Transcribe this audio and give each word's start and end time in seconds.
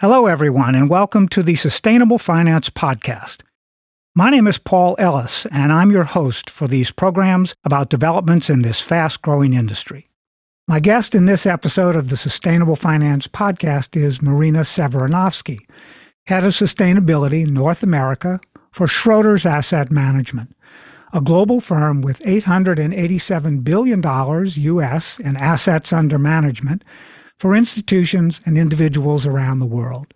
Hello, 0.00 0.24
everyone, 0.24 0.74
and 0.74 0.88
welcome 0.88 1.28
to 1.28 1.42
the 1.42 1.56
Sustainable 1.56 2.16
Finance 2.16 2.70
Podcast. 2.70 3.42
My 4.14 4.30
name 4.30 4.46
is 4.46 4.56
Paul 4.56 4.96
Ellis, 4.98 5.44
and 5.52 5.70
I'm 5.70 5.90
your 5.90 6.04
host 6.04 6.48
for 6.48 6.66
these 6.66 6.90
programs 6.90 7.52
about 7.64 7.90
developments 7.90 8.48
in 8.48 8.62
this 8.62 8.80
fast 8.80 9.20
growing 9.20 9.52
industry. 9.52 10.08
My 10.66 10.80
guest 10.80 11.14
in 11.14 11.26
this 11.26 11.44
episode 11.44 11.96
of 11.96 12.08
the 12.08 12.16
Sustainable 12.16 12.76
Finance 12.76 13.28
Podcast 13.28 13.94
is 13.94 14.22
Marina 14.22 14.60
Severinovsky, 14.60 15.68
Head 16.24 16.44
of 16.44 16.54
Sustainability 16.54 17.46
North 17.46 17.82
America 17.82 18.40
for 18.72 18.86
Schroders 18.86 19.44
Asset 19.44 19.90
Management, 19.90 20.56
a 21.12 21.20
global 21.20 21.60
firm 21.60 22.00
with 22.00 22.20
$887 22.20 23.62
billion 23.64 24.00
US 24.02 25.18
in 25.18 25.36
assets 25.36 25.92
under 25.92 26.18
management 26.18 26.84
for 27.40 27.56
institutions 27.56 28.42
and 28.44 28.58
individuals 28.58 29.26
around 29.26 29.60
the 29.60 29.66
world. 29.66 30.12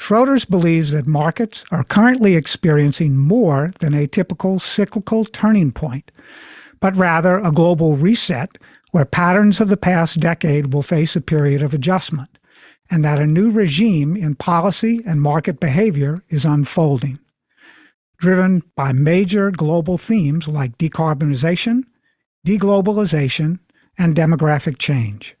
Schroders 0.00 0.48
believes 0.48 0.90
that 0.90 1.06
markets 1.06 1.66
are 1.70 1.84
currently 1.84 2.34
experiencing 2.34 3.18
more 3.18 3.74
than 3.80 3.92
a 3.92 4.06
typical 4.06 4.58
cyclical 4.58 5.26
turning 5.26 5.70
point, 5.70 6.10
but 6.80 6.96
rather 6.96 7.36
a 7.36 7.52
global 7.52 7.98
reset 7.98 8.56
where 8.90 9.04
patterns 9.04 9.60
of 9.60 9.68
the 9.68 9.76
past 9.76 10.18
decade 10.18 10.72
will 10.72 10.82
face 10.82 11.14
a 11.14 11.20
period 11.20 11.60
of 11.60 11.74
adjustment, 11.74 12.38
and 12.90 13.04
that 13.04 13.20
a 13.20 13.26
new 13.26 13.50
regime 13.50 14.16
in 14.16 14.34
policy 14.34 15.02
and 15.06 15.20
market 15.20 15.60
behavior 15.60 16.22
is 16.30 16.46
unfolding. 16.46 17.18
Driven 18.16 18.62
by 18.76 18.94
major 18.94 19.50
global 19.50 19.98
themes 19.98 20.48
like 20.48 20.78
decarbonization, 20.78 21.82
deglobalization, 22.46 23.58
and 23.98 24.16
demographic 24.16 24.78
change 24.78 25.36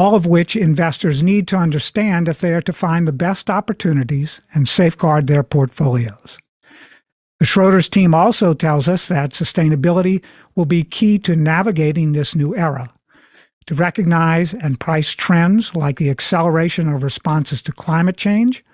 all 0.00 0.14
of 0.14 0.24
which 0.24 0.56
investors 0.56 1.22
need 1.22 1.46
to 1.46 1.56
understand 1.58 2.26
if 2.26 2.40
they 2.40 2.54
are 2.54 2.62
to 2.62 2.72
find 2.72 3.06
the 3.06 3.12
best 3.12 3.50
opportunities 3.50 4.40
and 4.54 4.66
safeguard 4.66 5.26
their 5.26 5.42
portfolios. 5.42 6.38
The 7.38 7.44
Schroders 7.44 7.90
team 7.90 8.14
also 8.14 8.54
tells 8.54 8.88
us 8.88 9.06
that 9.08 9.32
sustainability 9.32 10.24
will 10.54 10.64
be 10.64 10.84
key 10.84 11.18
to 11.18 11.36
navigating 11.36 12.12
this 12.12 12.34
new 12.34 12.56
era. 12.56 12.90
To 13.66 13.74
recognize 13.74 14.54
and 14.54 14.80
price 14.80 15.12
trends 15.12 15.74
like 15.74 15.98
the 15.98 16.08
acceleration 16.08 16.88
of 16.88 17.02
responses 17.02 17.60
to 17.62 17.72
climate 17.72 18.16
change 18.16 18.64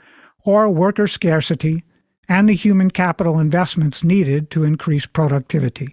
or 0.45 0.71
worker 0.71 1.09
scarcity 1.09 1.83
and 2.29 2.49
the 2.49 2.55
human 2.55 2.93
capital 2.93 3.41
investments 3.41 4.05
needed 4.05 4.49
to 4.53 4.63
increase 4.63 5.07
productivity. 5.07 5.93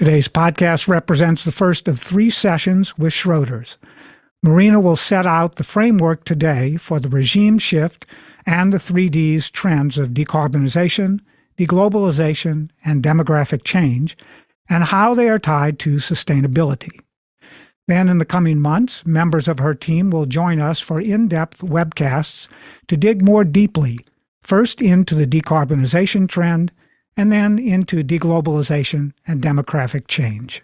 Today's 0.00 0.28
podcast 0.28 0.88
represents 0.88 1.44
the 1.44 1.52
first 1.52 1.86
of 1.86 1.98
three 1.98 2.30
sessions 2.30 2.96
with 2.96 3.12
Schroders. 3.12 3.76
Marina 4.42 4.80
will 4.80 4.96
set 4.96 5.26
out 5.26 5.56
the 5.56 5.62
framework 5.62 6.24
today 6.24 6.78
for 6.78 6.98
the 6.98 7.10
regime 7.10 7.58
shift 7.58 8.06
and 8.46 8.72
the 8.72 8.78
3Ds 8.78 9.52
trends 9.52 9.98
of 9.98 10.14
decarbonization, 10.14 11.20
deglobalization, 11.58 12.70
and 12.82 13.02
demographic 13.02 13.62
change, 13.62 14.16
and 14.70 14.84
how 14.84 15.12
they 15.12 15.28
are 15.28 15.38
tied 15.38 15.78
to 15.80 15.96
sustainability. 15.96 16.98
Then, 17.86 18.08
in 18.08 18.16
the 18.16 18.24
coming 18.24 18.58
months, 18.58 19.04
members 19.04 19.48
of 19.48 19.58
her 19.58 19.74
team 19.74 20.08
will 20.08 20.24
join 20.24 20.60
us 20.60 20.80
for 20.80 20.98
in 20.98 21.28
depth 21.28 21.60
webcasts 21.60 22.48
to 22.88 22.96
dig 22.96 23.20
more 23.20 23.44
deeply, 23.44 23.98
first 24.42 24.80
into 24.80 25.14
the 25.14 25.26
decarbonization 25.26 26.26
trend 26.26 26.72
and 27.20 27.30
then 27.30 27.58
into 27.58 28.02
deglobalization 28.02 29.12
and 29.26 29.42
demographic 29.42 30.06
change. 30.08 30.62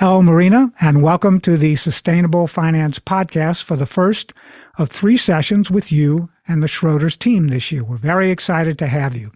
Hello, 0.00 0.22
Marina, 0.22 0.72
and 0.80 1.02
welcome 1.02 1.40
to 1.40 1.58
the 1.58 1.76
Sustainable 1.76 2.46
Finance 2.46 2.98
Podcast 2.98 3.64
for 3.64 3.76
the 3.76 3.84
first 3.84 4.32
of 4.78 4.88
three 4.88 5.18
sessions 5.18 5.70
with 5.70 5.92
you 5.92 6.30
and 6.46 6.62
the 6.62 6.68
Schroders 6.68 7.18
team 7.18 7.48
this 7.48 7.70
year. 7.70 7.84
We're 7.84 7.98
very 7.98 8.30
excited 8.30 8.78
to 8.78 8.86
have 8.86 9.14
you. 9.14 9.30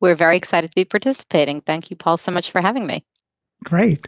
We're 0.00 0.16
very 0.16 0.36
excited 0.36 0.70
to 0.70 0.74
be 0.74 0.84
participating. 0.84 1.62
Thank 1.62 1.90
you, 1.90 1.96
Paul, 1.96 2.18
so 2.18 2.30
much 2.30 2.50
for 2.50 2.60
having 2.60 2.86
me. 2.86 3.02
Great. 3.64 4.06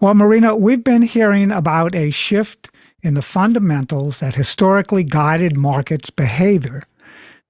Well, 0.00 0.14
Marina, 0.14 0.56
we've 0.56 0.82
been 0.82 1.02
hearing 1.02 1.52
about 1.52 1.94
a 1.94 2.10
shift 2.10 2.68
in 3.00 3.14
the 3.14 3.22
fundamentals 3.22 4.18
that 4.18 4.34
historically 4.34 5.04
guided 5.04 5.56
markets' 5.56 6.10
behavior 6.10 6.82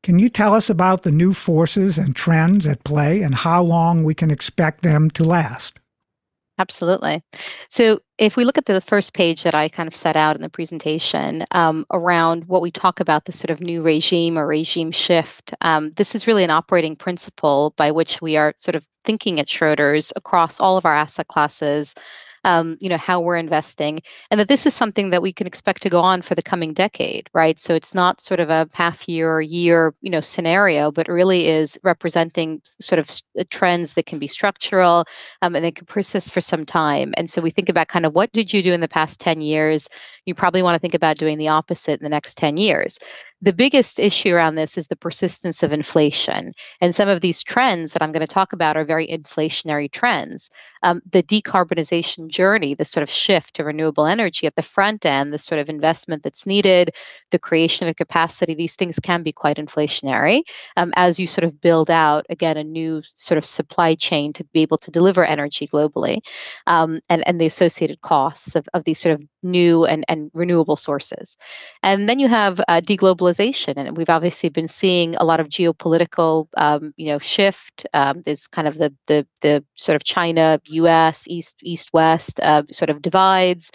can 0.02 0.18
you 0.18 0.28
tell 0.28 0.54
us 0.54 0.70
about 0.70 1.02
the 1.02 1.10
new 1.10 1.34
forces 1.34 1.98
and 1.98 2.14
trends 2.14 2.66
at 2.66 2.84
play 2.84 3.22
and 3.22 3.34
how 3.34 3.62
long 3.62 4.04
we 4.04 4.14
can 4.14 4.30
expect 4.30 4.82
them 4.82 5.10
to 5.10 5.24
last? 5.24 5.80
Absolutely. 6.60 7.22
So, 7.68 8.00
if 8.18 8.36
we 8.36 8.44
look 8.44 8.58
at 8.58 8.66
the 8.66 8.80
first 8.80 9.14
page 9.14 9.44
that 9.44 9.54
I 9.54 9.68
kind 9.68 9.86
of 9.86 9.94
set 9.94 10.16
out 10.16 10.34
in 10.34 10.42
the 10.42 10.48
presentation 10.48 11.44
um, 11.52 11.86
around 11.92 12.46
what 12.46 12.62
we 12.62 12.72
talk 12.72 12.98
about, 12.98 13.26
the 13.26 13.32
sort 13.32 13.50
of 13.50 13.60
new 13.60 13.80
regime 13.80 14.36
or 14.36 14.44
regime 14.44 14.90
shift, 14.90 15.54
um, 15.60 15.92
this 15.92 16.16
is 16.16 16.26
really 16.26 16.42
an 16.42 16.50
operating 16.50 16.96
principle 16.96 17.74
by 17.76 17.92
which 17.92 18.20
we 18.20 18.36
are 18.36 18.54
sort 18.56 18.74
of 18.74 18.84
thinking 19.04 19.38
at 19.38 19.46
Schroders 19.46 20.12
across 20.16 20.58
all 20.58 20.76
of 20.76 20.84
our 20.84 20.96
asset 20.96 21.28
classes 21.28 21.94
um, 22.44 22.76
you 22.80 22.88
know, 22.88 22.96
how 22.96 23.20
we're 23.20 23.36
investing, 23.36 24.00
and 24.30 24.40
that 24.40 24.48
this 24.48 24.66
is 24.66 24.74
something 24.74 25.10
that 25.10 25.22
we 25.22 25.32
can 25.32 25.46
expect 25.46 25.82
to 25.82 25.90
go 25.90 26.00
on 26.00 26.22
for 26.22 26.34
the 26.34 26.42
coming 26.42 26.72
decade, 26.72 27.28
right? 27.34 27.60
So 27.60 27.74
it's 27.74 27.94
not 27.94 28.20
sort 28.20 28.40
of 28.40 28.50
a 28.50 28.68
half 28.72 29.08
year 29.08 29.32
or 29.32 29.40
year, 29.40 29.94
you 30.00 30.10
know, 30.10 30.20
scenario, 30.20 30.90
but 30.90 31.08
really 31.08 31.48
is 31.48 31.78
representing 31.82 32.60
sort 32.80 32.98
of 32.98 33.10
uh, 33.38 33.44
trends 33.50 33.94
that 33.94 34.06
can 34.06 34.18
be 34.18 34.28
structural 34.28 35.04
um, 35.42 35.54
and 35.54 35.64
they 35.64 35.72
can 35.72 35.86
persist 35.86 36.32
for 36.32 36.40
some 36.40 36.64
time. 36.64 37.12
And 37.16 37.30
so 37.30 37.42
we 37.42 37.50
think 37.50 37.68
about 37.68 37.88
kind 37.88 38.06
of 38.06 38.14
what 38.14 38.32
did 38.32 38.52
you 38.52 38.62
do 38.62 38.72
in 38.72 38.80
the 38.80 38.88
past 38.88 39.20
10 39.20 39.40
years? 39.40 39.88
You 40.26 40.34
probably 40.34 40.62
want 40.62 40.74
to 40.74 40.78
think 40.78 40.94
about 40.94 41.16
doing 41.16 41.38
the 41.38 41.48
opposite 41.48 42.00
in 42.00 42.04
the 42.04 42.10
next 42.10 42.36
10 42.36 42.56
years. 42.56 42.98
The 43.40 43.52
biggest 43.52 44.00
issue 44.00 44.34
around 44.34 44.56
this 44.56 44.76
is 44.76 44.88
the 44.88 44.96
persistence 44.96 45.62
of 45.62 45.72
inflation. 45.72 46.52
And 46.80 46.94
some 46.94 47.08
of 47.08 47.20
these 47.20 47.42
trends 47.42 47.92
that 47.92 48.02
I'm 48.02 48.10
going 48.10 48.26
to 48.26 48.32
talk 48.32 48.52
about 48.52 48.76
are 48.76 48.84
very 48.84 49.06
inflationary 49.06 49.90
trends. 49.90 50.50
Um, 50.82 51.00
the 51.08 51.22
decarbonization 51.22 52.28
journey, 52.28 52.74
the 52.74 52.84
sort 52.84 53.02
of 53.02 53.10
shift 53.10 53.54
to 53.54 53.64
renewable 53.64 54.06
energy 54.06 54.46
at 54.46 54.56
the 54.56 54.62
front 54.62 55.06
end, 55.06 55.32
the 55.32 55.38
sort 55.38 55.60
of 55.60 55.68
investment 55.68 56.22
that's 56.22 56.46
needed, 56.46 56.90
the 57.30 57.38
creation 57.38 57.86
of 57.86 57.96
capacity, 57.96 58.54
these 58.54 58.74
things 58.74 58.98
can 58.98 59.22
be 59.22 59.32
quite 59.32 59.56
inflationary 59.56 60.42
um, 60.76 60.92
as 60.96 61.20
you 61.20 61.26
sort 61.26 61.44
of 61.44 61.60
build 61.60 61.90
out, 61.90 62.26
again, 62.30 62.56
a 62.56 62.64
new 62.64 63.02
sort 63.14 63.38
of 63.38 63.44
supply 63.44 63.94
chain 63.94 64.32
to 64.32 64.44
be 64.52 64.62
able 64.62 64.78
to 64.78 64.90
deliver 64.90 65.24
energy 65.24 65.66
globally 65.66 66.18
um, 66.66 67.00
and, 67.08 67.26
and 67.26 67.40
the 67.40 67.46
associated 67.46 68.00
costs 68.00 68.56
of, 68.56 68.68
of 68.74 68.84
these 68.84 68.98
sort 68.98 69.14
of 69.14 69.22
new 69.42 69.84
and, 69.84 70.04
and 70.08 70.30
renewable 70.34 70.76
sources. 70.76 71.36
And 71.82 72.08
then 72.08 72.18
you 72.18 72.28
have 72.28 72.60
uh, 72.68 72.80
deglobalization, 72.80 73.74
and 73.76 73.96
we've 73.96 74.10
obviously 74.10 74.48
been 74.48 74.68
seeing 74.68 75.16
a 75.16 75.24
lot 75.24 75.40
of 75.40 75.48
geopolitical, 75.48 76.48
um, 76.56 76.92
you 76.96 77.06
know, 77.06 77.18
shift. 77.18 77.86
Um, 77.94 78.22
there's 78.24 78.46
kind 78.46 78.68
of 78.68 78.78
the 78.78 78.94
the 79.06 79.26
the 79.40 79.64
sort 79.76 79.96
of 79.96 80.04
China, 80.04 80.60
U.S., 80.66 81.24
East 81.28 81.56
East 81.62 81.92
West 81.92 82.40
uh, 82.40 82.62
sort 82.70 82.90
of 82.90 83.02
divides. 83.02 83.70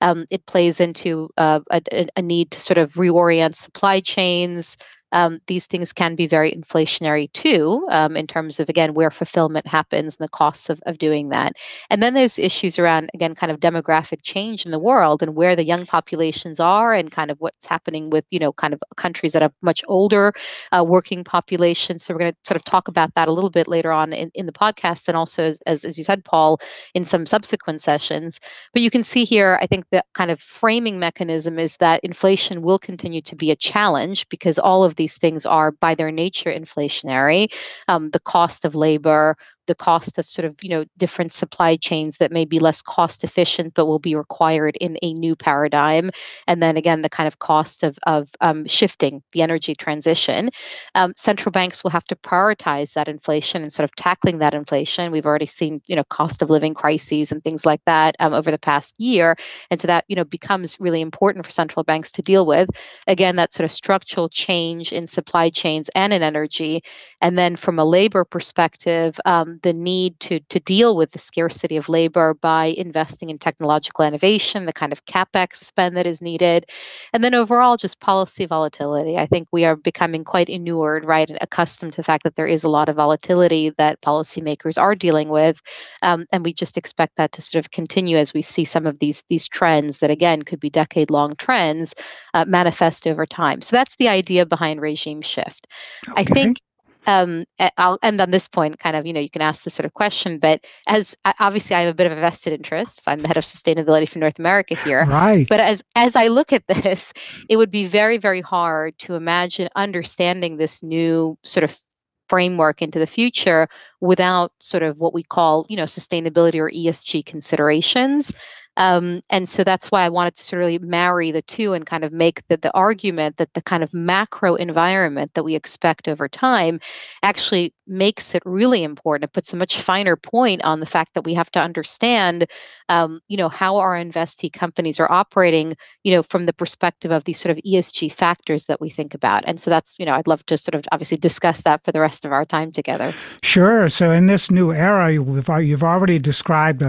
Um, 0.00 0.26
it 0.30 0.46
plays 0.46 0.80
into 0.80 1.30
uh, 1.36 1.60
a, 1.70 1.82
a 2.16 2.22
need 2.22 2.50
to 2.52 2.60
sort 2.60 2.78
of 2.78 2.94
reorient 2.94 3.56
supply 3.56 4.00
chains 4.00 4.76
um, 5.12 5.40
these 5.46 5.66
things 5.66 5.92
can 5.92 6.14
be 6.14 6.26
very 6.26 6.52
inflationary 6.52 7.32
too, 7.32 7.86
um, 7.90 8.16
in 8.16 8.26
terms 8.26 8.60
of, 8.60 8.68
again, 8.68 8.94
where 8.94 9.10
fulfillment 9.10 9.66
happens 9.66 10.16
and 10.16 10.24
the 10.24 10.30
costs 10.30 10.68
of, 10.68 10.80
of 10.86 10.98
doing 10.98 11.30
that. 11.30 11.52
And 11.90 12.02
then 12.02 12.14
there's 12.14 12.38
issues 12.38 12.78
around, 12.78 13.10
again, 13.14 13.34
kind 13.34 13.50
of 13.50 13.60
demographic 13.60 14.22
change 14.22 14.64
in 14.64 14.70
the 14.70 14.78
world 14.78 15.22
and 15.22 15.34
where 15.34 15.56
the 15.56 15.64
young 15.64 15.86
populations 15.86 16.60
are 16.60 16.94
and 16.94 17.10
kind 17.10 17.30
of 17.30 17.40
what's 17.40 17.66
happening 17.66 18.10
with, 18.10 18.24
you 18.30 18.38
know, 18.38 18.52
kind 18.52 18.74
of 18.74 18.82
countries 18.96 19.32
that 19.32 19.42
have 19.42 19.52
much 19.62 19.82
older 19.88 20.32
uh, 20.72 20.84
working 20.86 21.24
populations. 21.24 22.04
So 22.04 22.12
we're 22.12 22.20
going 22.20 22.32
to 22.32 22.38
sort 22.46 22.56
of 22.56 22.64
talk 22.64 22.88
about 22.88 23.14
that 23.14 23.28
a 23.28 23.32
little 23.32 23.50
bit 23.50 23.68
later 23.68 23.92
on 23.92 24.12
in, 24.12 24.30
in 24.34 24.46
the 24.46 24.52
podcast 24.52 25.08
and 25.08 25.16
also, 25.16 25.44
as, 25.44 25.58
as, 25.66 25.84
as 25.84 25.96
you 25.96 26.04
said, 26.04 26.24
Paul, 26.24 26.60
in 26.94 27.04
some 27.04 27.26
subsequent 27.26 27.82
sessions. 27.82 28.40
But 28.72 28.82
you 28.82 28.90
can 28.90 29.02
see 29.02 29.24
here, 29.24 29.58
I 29.62 29.66
think 29.66 29.86
the 29.90 30.04
kind 30.14 30.30
of 30.30 30.40
framing 30.40 30.98
mechanism 30.98 31.58
is 31.58 31.76
that 31.78 32.04
inflation 32.04 32.62
will 32.62 32.78
continue 32.78 33.22
to 33.22 33.36
be 33.36 33.50
a 33.50 33.56
challenge 33.56 34.28
because 34.28 34.58
all 34.58 34.84
of 34.84 34.96
these 34.98 35.16
things 35.16 35.46
are 35.46 35.72
by 35.72 35.94
their 35.94 36.10
nature 36.10 36.52
inflationary. 36.52 37.50
Um, 37.88 38.10
the 38.10 38.20
cost 38.20 38.66
of 38.66 38.74
labor, 38.74 39.38
the 39.68 39.74
cost 39.74 40.18
of 40.18 40.28
sort 40.28 40.44
of 40.44 40.56
you 40.62 40.68
know 40.70 40.84
different 40.96 41.32
supply 41.32 41.76
chains 41.76 42.16
that 42.16 42.32
may 42.32 42.44
be 42.44 42.58
less 42.58 42.82
cost 42.82 43.22
efficient 43.22 43.74
but 43.74 43.86
will 43.86 44.00
be 44.00 44.16
required 44.16 44.76
in 44.80 44.98
a 45.02 45.14
new 45.14 45.36
paradigm. 45.36 46.10
And 46.48 46.60
then 46.60 46.76
again 46.76 47.02
the 47.02 47.08
kind 47.08 47.28
of 47.28 47.38
cost 47.38 47.84
of, 47.84 47.98
of 48.06 48.30
um, 48.40 48.66
shifting 48.66 49.22
the 49.32 49.42
energy 49.42 49.74
transition. 49.74 50.50
Um, 50.96 51.12
central 51.16 51.52
banks 51.52 51.84
will 51.84 51.90
have 51.90 52.04
to 52.04 52.16
prioritize 52.16 52.94
that 52.94 53.08
inflation 53.08 53.62
and 53.62 53.72
sort 53.72 53.84
of 53.84 53.94
tackling 53.94 54.38
that 54.38 54.54
inflation. 54.54 55.12
We've 55.12 55.26
already 55.26 55.46
seen 55.46 55.80
you 55.86 55.94
know 55.94 56.04
cost 56.04 56.42
of 56.42 56.50
living 56.50 56.74
crises 56.74 57.30
and 57.30 57.44
things 57.44 57.64
like 57.64 57.82
that 57.86 58.16
um, 58.18 58.32
over 58.32 58.50
the 58.50 58.58
past 58.58 58.98
year. 58.98 59.36
And 59.70 59.80
so 59.80 59.86
that 59.86 60.04
you 60.08 60.16
know 60.16 60.24
becomes 60.24 60.80
really 60.80 61.00
important 61.00 61.44
for 61.44 61.52
central 61.52 61.84
banks 61.84 62.10
to 62.12 62.22
deal 62.22 62.46
with. 62.46 62.68
Again 63.06 63.36
that 63.36 63.52
sort 63.52 63.66
of 63.66 63.72
structural 63.72 64.28
change 64.28 64.92
in 64.92 65.06
supply 65.06 65.50
chains 65.50 65.90
and 65.94 66.12
in 66.12 66.22
energy. 66.22 66.82
And 67.20 67.38
then 67.38 67.54
from 67.56 67.78
a 67.78 67.84
labor 67.84 68.24
perspective 68.24 69.20
um, 69.24 69.57
the 69.62 69.72
need 69.72 70.18
to 70.20 70.40
to 70.40 70.60
deal 70.60 70.96
with 70.96 71.12
the 71.12 71.18
scarcity 71.18 71.76
of 71.76 71.88
labor 71.88 72.34
by 72.34 72.66
investing 72.76 73.30
in 73.30 73.38
technological 73.38 74.04
innovation, 74.04 74.66
the 74.66 74.72
kind 74.72 74.92
of 74.92 75.04
capex 75.06 75.56
spend 75.56 75.96
that 75.96 76.06
is 76.06 76.20
needed, 76.20 76.66
and 77.12 77.24
then 77.24 77.34
overall 77.34 77.76
just 77.76 78.00
policy 78.00 78.46
volatility. 78.46 79.18
I 79.18 79.26
think 79.26 79.48
we 79.52 79.64
are 79.64 79.76
becoming 79.76 80.24
quite 80.24 80.48
inured, 80.48 81.04
right, 81.04 81.28
and 81.28 81.38
accustomed 81.40 81.92
to 81.94 81.98
the 81.98 82.04
fact 82.04 82.24
that 82.24 82.36
there 82.36 82.46
is 82.46 82.64
a 82.64 82.68
lot 82.68 82.88
of 82.88 82.96
volatility 82.96 83.70
that 83.78 84.00
policymakers 84.02 84.80
are 84.80 84.94
dealing 84.94 85.28
with, 85.28 85.60
um, 86.02 86.26
and 86.32 86.44
we 86.44 86.52
just 86.52 86.76
expect 86.76 87.16
that 87.16 87.32
to 87.32 87.42
sort 87.42 87.64
of 87.64 87.70
continue 87.70 88.16
as 88.16 88.34
we 88.34 88.42
see 88.42 88.64
some 88.64 88.86
of 88.86 88.98
these 88.98 89.22
these 89.28 89.48
trends 89.48 89.98
that 89.98 90.10
again 90.10 90.42
could 90.42 90.60
be 90.60 90.70
decade 90.70 91.10
long 91.10 91.34
trends 91.36 91.94
uh, 92.34 92.44
manifest 92.46 93.06
over 93.06 93.26
time. 93.26 93.60
So 93.60 93.76
that's 93.76 93.96
the 93.96 94.08
idea 94.08 94.46
behind 94.46 94.80
regime 94.80 95.22
shift. 95.22 95.66
Okay. 96.10 96.20
I 96.20 96.24
think 96.24 96.60
um, 97.08 97.44
I'll 97.78 97.98
end 98.02 98.20
on 98.20 98.30
this 98.30 98.46
point. 98.46 98.78
Kind 98.78 98.94
of, 98.94 99.06
you 99.06 99.12
know, 99.12 99.20
you 99.20 99.30
can 99.30 99.42
ask 99.42 99.64
this 99.64 99.74
sort 99.74 99.86
of 99.86 99.94
question, 99.94 100.38
but 100.38 100.64
as 100.86 101.16
obviously 101.40 101.74
I 101.74 101.80
have 101.80 101.90
a 101.90 101.94
bit 101.94 102.06
of 102.06 102.16
a 102.16 102.20
vested 102.20 102.52
interest. 102.52 103.02
I'm 103.06 103.20
the 103.20 103.28
head 103.28 103.38
of 103.38 103.44
sustainability 103.44 104.06
for 104.06 104.18
North 104.18 104.38
America 104.38 104.76
here. 104.76 105.04
Right. 105.06 105.48
But 105.48 105.60
as 105.60 105.82
as 105.96 106.14
I 106.14 106.28
look 106.28 106.52
at 106.52 106.66
this, 106.68 107.12
it 107.48 107.56
would 107.56 107.70
be 107.70 107.86
very 107.86 108.18
very 108.18 108.42
hard 108.42 108.98
to 108.98 109.14
imagine 109.14 109.68
understanding 109.74 110.58
this 110.58 110.82
new 110.82 111.38
sort 111.42 111.64
of 111.64 111.80
framework 112.28 112.82
into 112.82 112.98
the 112.98 113.06
future 113.06 113.68
without 114.00 114.52
sort 114.60 114.82
of 114.82 114.98
what 114.98 115.14
we 115.14 115.22
call, 115.22 115.64
you 115.70 115.76
know, 115.76 115.84
sustainability 115.84 116.56
or 116.56 116.70
ESG 116.70 117.24
considerations. 117.24 118.32
Um, 118.78 119.22
and 119.28 119.48
so 119.48 119.64
that's 119.64 119.90
why 119.90 120.04
I 120.04 120.08
wanted 120.08 120.36
to 120.36 120.44
sort 120.44 120.62
of 120.62 120.66
really 120.66 120.78
marry 120.78 121.30
the 121.30 121.42
two 121.42 121.72
and 121.74 121.84
kind 121.84 122.04
of 122.04 122.12
make 122.12 122.46
the, 122.48 122.56
the 122.56 122.74
argument 122.74 123.36
that 123.36 123.52
the 123.54 123.62
kind 123.62 123.82
of 123.82 123.92
macro 123.92 124.54
environment 124.54 125.34
that 125.34 125.42
we 125.42 125.56
expect 125.56 126.08
over 126.08 126.28
time 126.28 126.80
actually 127.22 127.74
makes 127.88 128.34
it 128.34 128.42
really 128.44 128.84
important. 128.84 129.24
It 129.24 129.32
puts 129.32 129.52
a 129.52 129.56
much 129.56 129.80
finer 129.80 130.14
point 130.14 130.62
on 130.62 130.80
the 130.80 130.86
fact 130.86 131.14
that 131.14 131.24
we 131.24 131.34
have 131.34 131.50
to 131.52 131.60
understand, 131.60 132.46
um, 132.88 133.20
you 133.28 133.36
know, 133.36 133.48
how 133.48 133.76
our 133.76 133.94
investee 133.94 134.52
companies 134.52 135.00
are 135.00 135.10
operating, 135.10 135.76
you 136.04 136.12
know, 136.12 136.22
from 136.22 136.46
the 136.46 136.52
perspective 136.52 137.10
of 137.10 137.24
these 137.24 137.40
sort 137.40 137.56
of 137.56 137.62
ESG 137.64 138.12
factors 138.12 138.66
that 138.66 138.80
we 138.80 138.90
think 138.90 139.14
about. 139.14 139.42
And 139.46 139.60
so 139.60 139.70
that's, 139.70 139.94
you 139.98 140.06
know, 140.06 140.12
I'd 140.12 140.28
love 140.28 140.44
to 140.46 140.58
sort 140.58 140.74
of 140.74 140.84
obviously 140.92 141.16
discuss 141.16 141.62
that 141.62 141.82
for 141.84 141.92
the 141.92 142.00
rest 142.00 142.24
of 142.24 142.32
our 142.32 142.44
time 142.44 142.70
together. 142.70 143.12
Sure. 143.42 143.88
So 143.88 144.10
in 144.12 144.26
this 144.26 144.50
new 144.50 144.72
era, 144.72 145.12
you've, 145.12 145.82
already 145.88 146.18
described 146.18 146.82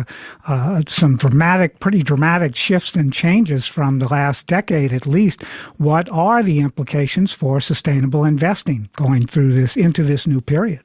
uh, 0.47 0.81
some 0.87 1.15
dramatic, 1.15 1.78
pretty 1.79 2.03
dramatic 2.03 2.55
shifts 2.55 2.95
and 2.95 3.13
changes 3.13 3.65
from 3.67 3.99
the 3.99 4.07
last 4.07 4.47
decade 4.47 4.93
at 4.93 5.07
least. 5.07 5.43
What 5.77 6.09
are 6.11 6.43
the 6.43 6.59
implications 6.59 7.31
for 7.31 7.59
sustainable 7.59 8.25
investing 8.25 8.89
going 8.95 9.27
through 9.27 9.53
this 9.53 9.77
into 9.77 10.03
this 10.03 10.27
new 10.27 10.41
period? 10.41 10.81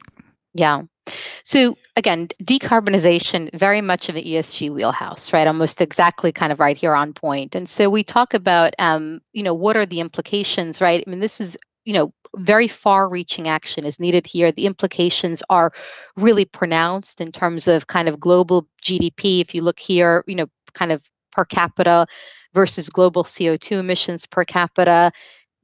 Yeah. 0.53 0.83
So 1.43 1.77
again, 1.95 2.29
decarbonization 2.43 3.53
very 3.53 3.81
much 3.81 4.09
of 4.09 4.15
the 4.15 4.23
ESG 4.23 4.73
wheelhouse, 4.73 5.31
right? 5.31 5.45
Almost 5.45 5.81
exactly 5.81 6.31
kind 6.31 6.51
of 6.51 6.59
right 6.59 6.77
here 6.77 6.95
on 6.95 7.13
point. 7.13 7.53
And 7.55 7.69
so 7.69 7.89
we 7.89 8.03
talk 8.03 8.33
about, 8.33 8.73
um, 8.79 9.21
you 9.33 9.43
know, 9.43 9.53
what 9.53 9.77
are 9.77 9.85
the 9.85 9.99
implications, 9.99 10.81
right? 10.81 11.03
I 11.05 11.09
mean, 11.09 11.19
this 11.19 11.39
is, 11.39 11.57
you 11.83 11.93
know, 11.93 12.11
very 12.37 12.67
far-reaching 12.67 13.47
action 13.47 13.85
is 13.85 13.99
needed 13.99 14.27
here. 14.27 14.51
The 14.51 14.65
implications 14.65 15.43
are 15.49 15.71
really 16.15 16.45
pronounced 16.45 17.21
in 17.21 17.31
terms 17.31 17.67
of 17.67 17.87
kind 17.87 18.09
of 18.09 18.19
global 18.19 18.67
GDP. 18.81 19.41
If 19.41 19.55
you 19.55 19.61
look 19.61 19.79
here, 19.79 20.23
you 20.27 20.35
know, 20.35 20.47
kind 20.75 20.91
of 20.91 21.01
per 21.31 21.45
capita 21.45 22.05
versus 22.53 22.89
global 22.89 23.23
CO2 23.23 23.79
emissions 23.79 24.25
per 24.25 24.45
capita. 24.45 25.11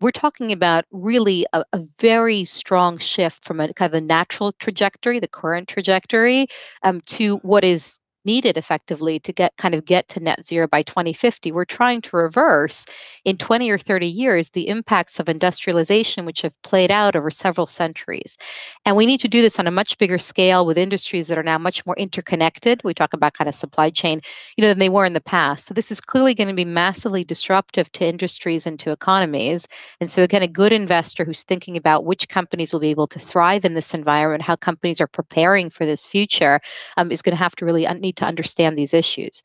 We're 0.02 0.12
talking 0.12 0.52
about 0.52 0.86
really 0.92 1.46
a, 1.54 1.64
a, 1.74 1.84
very 2.00 2.44
strong 2.44 2.98
shift 2.98 3.46
from 3.46 3.60
a 3.60 3.72
kind 3.74 3.94
of 3.94 4.02
a 4.02 4.06
natural 4.06 4.52
trajectory, 4.54 5.20
the 5.20 5.28
current 5.28 5.70
trajectory, 5.70 6.48
um, 6.82 7.02
to 7.02 7.38
what 7.38 7.64
is 7.64 8.00
needed 8.26 8.58
effectively 8.58 9.20
to 9.20 9.34
get 9.34 9.56
kind 9.58 9.76
of 9.76 9.86
get 9.86 10.08
to 10.08 10.20
net 10.20 10.46
zero 10.46 10.68
by 10.68 10.82
2050 10.82 11.52
we're 11.52 11.66
trying 11.66 12.02
to 12.02 12.16
reverse 12.16 12.86
in 13.26 13.38
20 13.38 13.70
or 13.70 13.78
30 13.78 14.08
years 14.08 14.50
the 14.50 14.68
impacts 14.68 15.20
of 15.20 15.30
industrialization 15.30 16.26
which 16.26 16.42
have 16.42 16.60
played 16.64 16.92
out 16.92 17.16
over 17.16 17.30
several 17.30 17.68
centuries. 17.68 18.38
And 18.86 18.96
we 18.96 19.06
need 19.06 19.20
to 19.20 19.28
do 19.28 19.42
this 19.42 19.60
on 19.60 19.68
a 19.68 19.72
much 19.72 19.98
bigger 19.98 20.18
scale 20.18 20.66
with 20.66 20.78
industries 20.78 21.28
that 21.28 21.38
are 21.38 21.44
now 21.44 21.58
much 21.58 21.86
more 21.86 21.96
interconnected. 21.98 22.82
We 22.84 22.94
talk 22.94 23.14
about 23.14 23.34
kind 23.34 23.48
of 23.48 23.56
supply 23.56 23.90
chain 23.90 24.22
you 24.58 24.62
know 24.64 24.70
than 24.70 24.80
they 24.80 24.90
were 24.90 25.06
in 25.06 25.14
the 25.14 25.22
past. 25.22 25.66
So 25.66 25.74
this 25.74 25.92
is 25.92 26.02
clearly 26.02 26.34
going 26.34 26.48
to 26.48 26.54
be 26.54 26.66
massively 26.66 27.24
disruptive 27.24 27.92
to 27.94 28.06
industries 28.06 28.66
and 28.66 28.80
to 28.80 28.92
economies. 28.92 29.68
And 30.00 30.12
so 30.12 30.24
again 30.24 30.42
a 30.42 30.48
good 30.48 30.74
investor 30.74 31.24
who's 31.24 31.44
thinking 31.44 31.78
about 31.78 32.06
which 32.06 32.30
companies 32.30 32.74
will 32.74 32.80
be 32.80 32.90
able 32.90 33.08
to 33.08 33.20
thrive 33.20 33.66
in 33.66 33.74
this 33.74 33.94
environment 33.94 34.42
how 34.42 34.56
companies 34.56 35.00
are 35.02 35.08
preparing 35.08 35.70
for 35.70 35.86
this 35.86 36.06
future 36.06 36.60
um, 36.98 37.12
is 37.12 37.22
going 37.22 37.36
to 37.36 37.44
have 37.44 37.56
to 37.56 37.66
really 37.66 37.86
need 38.12 38.18
to 38.18 38.26
understand 38.26 38.78
these 38.78 38.94
issues. 38.94 39.42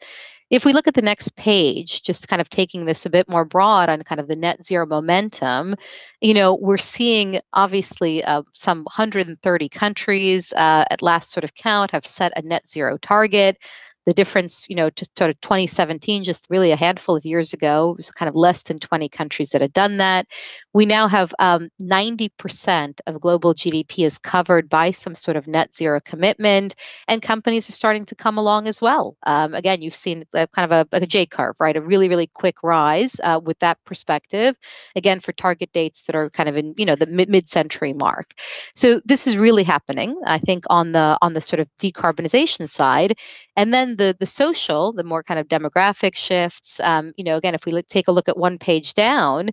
If 0.49 0.65
we 0.65 0.73
look 0.73 0.87
at 0.87 0.95
the 0.95 1.03
next 1.03 1.35
page, 1.35 2.03
just 2.03 2.29
kind 2.29 2.41
of 2.41 2.49
taking 2.49 2.85
this 2.85 3.05
a 3.05 3.11
bit 3.11 3.29
more 3.29 3.45
broad 3.45 3.89
on 3.89 4.03
kind 4.03 4.21
of 4.21 4.29
the 4.29 4.37
net 4.37 4.65
zero 4.65 4.87
momentum, 4.87 5.75
you 6.21 6.33
know, 6.35 6.55
we're 6.55 6.79
seeing 6.79 7.41
obviously 7.53 8.23
uh, 8.23 8.43
some 8.53 8.85
130 8.85 9.69
countries 9.69 10.53
uh, 10.53 10.85
at 10.91 11.03
last 11.03 11.33
sort 11.33 11.43
of 11.43 11.55
count 11.55 11.91
have 11.91 12.07
set 12.07 12.33
a 12.37 12.43
net 12.43 12.69
zero 12.69 12.97
target 12.99 13.57
the 14.07 14.15
difference, 14.15 14.65
you 14.69 14.77
know, 14.77 14.89
just 14.91 15.19
sort 15.19 15.31
of 15.31 15.41
2017, 15.41 16.23
just 16.23 16.47
really 16.49 16.71
a 16.71 16.77
handful 16.77 17.17
of 17.17 17.25
years 17.25 17.53
ago, 17.53 17.91
it 17.91 17.97
was 17.97 18.11
kind 18.11 18.29
of 18.29 18.37
less 18.37 18.63
than 18.63 18.79
20 18.79 19.09
countries 19.09 19.51
that 19.51 19.61
had 19.61 19.73
done 19.73 19.97
that. 19.97 20.27
We 20.73 20.87
now 20.87 21.09
have 21.09 21.35
um, 21.41 21.69
90% 21.83 23.01
of 23.09 23.21
global 23.21 23.53
GDP 23.53 24.07
is 24.07 24.17
covered 24.17 24.69
by 24.69 24.93
some 24.93 25.17
sort 25.17 25.37
of 25.37 25.49
net 25.49 25.75
zero 25.75 25.99
commitment, 26.01 26.77
and 27.09 27.21
companies 27.21 27.69
are 27.69 27.73
starting 27.73 28.05
to 28.07 28.15
come 28.15 28.39
along 28.39 28.69
as 28.69 28.81
well. 28.81 29.17
Um, 29.25 29.55
again, 29.55 29.83
you've 29.83 29.95
seen 29.95 30.25
a, 30.35 30.47
kind 30.47 30.71
of 30.71 30.87
a, 30.93 30.97
a 30.97 31.07
J 31.07 31.27
curve, 31.27 31.57
right? 31.59 31.77
A 31.77 31.81
really, 31.81 32.09
really 32.09 32.29
quick 32.29 32.63
rise 32.63 33.17
uh, 33.25 33.41
with 33.43 33.59
that 33.59 33.83
perspective. 33.85 34.57
Again, 34.95 35.19
for 35.19 35.33
target 35.33 35.73
dates 35.73 36.03
that 36.03 36.15
are 36.15 36.31
kind 36.31 36.49
of 36.49 36.57
in, 36.57 36.75
you 36.77 36.87
know, 36.87 36.95
the 36.95 37.07
mid 37.07 37.49
century 37.49 37.93
mark. 37.93 38.35
So 38.75 39.01
this 39.05 39.27
is 39.27 39.37
really 39.37 39.65
happening, 39.65 40.21
I 40.27 40.39
think, 40.39 40.65
on 40.71 40.93
the 40.93 41.19
on 41.23 41.35
the 41.35 41.41
sort 41.41 41.59
of 41.59 41.69
decarbonization 41.81 42.71
side. 42.71 43.17
And 43.57 43.73
then 43.73 43.97
the 43.97 44.17
the 44.19 44.27
social, 44.27 44.93
the 44.93 45.05
more 45.05 45.23
kind 45.23 45.41
of 45.41 45.49
demographic 45.49 46.15
shifts. 46.17 46.81
Um, 46.81 47.13
you 47.17 47.25
know, 47.25 47.37
again, 47.37 47.55
if 47.55 47.65
we 47.65 47.83
take 47.83 48.09
a 48.09 48.13
look 48.13 48.29
at 48.29 48.37
one 48.37 48.59
page 48.59 48.95
down, 48.95 49.51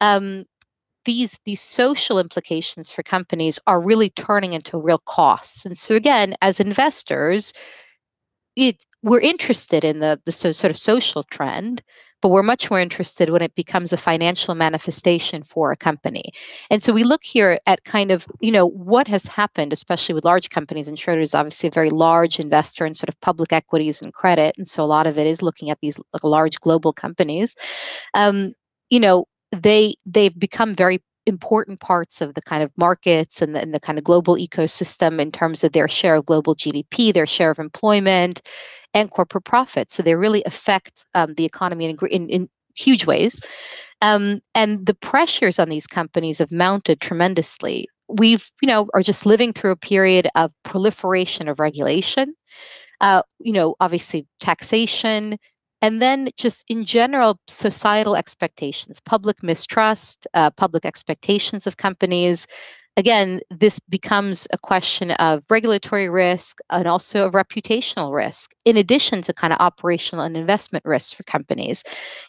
um, 0.00 0.44
these 1.04 1.38
these 1.44 1.60
social 1.60 2.18
implications 2.18 2.90
for 2.90 3.02
companies 3.02 3.58
are 3.66 3.80
really 3.80 4.10
turning 4.10 4.52
into 4.52 4.78
real 4.78 4.98
costs. 5.06 5.64
And 5.64 5.78
so 5.78 5.94
again, 5.96 6.34
as 6.42 6.60
investors, 6.60 7.52
it, 8.56 8.76
we're 9.02 9.20
interested 9.20 9.84
in 9.84 10.00
the 10.00 10.20
the 10.24 10.32
so, 10.32 10.52
sort 10.52 10.70
of 10.70 10.78
social 10.78 11.24
trend, 11.24 11.82
but 12.24 12.30
we're 12.30 12.42
much 12.42 12.70
more 12.70 12.80
interested 12.80 13.28
when 13.28 13.42
it 13.42 13.54
becomes 13.54 13.92
a 13.92 13.98
financial 13.98 14.54
manifestation 14.54 15.42
for 15.42 15.70
a 15.72 15.76
company. 15.76 16.32
And 16.70 16.82
so 16.82 16.90
we 16.90 17.04
look 17.04 17.22
here 17.22 17.60
at 17.66 17.84
kind 17.84 18.10
of, 18.10 18.26
you 18.40 18.50
know, 18.50 18.66
what 18.66 19.06
has 19.08 19.26
happened, 19.26 19.74
especially 19.74 20.14
with 20.14 20.24
large 20.24 20.48
companies. 20.48 20.88
And 20.88 20.98
Schroder 20.98 21.20
is 21.20 21.34
obviously 21.34 21.68
a 21.68 21.70
very 21.72 21.90
large 21.90 22.40
investor 22.40 22.86
in 22.86 22.94
sort 22.94 23.10
of 23.10 23.20
public 23.20 23.52
equities 23.52 24.00
and 24.00 24.14
credit. 24.14 24.54
And 24.56 24.66
so 24.66 24.82
a 24.82 24.86
lot 24.86 25.06
of 25.06 25.18
it 25.18 25.26
is 25.26 25.42
looking 25.42 25.68
at 25.68 25.80
these 25.82 26.00
large 26.22 26.58
global 26.60 26.94
companies. 26.94 27.54
Um, 28.14 28.54
you 28.88 29.00
know, 29.00 29.26
they 29.52 29.94
they've 30.06 30.38
become 30.38 30.74
very 30.74 31.02
important 31.26 31.80
parts 31.80 32.22
of 32.22 32.32
the 32.32 32.42
kind 32.42 32.62
of 32.62 32.70
markets 32.78 33.42
and 33.42 33.54
the, 33.54 33.60
and 33.60 33.74
the, 33.74 33.80
kind 33.80 33.98
of 33.98 34.04
global 34.04 34.36
ecosystem 34.36 35.20
in 35.20 35.30
terms 35.30 35.62
of 35.62 35.72
their 35.72 35.88
share 35.88 36.14
of 36.14 36.26
global 36.26 36.54
GDP, 36.54 37.12
their 37.12 37.26
share 37.26 37.50
of 37.50 37.58
employment, 37.58 38.40
and 38.94 39.10
corporate 39.10 39.44
profits. 39.44 39.94
So 39.94 40.02
they 40.02 40.14
really 40.14 40.42
affect 40.46 41.04
um, 41.14 41.34
the 41.34 41.44
economy 41.44 41.84
in, 41.84 41.98
in, 42.10 42.28
in 42.30 42.48
huge 42.76 43.06
ways. 43.06 43.40
Um, 44.00 44.40
and 44.54 44.86
the 44.86 44.94
pressures 44.94 45.58
on 45.58 45.68
these 45.68 45.86
companies 45.86 46.38
have 46.38 46.52
mounted 46.52 47.00
tremendously. 47.00 47.88
We've, 48.08 48.50
you 48.62 48.68
know, 48.68 48.88
are 48.94 49.02
just 49.02 49.26
living 49.26 49.52
through 49.52 49.72
a 49.72 49.76
period 49.76 50.28
of 50.34 50.52
proliferation 50.62 51.48
of 51.48 51.58
regulation. 51.58 52.34
Uh, 53.00 53.22
you 53.40 53.52
know, 53.52 53.74
obviously 53.80 54.26
taxation, 54.40 55.38
and 55.82 56.00
then 56.00 56.30
just 56.38 56.64
in 56.68 56.86
general 56.86 57.38
societal 57.46 58.16
expectations 58.16 59.00
public 59.00 59.42
mistrust 59.42 60.26
uh, 60.32 60.50
public 60.50 60.86
expectations 60.86 61.66
of 61.66 61.76
companies 61.76 62.46
again, 62.96 63.40
this 63.50 63.78
becomes 63.80 64.46
a 64.52 64.58
question 64.58 65.12
of 65.12 65.42
regulatory 65.50 66.08
risk 66.08 66.58
and 66.70 66.86
also 66.86 67.26
of 67.26 67.32
reputational 67.32 68.14
risk, 68.14 68.52
in 68.64 68.76
addition 68.76 69.22
to 69.22 69.32
kind 69.32 69.52
of 69.52 69.60
operational 69.60 70.24
and 70.24 70.36
investment 70.36 70.84
risks 70.84 71.12
for 71.12 71.22
companies. 71.24 71.82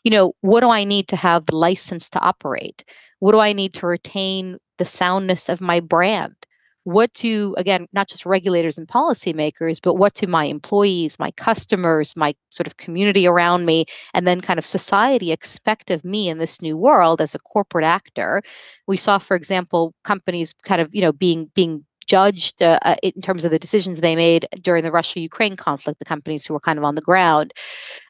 You 0.03 0.11
know, 0.11 0.33
what 0.41 0.61
do 0.61 0.69
I 0.69 0.83
need 0.83 1.07
to 1.09 1.15
have 1.15 1.45
the 1.45 1.55
license 1.55 2.09
to 2.11 2.19
operate? 2.19 2.83
What 3.19 3.31
do 3.33 3.39
I 3.39 3.53
need 3.53 3.73
to 3.75 3.87
retain 3.87 4.57
the 4.77 4.85
soundness 4.85 5.49
of 5.49 5.61
my 5.61 5.79
brand? 5.79 6.35
What 6.85 7.11
to 7.15 7.55
again 7.57 7.87
not 7.93 8.07
just 8.07 8.27
regulators 8.27 8.77
and 8.77 8.87
policymakers 8.87 9.79
but 9.81 9.95
what 9.95 10.13
to 10.13 10.27
my 10.27 10.45
employees 10.45 11.17
my 11.17 11.31
customers 11.31 12.15
my 12.15 12.33
sort 12.51 12.67
of 12.67 12.77
community 12.77 13.27
around 13.27 13.65
me 13.65 13.85
and 14.13 14.27
then 14.27 14.39
kind 14.39 14.59
of 14.59 14.65
society 14.65 15.31
expect 15.31 15.89
of 15.89 16.05
me 16.05 16.29
in 16.29 16.37
this 16.37 16.61
new 16.61 16.77
world 16.77 17.21
as 17.21 17.33
a 17.35 17.39
corporate 17.39 17.85
actor. 17.85 18.41
We 18.87 18.97
saw 18.97 19.17
for 19.17 19.35
example 19.35 19.95
companies 20.03 20.53
kind 20.63 20.79
of 20.79 20.93
you 20.93 21.01
know 21.01 21.11
being 21.11 21.51
being 21.55 21.83
judged 22.07 22.61
uh, 22.61 22.79
uh, 22.83 22.95
in 23.03 23.21
terms 23.21 23.45
of 23.45 23.51
the 23.51 23.59
decisions 23.59 23.99
they 23.99 24.15
made 24.15 24.47
during 24.61 24.83
the 24.83 24.91
Russia-Ukraine 24.91 25.55
conflict. 25.55 25.99
The 25.99 26.05
companies 26.05 26.45
who 26.45 26.53
were 26.53 26.59
kind 26.59 26.77
of 26.77 26.85
on 26.85 26.95
the 26.95 27.01
ground, 27.01 27.53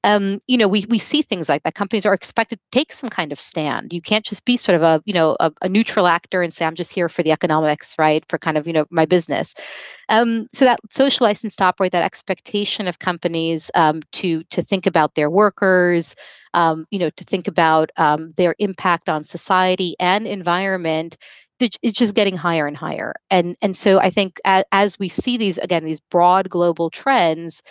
um, 0.04 0.42
you 0.48 0.58
know, 0.58 0.68
we 0.68 0.86
we 0.90 1.00
see 1.00 1.22
things 1.22 1.50
like 1.50 1.64
that. 1.64 1.76
Companies 1.76 2.06
are 2.06 2.14
expected 2.14 2.58
to 2.58 2.78
take 2.78 2.94
some 2.94 3.10
kind 3.10 3.32
of 3.32 3.40
stand. 3.40 3.94
You 3.94 4.02
can't 4.02 4.26
just 4.26 4.46
be 4.46 4.58
sort 4.58 4.76
of 4.76 4.82
a 4.82 5.02
you 5.06 5.14
know 5.14 5.36
a, 5.40 5.52
a 5.62 5.70
neutral 5.70 6.08
actor 6.08 6.42
and 6.42 6.54
say 6.54 6.66
I'm 6.66 6.76
just 6.76 6.94
here 6.94 7.10
for 7.10 7.24
the 7.24 7.32
economics, 7.32 7.96
right? 7.98 8.24
For 8.30 8.38
kind 8.38 8.58
of 8.58 8.68
you 8.68 8.74
know 8.74 8.86
my 8.90 9.06
business. 9.06 9.54
Um, 10.10 10.48
so 10.54 10.66
that 10.66 10.80
social 10.92 11.26
license 11.26 11.56
to 11.56 11.64
operate, 11.64 11.92
that 11.92 12.04
expectation 12.04 12.88
of 12.88 13.00
companies 13.00 13.72
um, 13.76 14.02
to 14.14 14.44
to 14.44 14.62
think 14.62 14.86
about 14.86 15.16
their 15.16 15.30
workers, 15.30 16.16
um, 16.54 16.88
you 16.90 17.00
know, 17.00 17.10
to 17.12 17.24
think 17.24 17.48
about 17.48 17.92
um, 17.98 18.30
their 18.38 18.56
impact 18.60 19.10
on 19.10 19.26
society 19.26 19.96
and 20.00 20.26
environment 20.26 21.18
it's 21.60 21.98
just 21.98 22.16
getting 22.16 22.38
higher 22.38 22.68
and 22.68 22.78
higher 22.78 23.14
and 23.30 23.56
and 23.62 23.78
so 23.78 24.00
i 24.00 24.10
think 24.10 24.40
as, 24.46 24.64
as 24.72 25.00
we 25.00 25.10
see 25.10 25.38
these 25.38 25.58
again 25.60 25.86
these 25.86 26.00
broad 26.00 26.50
global 26.50 26.90
trends 26.90 27.62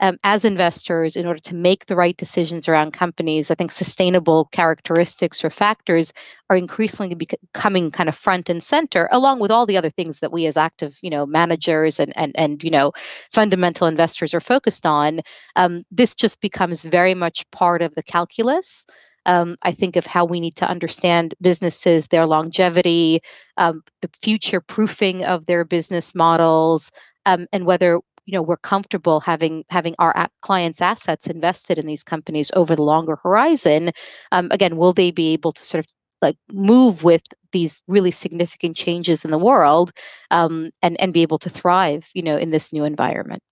um, 0.00 0.18
as 0.24 0.44
investors, 0.44 1.14
in 1.14 1.26
order 1.26 1.40
to 1.40 1.54
make 1.54 1.86
the 1.86 1.94
right 1.94 2.16
decisions 2.16 2.68
around 2.68 2.92
companies, 2.92 3.50
I 3.50 3.54
think 3.54 3.70
sustainable 3.70 4.46
characteristics 4.46 5.44
or 5.44 5.50
factors 5.50 6.12
are 6.48 6.56
increasingly 6.56 7.14
becoming 7.14 7.90
kind 7.90 8.08
of 8.08 8.16
front 8.16 8.48
and 8.48 8.62
center, 8.62 9.08
along 9.12 9.40
with 9.40 9.50
all 9.50 9.66
the 9.66 9.76
other 9.76 9.90
things 9.90 10.20
that 10.20 10.32
we 10.32 10.46
as 10.46 10.56
active, 10.56 10.98
you 11.02 11.10
know, 11.10 11.26
managers 11.26 12.00
and 12.00 12.16
and 12.16 12.32
and 12.36 12.64
you 12.64 12.70
know, 12.70 12.92
fundamental 13.32 13.86
investors 13.86 14.32
are 14.32 14.40
focused 14.40 14.86
on. 14.86 15.20
Um, 15.56 15.84
this 15.90 16.14
just 16.14 16.40
becomes 16.40 16.82
very 16.82 17.14
much 17.14 17.48
part 17.50 17.82
of 17.82 17.94
the 17.94 18.02
calculus. 18.02 18.86
Um, 19.26 19.56
I 19.62 19.72
think 19.72 19.96
of 19.96 20.06
how 20.06 20.24
we 20.24 20.40
need 20.40 20.56
to 20.56 20.68
understand 20.68 21.34
businesses, 21.40 22.08
their 22.08 22.26
longevity, 22.26 23.20
um, 23.56 23.82
the 24.00 24.10
future 24.20 24.60
proofing 24.60 25.24
of 25.24 25.46
their 25.46 25.64
business 25.64 26.14
models, 26.14 26.90
um, 27.26 27.46
and 27.52 27.66
whether 27.66 28.00
you 28.26 28.34
know 28.34 28.42
we're 28.42 28.56
comfortable 28.58 29.20
having 29.20 29.64
having 29.70 29.94
our 29.98 30.28
clients 30.42 30.80
assets 30.80 31.26
invested 31.26 31.78
in 31.78 31.86
these 31.86 32.04
companies 32.04 32.50
over 32.54 32.76
the 32.76 32.82
longer 32.82 33.16
horizon. 33.22 33.90
Um, 34.32 34.48
again 34.50 34.76
will 34.76 34.92
they 34.92 35.10
be 35.10 35.32
able 35.32 35.52
to 35.52 35.62
sort 35.62 35.84
of 35.84 35.90
like 36.22 36.36
move 36.52 37.02
with 37.02 37.22
these 37.52 37.82
really 37.88 38.10
significant 38.10 38.76
changes 38.76 39.24
in 39.24 39.30
the 39.30 39.38
world 39.38 39.92
um, 40.30 40.70
and 40.82 41.00
and 41.00 41.12
be 41.12 41.22
able 41.22 41.38
to 41.38 41.50
thrive 41.50 42.08
you 42.14 42.22
know 42.22 42.36
in 42.36 42.50
this 42.50 42.72
new 42.72 42.84
environment 42.84 43.42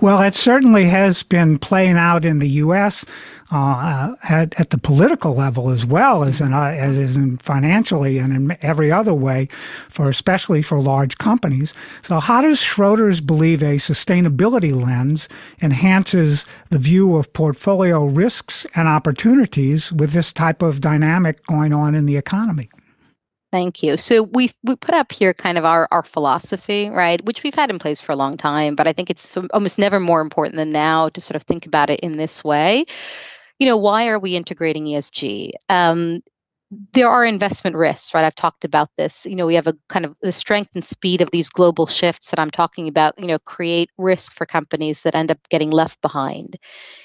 well, 0.00 0.22
it 0.22 0.34
certainly 0.34 0.84
has 0.86 1.22
been 1.22 1.58
playing 1.58 1.96
out 1.96 2.24
in 2.24 2.38
the 2.38 2.48
U.S. 2.48 3.04
Uh, 3.50 4.14
at, 4.24 4.58
at 4.60 4.70
the 4.70 4.76
political 4.76 5.34
level 5.34 5.70
as 5.70 5.86
well 5.86 6.22
as 6.22 6.38
in, 6.40 6.52
uh, 6.52 6.76
as 6.78 7.16
in 7.16 7.38
financially 7.38 8.18
and 8.18 8.32
in 8.34 8.58
every 8.60 8.92
other 8.92 9.14
way, 9.14 9.48
for 9.88 10.10
especially 10.10 10.60
for 10.60 10.78
large 10.78 11.16
companies. 11.16 11.72
So, 12.02 12.20
how 12.20 12.42
does 12.42 12.60
Schroders 12.60 13.24
believe 13.24 13.62
a 13.62 13.76
sustainability 13.76 14.74
lens 14.74 15.28
enhances 15.62 16.44
the 16.68 16.78
view 16.78 17.16
of 17.16 17.32
portfolio 17.32 18.04
risks 18.04 18.66
and 18.74 18.86
opportunities 18.86 19.90
with 19.92 20.10
this 20.12 20.32
type 20.32 20.60
of 20.60 20.82
dynamic 20.82 21.44
going 21.46 21.72
on 21.72 21.94
in 21.94 22.04
the 22.04 22.18
economy? 22.18 22.68
Thank 23.50 23.82
you. 23.82 23.96
So 23.96 24.24
we 24.24 24.50
we 24.62 24.76
put 24.76 24.94
up 24.94 25.10
here 25.10 25.32
kind 25.32 25.56
of 25.56 25.64
our 25.64 25.88
our 25.90 26.02
philosophy, 26.02 26.90
right, 26.90 27.24
which 27.24 27.42
we've 27.42 27.54
had 27.54 27.70
in 27.70 27.78
place 27.78 28.00
for 28.00 28.12
a 28.12 28.16
long 28.16 28.36
time, 28.36 28.74
but 28.74 28.86
I 28.86 28.92
think 28.92 29.08
it's 29.08 29.36
almost 29.54 29.78
never 29.78 29.98
more 30.00 30.20
important 30.20 30.56
than 30.56 30.70
now 30.70 31.08
to 31.10 31.20
sort 31.20 31.36
of 31.36 31.42
think 31.44 31.64
about 31.64 31.88
it 31.88 32.00
in 32.00 32.18
this 32.18 32.44
way. 32.44 32.84
You 33.58 33.66
know, 33.66 33.76
why 33.78 34.08
are 34.08 34.18
we 34.18 34.36
integrating 34.36 34.84
ESG? 34.86 35.52
Um, 35.70 36.22
there 36.92 37.08
are 37.08 37.24
investment 37.24 37.76
risks, 37.76 38.12
right? 38.12 38.24
I've 38.24 38.34
talked 38.34 38.64
about 38.64 38.90
this. 38.98 39.24
You 39.24 39.34
know, 39.34 39.46
we 39.46 39.54
have 39.54 39.66
a 39.66 39.74
kind 39.88 40.04
of 40.04 40.14
the 40.20 40.32
strength 40.32 40.72
and 40.74 40.84
speed 40.84 41.22
of 41.22 41.30
these 41.30 41.48
global 41.48 41.86
shifts 41.86 42.30
that 42.30 42.38
I'm 42.38 42.50
talking 42.50 42.88
about, 42.88 43.18
you 43.18 43.26
know, 43.26 43.38
create 43.38 43.90
risk 43.96 44.34
for 44.34 44.44
companies 44.44 45.00
that 45.02 45.14
end 45.14 45.30
up 45.30 45.38
getting 45.48 45.70
left 45.70 46.00
behind. 46.02 46.58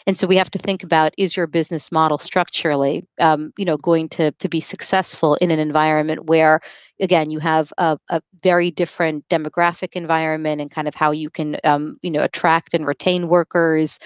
And 0.06 0.18
so 0.18 0.28
we 0.28 0.36
have 0.36 0.52
to 0.52 0.60
think 0.60 0.84
about 0.84 1.14
is 1.18 1.38
your 1.38 1.48
business 1.48 1.92
model 1.94 2.18
structurally, 2.18 3.08
um, 3.20 3.54
you 3.58 3.64
know, 3.64 3.78
going 3.78 4.10
to 4.10 4.32
to 4.32 4.50
be 4.50 4.60
successful 4.60 5.36
in 5.36 5.50
an 5.50 5.60
environment 5.60 6.26
where 6.26 6.60
again 7.04 7.30
you 7.30 7.40
have 7.40 7.72
a, 7.78 8.00
a, 8.10 8.22
very 8.42 8.72
different 8.72 9.28
demographic 9.30 9.94
environment 9.94 10.60
and 10.60 10.70
kind 10.70 10.86
of 10.88 10.96
how 10.96 11.12
you 11.12 11.30
can 11.30 11.58
um, 11.64 11.98
you 12.02 12.12
know 12.12 12.22
attract 12.22 12.74
and 12.74 12.86
retain 12.86 13.30
workers 13.30 14.00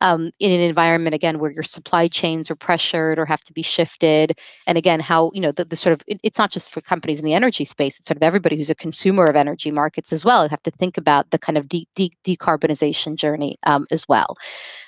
um, 0.00 0.30
in 0.40 0.50
an 0.50 0.60
environment 0.60 1.14
again 1.14 1.38
where 1.38 1.52
your 1.52 1.62
supply 1.62 2.08
chains 2.08 2.50
are 2.50 2.56
pressured 2.56 3.18
or 3.18 3.24
have 3.24 3.42
to 3.42 3.52
be 3.52 3.62
shifted. 3.62 4.38
And 4.66 4.76
again 4.78 5.00
how 5.00 5.30
you 5.34 5.40
know 5.40 5.52
the, 5.52 5.64
the 5.64 5.76
sort 5.76 5.92
of 5.92 6.02
it, 6.06 6.18
it's 6.22 6.38
not 6.38 6.50
just 6.50 6.70
for 6.70 6.80
companies 6.80 7.18
in 7.18 7.24
the 7.24 7.34
energy 7.34 7.64
space 7.64 7.98
it's 7.98 8.08
sort 8.08 8.16
of 8.16 8.22
everybody 8.22 8.56
who's 8.56 8.70
a 8.70 8.74
consumer 8.74 9.26
of 9.26 9.36
energy 9.36 9.70
markets 9.70 10.12
as 10.12 10.24
well 10.24 10.44
you 10.44 10.48
have 10.48 10.62
to 10.62 10.70
think 10.70 10.96
about 10.96 11.30
the 11.30 11.38
kind 11.38 11.58
of 11.58 11.68
de- 11.68 11.88
de- 11.94 12.16
decarbonization 12.24 13.16
journey 13.16 13.56
um, 13.64 13.86
as 13.90 14.08
well 14.08 14.36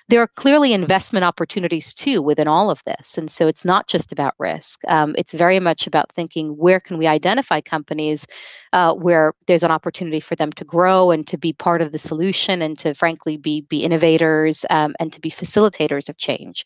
there 0.08 0.20
are 0.20 0.28
clearly 0.28 0.72
investment 0.72 1.24
opportunities 1.24 1.92
too 1.92 2.22
within 2.22 2.46
all 2.46 2.70
of 2.70 2.82
this. 2.84 3.18
And 3.18 3.30
so 3.30 3.48
it's 3.48 3.64
not 3.64 3.88
just 3.88 4.12
about 4.12 4.34
risk. 4.38 4.80
Um, 4.88 5.14
it's 5.18 5.34
very 5.34 5.58
much 5.58 5.86
about 5.86 6.12
thinking 6.12 6.50
where 6.56 6.78
can 6.78 6.96
we 6.96 7.06
identify 7.06 7.60
companies 7.60 8.26
uh, 8.72 8.94
where 8.94 9.32
there's 9.48 9.62
an 9.62 9.70
opportunity 9.70 10.20
for 10.20 10.36
them 10.36 10.52
to 10.52 10.64
grow 10.64 11.10
and 11.10 11.26
to 11.26 11.36
be 11.36 11.52
part 11.52 11.82
of 11.82 11.92
the 11.92 11.98
solution 11.98 12.62
and 12.62 12.78
to 12.78 12.94
frankly 12.94 13.36
be 13.36 13.62
be 13.62 13.84
innovators 13.84 14.64
um, 14.70 14.94
and 15.00 15.12
to 15.12 15.20
be 15.20 15.30
facilitators 15.30 16.08
of 16.08 16.16
change. 16.18 16.64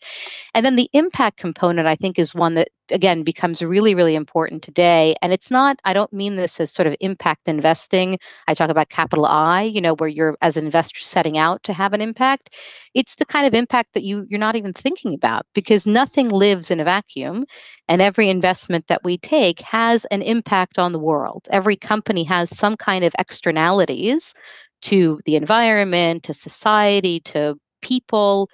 And 0.55 0.67
then 0.67 0.77
the 0.77 0.91
impact 0.93 1.39
component, 1.39 1.87
I 1.87 1.95
think, 1.95 2.19
is 2.19 2.35
one 2.35 2.55
that 2.55 2.69
again 2.91 3.23
becomes 3.23 3.63
really 3.63 3.95
really 3.95 4.15
important 4.15 4.63
today. 4.63 5.15
And 5.23 5.33
it's 5.33 5.51
not 5.51 5.79
i 5.85 5.93
don't 5.93 6.13
mean 6.13 6.37
this 6.37 6.61
as 6.61 6.73
sort 6.73 6.87
of 6.87 6.97
impact 7.01 7.49
investing. 7.49 8.19
I 8.49 8.55
talk 8.55 8.71
about 8.71 8.89
capital 8.91 9.27
i 9.27 9.63
you 9.63 9.81
know 9.81 9.95
where 9.95 10.09
you're 10.09 10.37
as 10.43 10.57
an 10.57 10.65
investor 10.65 11.01
setting 11.03 11.39
out 11.39 11.63
to 11.65 11.73
have 11.73 11.93
an 11.93 12.01
impact. 12.01 12.55
It's 12.95 13.15
the 13.17 13.25
kind 13.25 13.47
of 13.47 13.55
impact 13.55 13.95
that 13.95 14.03
you 14.05 14.27
you're 14.29 14.41
not 14.41 14.57
even 14.57 14.73
thinking 14.73 15.15
about 15.15 15.47
because 15.55 15.87
nothing 15.87 16.29
lives 16.29 16.71
in 16.71 16.81
a 16.81 16.85
vacuum. 16.85 17.45
And 17.89 18.01
every 18.01 18.29
investment 18.29 18.87
that 18.87 19.03
we 19.05 19.19
take 19.19 19.61
has 19.61 20.05
an 20.07 20.23
impact 20.23 20.79
on 20.79 20.93
the 20.93 20.99
world. 20.99 21.49
Every 21.51 21.77
company 21.77 22.25
has 22.25 22.57
some 22.57 22.77
kind 22.77 23.05
of 23.05 23.15
externalities 23.19 24.35
to 24.83 25.21
the 25.27 25.37
environment 25.37 26.23
to 26.25 26.35
society 26.35 27.21
to 27.21 27.57
people 27.83 28.49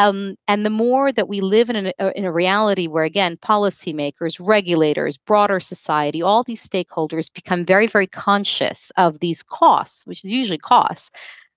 um, 0.00 0.36
and 0.48 0.64
the 0.64 0.70
more 0.70 1.12
that 1.12 1.28
we 1.28 1.40
live 1.40 1.70
in 1.70 1.86
a, 1.86 1.92
uh, 1.98 2.12
in 2.16 2.24
a 2.24 2.32
reality 2.32 2.86
where, 2.86 3.04
again, 3.04 3.36
policymakers, 3.36 4.38
regulators, 4.40 5.16
broader 5.18 5.60
society, 5.60 6.22
all 6.22 6.42
these 6.42 6.66
stakeholders 6.66 7.32
become 7.32 7.64
very, 7.64 7.86
very 7.86 8.06
conscious 8.06 8.90
of 8.96 9.20
these 9.20 9.42
costs, 9.42 10.06
which 10.06 10.24
is 10.24 10.30
usually 10.30 10.58
costs 10.58 11.10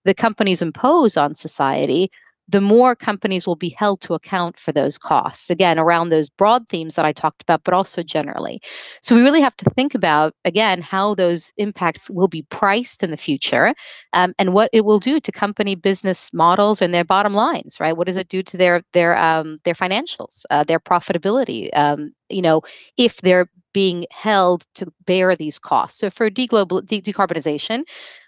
the 0.05 0.13
companies 0.13 0.62
impose 0.62 1.17
on 1.17 1.35
society, 1.35 2.12
the 2.47 2.62
more 2.62 2.95
companies 2.95 3.47
will 3.47 3.55
be 3.55 3.69
held 3.69 4.01
to 4.01 4.13
account 4.13 4.57
for 4.57 4.71
those 4.71 4.97
costs. 4.97 5.50
Again, 5.50 5.79
around 5.79 6.09
those 6.09 6.29
broad 6.29 6.67
themes 6.67 6.95
that 6.95 7.05
I 7.05 7.13
talked 7.13 7.41
about, 7.41 7.63
but 7.63 7.73
also 7.73 8.03
generally. 8.03 8.59
So 9.01 9.15
we 9.15 9.21
really 9.21 9.41
have 9.41 9.55
to 9.57 9.69
think 9.71 9.95
about, 9.95 10.35
again, 10.43 10.81
how 10.81 11.15
those 11.15 11.53
impacts 11.57 12.09
will 12.09 12.27
be 12.27 12.43
priced 12.43 13.03
in 13.03 13.12
the 13.12 13.17
future 13.17 13.73
um, 14.12 14.33
and 14.38 14.53
what 14.53 14.69
it 14.73 14.81
will 14.85 15.00
do 15.00 15.19
to 15.19 15.31
company 15.31 15.75
business 15.75 16.31
models 16.33 16.81
and 16.81 16.93
their 16.93 17.05
bottom 17.05 17.33
lines, 17.33 17.79
right? 17.79 17.95
What 17.95 18.07
does 18.07 18.17
it 18.17 18.29
do 18.29 18.43
to 18.43 18.57
their, 18.57 18.83
their, 18.91 19.17
um, 19.17 19.59
their 19.63 19.73
financials, 19.73 20.43
uh, 20.50 20.63
their 20.63 20.79
profitability? 20.79 21.69
Um, 21.73 22.13
you 22.29 22.41
know, 22.41 22.62
if 22.97 23.21
they're 23.21 23.50
being 23.73 24.05
held 24.12 24.65
to 24.75 24.91
bear 25.05 25.35
these 25.35 25.59
costs. 25.59 26.00
So 26.00 26.09
for 26.09 26.29
deglobal, 26.29 26.85
de- 26.85 27.01
decarbonization, 27.01 27.83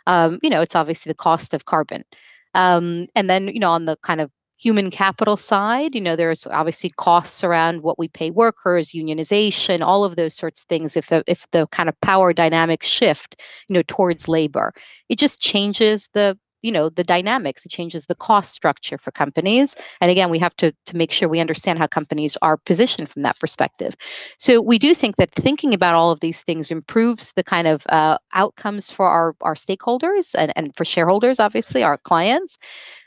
um, 0.07 0.39
you 0.41 0.50
know, 0.50 0.62
it's 0.62 0.75
obviously 0.75 1.12
the 1.12 1.15
cost 1.15 1.53
of 1.53 1.65
carbon. 1.65 2.03
Um, 2.55 3.07
and 3.15 3.29
then, 3.29 3.50
you 3.50 3.59
know, 3.59 3.71
on 3.71 3.85
the 3.85 3.97
kind 4.03 4.21
of 4.21 4.31
human 4.59 4.89
capital 4.89 5.38
side, 5.38 5.95
you 5.95 6.01
know, 6.01 6.15
there's 6.15 6.47
obviously 6.47 6.89
costs 6.91 7.43
around 7.43 7.83
what 7.83 8.00
we 8.00 8.07
pay 8.07 8.31
workers, 8.31 8.91
unionization, 8.93 9.81
all 9.81 10.03
of 10.05 10.15
those 10.15 10.33
sorts 10.35 10.62
of 10.63 10.67
things. 10.67 10.97
If 10.97 11.12
if 11.27 11.45
the 11.51 11.67
kind 11.67 11.89
of 11.89 12.00
power 12.01 12.33
dynamics 12.33 12.88
shift, 12.88 13.41
you 13.69 13.74
know, 13.75 13.83
towards 13.88 14.27
labor, 14.27 14.74
it 15.09 15.19
just 15.19 15.41
changes 15.41 16.09
the 16.13 16.38
you 16.65 16.72
know 16.72 16.89
the 16.89 17.03
dynamics. 17.03 17.65
It 17.65 17.72
changes 17.72 18.07
the 18.07 18.15
cost 18.15 18.53
structure 18.53 18.98
for 18.98 19.12
companies. 19.12 19.75
And 20.01 20.10
again 20.10 20.29
we 20.29 20.39
have 20.39 20.55
to 20.57 20.74
to 20.89 20.98
make 20.98 21.12
sure 21.12 21.29
we 21.29 21.39
understand 21.39 21.79
how 21.79 21.88
companies 21.88 22.38
are 22.41 22.57
positioned 22.57 23.10
from 23.10 23.22
that 23.22 23.39
perspective. 23.39 23.95
So 24.38 24.62
we 24.62 24.79
do 24.79 24.95
think 24.95 25.17
that 25.17 25.31
thinking 25.31 25.74
about 25.74 25.95
all 25.95 26.12
of 26.12 26.19
these 26.22 26.41
things 26.41 26.72
improves 26.72 27.34
the 27.36 27.43
kind 27.43 27.67
of 27.67 27.86
uh, 27.89 28.17
outcomes 28.34 28.89
for 28.89 29.07
our 29.07 29.36
our 29.41 29.55
stakeholders 29.55 30.34
and, 30.38 30.51
and 30.55 30.75
for 30.75 30.86
shareholders 30.86 31.39
obviously 31.39 31.84
our 31.84 31.98
clients 31.98 32.57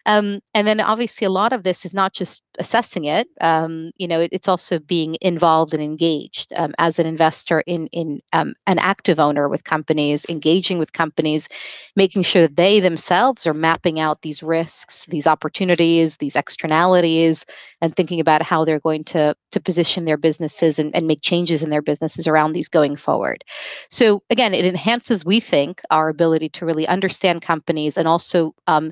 Um, 0.08 0.40
and 0.54 0.66
then 0.66 0.80
obviously 0.80 1.26
a 1.26 1.30
lot 1.30 1.52
of 1.52 1.64
this 1.64 1.84
is 1.84 1.92
not 1.92 2.14
just 2.14 2.42
assessing 2.58 3.04
it. 3.04 3.28
Um, 3.42 3.92
you 3.98 4.08
know, 4.08 4.20
it, 4.20 4.30
it's 4.32 4.48
also 4.48 4.78
being 4.78 5.18
involved 5.20 5.74
and 5.74 5.82
engaged 5.82 6.50
um, 6.56 6.74
as 6.78 6.98
an 6.98 7.06
investor 7.06 7.60
in 7.66 7.88
in 7.88 8.20
um, 8.32 8.54
an 8.66 8.78
active 8.78 9.20
owner 9.20 9.50
with 9.50 9.64
companies, 9.64 10.24
engaging 10.30 10.78
with 10.78 10.94
companies, 10.94 11.46
making 11.94 12.22
sure 12.22 12.42
that 12.42 12.56
they 12.56 12.80
themselves 12.80 13.46
are 13.46 13.52
mapping 13.52 14.00
out 14.00 14.22
these 14.22 14.42
risks, 14.42 15.04
these 15.08 15.26
opportunities, 15.26 16.16
these 16.16 16.36
externalities, 16.36 17.44
and 17.82 17.94
thinking 17.94 18.18
about 18.18 18.40
how 18.40 18.64
they're 18.64 18.80
going 18.80 19.04
to 19.04 19.36
to 19.52 19.60
position 19.60 20.06
their 20.06 20.16
businesses 20.16 20.78
and, 20.78 20.94
and 20.96 21.06
make 21.06 21.20
changes 21.20 21.62
in 21.62 21.68
their 21.68 21.82
businesses 21.82 22.26
around 22.26 22.52
these 22.52 22.68
going 22.68 22.96
forward. 22.96 23.44
So 23.90 24.22
again, 24.30 24.54
it 24.54 24.64
enhances, 24.64 25.22
we 25.22 25.38
think, 25.38 25.82
our 25.90 26.08
ability 26.08 26.48
to 26.50 26.64
really 26.64 26.88
understand 26.88 27.42
companies 27.42 27.98
and 27.98 28.08
also 28.08 28.54
um, 28.66 28.90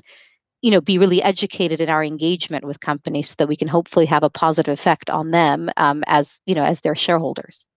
you 0.61 0.71
know 0.71 0.81
be 0.81 0.97
really 0.97 1.21
educated 1.21 1.81
in 1.81 1.89
our 1.89 2.03
engagement 2.03 2.65
with 2.65 2.79
companies 2.79 3.29
so 3.29 3.35
that 3.37 3.47
we 3.47 3.55
can 3.55 3.67
hopefully 3.67 4.05
have 4.05 4.23
a 4.23 4.29
positive 4.29 4.73
effect 4.73 5.09
on 5.09 5.31
them 5.31 5.69
um, 5.77 6.03
as 6.07 6.39
you 6.45 6.55
know 6.55 6.63
as 6.63 6.81
their 6.81 6.95
shareholders 6.95 7.67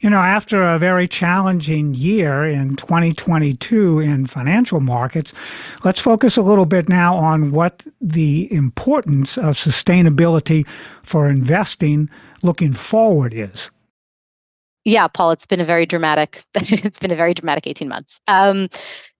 you 0.00 0.10
know 0.10 0.18
after 0.18 0.62
a 0.62 0.78
very 0.78 1.06
challenging 1.06 1.94
year 1.94 2.44
in 2.44 2.76
2022 2.76 4.00
in 4.00 4.26
financial 4.26 4.80
markets 4.80 5.32
let's 5.84 6.00
focus 6.00 6.36
a 6.36 6.42
little 6.42 6.66
bit 6.66 6.88
now 6.88 7.16
on 7.16 7.52
what 7.52 7.84
the 8.00 8.52
importance 8.52 9.38
of 9.38 9.56
sustainability 9.56 10.66
for 11.02 11.28
investing 11.28 12.08
looking 12.42 12.72
forward 12.72 13.32
is 13.32 13.70
yeah, 14.86 15.08
Paul, 15.08 15.30
it's 15.30 15.46
been 15.46 15.60
a 15.60 15.64
very 15.64 15.86
dramatic. 15.86 16.44
it's 16.54 16.98
been 16.98 17.10
a 17.10 17.16
very 17.16 17.32
dramatic 17.32 17.66
eighteen 17.66 17.88
months. 17.88 18.20
Um, 18.28 18.68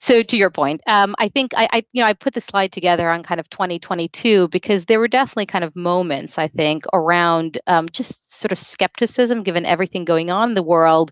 so 0.04 0.22
to 0.22 0.36
your 0.36 0.50
point, 0.50 0.82
um, 0.86 1.14
I 1.18 1.28
think 1.28 1.52
I, 1.56 1.66
I, 1.72 1.82
you 1.92 2.02
know, 2.02 2.06
I 2.06 2.12
put 2.12 2.34
the 2.34 2.40
slide 2.42 2.72
together 2.72 3.08
on 3.08 3.22
kind 3.22 3.40
of 3.40 3.48
2022 3.48 4.48
because 4.48 4.84
there 4.84 5.00
were 5.00 5.08
definitely 5.08 5.46
kind 5.46 5.64
of 5.64 5.74
moments 5.74 6.36
I 6.36 6.46
think 6.46 6.84
around 6.92 7.56
um, 7.68 7.88
just 7.88 8.38
sort 8.38 8.52
of 8.52 8.58
skepticism, 8.58 9.42
given 9.42 9.64
everything 9.64 10.04
going 10.04 10.30
on 10.30 10.50
in 10.50 10.56
the 10.56 10.62
world. 10.62 11.10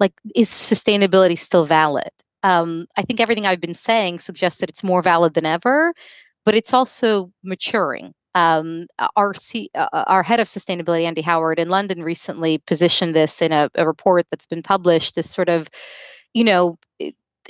Like, 0.00 0.12
is 0.34 0.50
sustainability 0.50 1.38
still 1.38 1.66
valid? 1.66 2.10
Um, 2.42 2.86
I 2.96 3.02
think 3.02 3.20
everything 3.20 3.46
I've 3.46 3.60
been 3.60 3.74
saying 3.74 4.18
suggests 4.18 4.58
that 4.58 4.68
it's 4.68 4.82
more 4.82 5.02
valid 5.02 5.34
than 5.34 5.46
ever, 5.46 5.94
but 6.44 6.56
it's 6.56 6.74
also 6.74 7.30
maturing 7.44 8.12
um, 8.34 8.88
our, 9.14 9.34
C, 9.34 9.70
uh, 9.76 9.86
uh, 9.92 10.02
our 10.08 10.24
head 10.24 10.40
of 10.40 10.48
sustainability, 10.48 11.04
Andy 11.04 11.22
Howard, 11.22 11.60
in 11.60 11.68
London 11.68 12.02
recently 12.02 12.58
positioned 12.58 13.14
this 13.14 13.40
in 13.40 13.52
a, 13.52 13.70
a 13.76 13.86
report 13.86 14.26
that's 14.32 14.48
been 14.48 14.64
published 14.64 15.16
as 15.16 15.30
sort 15.30 15.48
of, 15.48 15.68
you 16.34 16.42
know, 16.42 16.74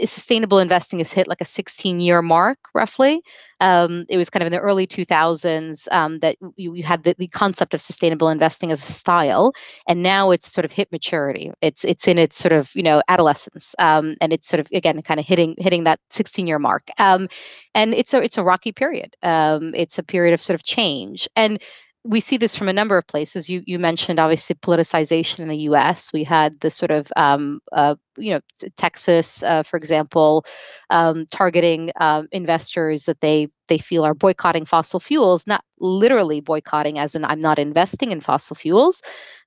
sustainable 0.05 0.59
investing 0.59 0.99
has 0.99 1.13
hit 1.13 1.29
like 1.29 1.41
a 1.41 1.45
16 1.45 2.01
year 2.01 2.23
mark 2.23 2.59
roughly. 2.75 3.23
Um, 3.61 4.07
it 4.09 4.17
was 4.17 4.29
kind 4.29 4.43
of 4.43 4.47
in 4.47 4.53
the 4.53 4.59
early 4.59 4.87
2000s 4.87 5.87
um, 5.93 6.19
that 6.19 6.37
you, 6.57 6.75
you 6.75 6.83
had 6.83 7.05
the, 7.05 7.15
the, 7.17 7.29
concept 7.29 7.75
of 7.75 7.81
sustainable 7.81 8.29
investing 8.29 8.73
as 8.73 8.89
a 8.89 8.93
style 8.93 9.53
and 9.87 10.03
now 10.03 10.33
it's 10.33 10.51
sort 10.51 10.65
of 10.65 10.73
hit 10.73 10.91
maturity. 10.91 11.53
It's 11.61 11.85
it's 11.85 12.09
in 12.09 12.19
its 12.19 12.37
sort 12.37 12.53
of 12.53 12.75
you 12.75 12.83
know 12.83 13.03
adolescence 13.09 13.75
um, 13.79 14.17
and 14.21 14.33
it's 14.33 14.49
sort 14.49 14.61
of 14.61 14.69
again 14.73 15.01
kind 15.03 15.21
of 15.21 15.27
hitting 15.27 15.55
hitting 15.59 15.85
that 15.85 16.01
16 16.11 16.47
year 16.47 16.59
mark. 16.59 16.89
Um, 16.99 17.29
and 17.75 17.95
it's 17.95 18.15
a 18.15 18.23
it's 18.23 18.39
a 18.39 18.45
rocky 18.45 18.73
period. 18.73 19.15
Um, 19.23 19.73
it's 19.75 19.99
a 19.99 20.03
period 20.03 20.35
of 20.35 20.41
sort 20.41 20.55
of 20.55 20.65
change. 20.65 21.29
And 21.37 21.61
we 22.05 22.21
see 22.21 22.37
this 22.37 22.57
from 22.57 22.69
a 22.69 22.73
number 22.73 22.99
of 22.99 23.07
places. 23.07 23.49
You 23.49 23.63
you 23.67 23.79
mentioned 23.79 24.19
obviously 24.19 24.57
politicization 24.57 25.41
in 25.41 25.49
the 25.49 25.59
U.S. 25.59 26.13
We 26.13 26.25
had 26.25 26.61
the 26.61 26.71
sort 26.71 26.91
of 26.91 27.13
um, 27.17 27.61
uh, 27.73 27.95
you 28.17 28.33
know 28.33 28.41
Texas, 28.77 29.43
uh, 29.43 29.63
for 29.63 29.77
example, 29.77 30.45
um, 30.91 31.27
targeting 31.33 31.91
um, 31.97 32.29
investors 32.33 33.05
that 33.05 33.21
they 33.21 33.49
they 33.69 33.79
feel 33.79 34.05
are 34.05 34.15
boycotting 34.15 34.65
fossil 34.65 35.01
fuels, 35.01 35.47
not 35.47 35.65
literally 35.79 36.41
boycotting 36.41 36.99
as 36.99 37.15
in 37.15 37.25
I'm 37.25 37.41
not 37.41 37.59
investing 37.59 38.13
in 38.13 38.21
fossil 38.21 38.55
fuels, 38.55 39.01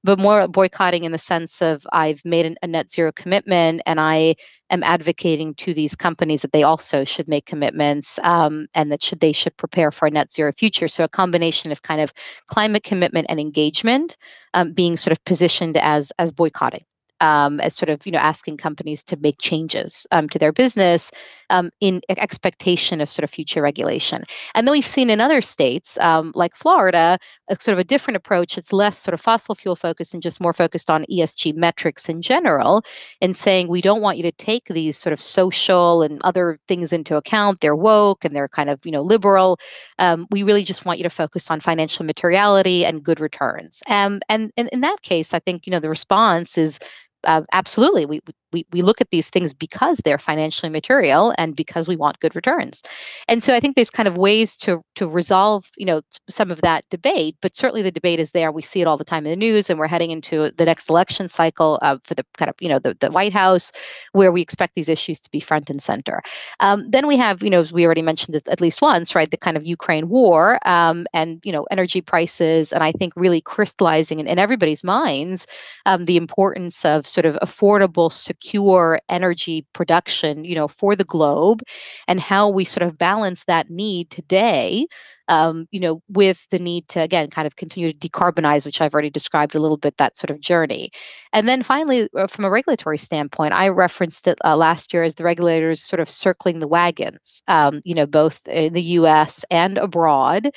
but 0.04 0.20
more 0.20 0.48
boycotting 0.48 1.04
in 1.04 1.12
the 1.12 1.18
sense 1.18 1.62
of 1.62 1.86
I've 1.92 2.24
made 2.26 2.46
an, 2.46 2.56
a 2.62 2.68
net 2.68 2.92
zero 2.92 3.12
commitment 3.12 3.82
and 3.86 4.00
I 4.00 4.36
am 4.72 4.84
advocating 4.84 5.54
to 5.56 5.74
these 5.74 5.96
companies 5.96 6.42
that 6.42 6.52
they 6.52 6.64
also 6.64 7.04
should 7.04 7.28
make 7.28 7.46
commitments 7.46 8.20
um, 8.24 8.68
and 8.74 8.92
that 8.92 9.04
should 9.04 9.20
they 9.20 9.32
should 9.32 9.56
prepare 9.58 9.92
for 9.92 10.08
a 10.08 10.12
net 10.12 10.34
zero 10.34 10.52
future. 10.58 10.88
So 10.88 11.04
a 11.04 11.10
combination 11.10 11.72
of 11.72 11.84
kind 11.84 12.02
of 12.02 12.14
climate 12.48 12.84
commitment 12.84 13.28
and 13.30 13.40
engagement 13.40 14.18
um, 14.54 14.74
being 14.74 14.98
sort 14.98 15.12
of 15.12 15.24
positioned 15.26 15.78
as 15.78 16.12
as 16.18 16.32
boycotting 16.32 16.84
um, 17.22 17.60
as 17.60 17.76
sort 17.76 17.90
of 17.90 18.06
you 18.06 18.12
know 18.12 18.20
asking 18.20 18.58
companies 18.58 19.04
to 19.04 19.18
make 19.18 19.38
changes 19.40 20.06
um, 20.12 20.30
to 20.30 20.40
their 20.40 20.52
business 20.52 21.12
um, 21.50 21.72
in 21.80 22.02
expectation 22.10 23.02
of 23.02 23.12
sort 23.12 23.24
of 23.24 23.30
future 23.30 23.62
regulation. 23.62 24.24
And 24.54 24.68
then 24.68 24.72
we've 24.72 24.86
seen 24.86 25.10
in 25.10 25.22
other 25.22 25.42
states 25.42 25.98
um, 26.00 26.32
like 26.36 26.56
Florida 26.56 27.18
a 27.50 27.60
sort 27.60 27.74
of 27.74 27.80
a 27.80 27.84
different 27.84 28.18
approach. 28.18 28.58
It's 28.58 28.74
less 28.74 28.98
sort 28.98 29.14
of 29.14 29.22
fossil 29.22 29.56
fuel 29.56 29.76
focused 29.76 30.14
and 30.14 30.24
just 30.24 30.42
more 30.42 30.54
focused 30.54 30.90
on 30.90 31.06
ESG 31.12 31.56
metrics 31.56 32.10
in 32.10 32.22
general, 32.22 32.84
and 33.22 33.38
saying 33.38 33.68
we 33.68 33.82
don't 33.82 34.02
want 34.02 34.18
you 34.18 34.24
to 34.24 34.32
take 34.32 34.66
these 34.68 34.98
sort 34.98 35.14
of 35.14 35.22
social 35.22 36.02
and 36.02 36.22
other 36.24 36.60
things 36.68 36.92
into 36.92 37.16
account. 37.16 37.62
They're 37.62 37.76
woke 37.76 38.26
and 38.26 38.36
they're 38.36 38.48
kind 38.48 38.70
of 38.70 38.80
you 38.84 38.92
know 38.92 39.02
liberal. 39.02 39.60
Um, 40.00 40.28
we 40.32 40.44
really 40.44 40.64
just 40.64 40.86
want 40.86 41.00
you 41.00 41.04
to 41.04 41.10
focus 41.10 41.52
on 41.52 41.60
financial 41.60 42.06
materiality 42.06 42.86
and 42.86 43.04
good 43.04 43.20
returns. 43.20 43.84
Um, 43.88 44.22
and, 44.30 44.52
and 44.58 44.70
in 44.70 44.82
that 44.82 45.02
case, 45.02 45.34
I 45.34 45.40
think 45.40 45.68
you 45.68 45.72
know 45.72 45.80
the 45.80 45.90
response 45.90 46.58
is 46.58 46.80
uh, 47.26 47.42
absolutely 47.54 48.06
we, 48.06 48.22
we 48.52 48.66
we 48.72 48.82
look 48.82 49.02
at 49.02 49.10
these 49.10 49.30
things 49.30 49.54
because 49.54 49.98
they're 50.04 50.18
financially 50.18 50.70
material 50.70 51.34
and 51.38 51.56
because 51.56 51.88
we 51.88 51.96
want 51.96 52.20
good 52.20 52.36
returns. 52.36 52.82
And 53.28 53.44
so 53.44 53.54
i 53.54 53.60
think 53.60 53.76
there's 53.76 53.90
kind 53.90 54.08
of 54.08 54.18
ways 54.18 54.58
to 54.58 54.82
to 54.96 55.08
resolve 55.08 55.70
you 55.78 55.86
know 55.86 56.02
some 56.30 56.52
of 56.52 56.62
that 56.62 56.84
debate 56.90 57.36
but 57.42 57.56
certainly 57.56 57.82
the 57.82 57.92
debate 57.92 58.20
is 58.20 58.32
there. 58.32 58.52
We 58.52 58.62
see 58.62 58.82
it 58.82 58.88
all 58.88 58.98
the 58.98 59.04
time 59.04 59.26
in 59.26 59.32
the 59.32 59.38
news 59.38 59.70
and 59.70 59.80
we're 59.80 59.88
heading 59.88 60.12
into 60.12 60.52
the 60.58 60.66
next 60.66 60.90
election 60.90 61.30
cycle 61.30 61.80
uh, 61.82 61.98
for 62.04 62.16
the 62.16 62.26
kind 62.38 62.50
of 62.50 62.56
you 62.60 62.70
know 62.70 62.80
the, 62.80 62.96
the 63.00 63.12
white 63.12 63.34
house 63.34 63.72
where 64.14 64.32
we 64.32 64.42
expect 64.42 64.76
these 64.76 64.90
issues 64.90 65.20
to 65.20 65.32
be 65.32 65.40
front 65.40 65.70
and 65.70 65.82
center. 65.82 66.22
Um, 66.60 66.90
then 66.90 67.08
we 67.08 67.18
have 67.18 67.44
you 67.44 67.50
know 67.50 67.66
we 67.72 67.86
already 67.86 68.02
mentioned 68.02 68.36
at 68.36 68.62
least 68.62 68.82
once 68.82 69.16
right 69.16 69.30
the 69.30 69.38
kind 69.38 69.58
of 69.58 69.66
ukraine 69.66 70.10
war 70.10 70.60
um, 70.66 71.06
and 71.14 71.42
you 71.44 71.52
know 71.52 71.66
energy 71.72 72.02
prices 72.02 72.72
and 72.72 72.84
i 72.84 72.92
think 72.92 73.14
really 73.16 73.42
crystallizing 73.42 74.20
in, 74.20 74.28
in 74.28 74.40
everybody's 74.40 74.84
minds 74.84 75.46
um, 75.86 76.06
the 76.06 76.18
importance 76.18 76.86
of 76.86 77.08
sort 77.16 77.26
of 77.26 77.36
affordable, 77.42 78.12
secure 78.12 79.00
energy 79.10 79.66
production, 79.74 80.46
you 80.46 80.56
know, 80.56 80.68
for 80.68 80.96
the 80.96 81.04
globe, 81.04 81.62
and 82.08 82.20
how 82.20 82.50
we 82.50 82.66
sort 82.66 82.88
of 82.88 82.98
balance 82.98 83.44
that 83.46 83.70
need 83.70 84.10
today 84.12 84.86
um, 85.28 85.68
you 85.72 85.80
know, 85.80 86.02
with 86.10 86.46
the 86.52 86.60
need 86.60 86.88
to 86.90 87.02
again 87.02 87.30
kind 87.30 87.48
of 87.48 87.56
continue 87.56 87.92
to 87.92 88.10
decarbonize, 88.10 88.66
which 88.66 88.82
I've 88.82 88.94
already 88.94 89.10
described 89.10 89.56
a 89.56 89.60
little 89.60 89.78
bit 89.78 89.98
that 89.98 90.18
sort 90.18 90.30
of 90.30 90.40
journey. 90.40 90.92
And 91.34 91.48
then 91.50 91.64
finally, 91.64 92.08
uh, 92.16 92.28
from 92.28 92.46
a 92.46 92.50
regulatory 92.50 92.98
standpoint, 92.98 93.54
I 93.54 93.70
referenced 93.70 94.28
it 94.28 94.38
uh, 94.46 94.56
last 94.56 94.94
year 94.94 95.04
as 95.04 95.16
the 95.16 95.24
regulators 95.24 95.84
sort 95.84 96.00
of 96.00 96.10
circling 96.10 96.60
the 96.60 96.68
wagons, 96.68 97.42
um, 97.48 97.82
you 97.84 97.96
know, 97.96 98.06
both 98.06 98.40
in 98.48 98.74
the 98.74 98.82
U.S. 98.82 99.44
and 99.50 99.78
abroad 99.78 100.52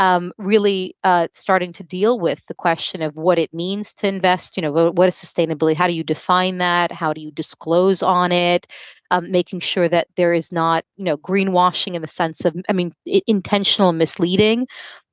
um, 0.00 0.32
really 0.38 0.96
uh, 1.04 1.28
starting 1.30 1.72
to 1.74 1.84
deal 1.84 2.18
with 2.18 2.44
the 2.46 2.54
question 2.54 3.02
of 3.02 3.14
what 3.14 3.38
it 3.38 3.52
means 3.52 3.92
to 3.94 4.08
invest. 4.08 4.56
You 4.56 4.62
know, 4.62 4.72
what, 4.72 4.96
what 4.96 5.08
is 5.08 5.14
sustainability? 5.14 5.76
How 5.76 5.86
do 5.86 5.92
you 5.92 6.02
define 6.02 6.58
that? 6.58 6.90
How 6.90 7.12
do 7.12 7.20
you 7.20 7.30
disclose 7.30 8.02
on 8.02 8.32
it? 8.32 8.66
Um, 9.12 9.30
making 9.30 9.60
sure 9.60 9.88
that 9.88 10.08
there 10.16 10.32
is 10.32 10.50
not, 10.50 10.84
you 10.96 11.04
know, 11.04 11.18
greenwashing 11.18 11.94
in 11.94 12.02
the 12.02 12.08
sense 12.08 12.44
of, 12.44 12.56
I 12.68 12.72
mean, 12.72 12.92
intentional 13.26 13.92
misleading 13.92 14.66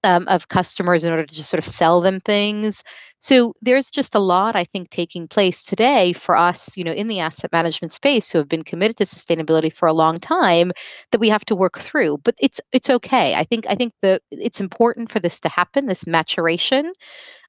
um, 0.04 0.28
of 0.28 0.48
customers 0.48 1.04
in 1.04 1.12
order 1.12 1.26
to 1.26 1.36
just 1.36 1.50
sort 1.50 1.66
of 1.66 1.72
sell 1.72 2.00
them 2.00 2.22
things. 2.22 2.84
So 3.20 3.56
there's 3.64 3.90
just 3.90 4.14
a 4.14 4.20
lot, 4.20 4.56
I 4.56 4.64
think, 4.64 4.92
taking 4.92 5.28
place 5.28 5.64
today 5.64 6.14
for 6.14 6.38
us, 6.38 6.78
you 6.78 6.84
know, 6.84 6.92
in 6.92 7.08
the 7.08 7.20
asset 7.20 7.52
management 7.52 7.92
space 7.92 8.30
who 8.30 8.38
have 8.38 8.48
been 8.48 8.64
committed 8.64 8.98
to 8.98 9.06
sustainability 9.06 9.74
for 9.74 9.88
a 9.88 9.94
long 9.94 10.20
time 10.20 10.72
that 11.12 11.20
we 11.20 11.30
have 11.30 11.44
to 11.46 11.56
work 11.56 11.80
through. 11.80 12.20
But 12.24 12.36
it's 12.40 12.62
it's 12.74 12.92
okay. 12.92 13.34
I 13.34 13.44
think 13.44 13.66
I 13.68 13.74
think 13.76 13.94
the 14.04 14.22
it's 14.30 14.62
important 14.62 15.12
for 15.12 15.20
this 15.20 15.40
to 15.42 15.50
happen, 15.50 15.88
this 15.88 16.06
maturation, 16.06 16.94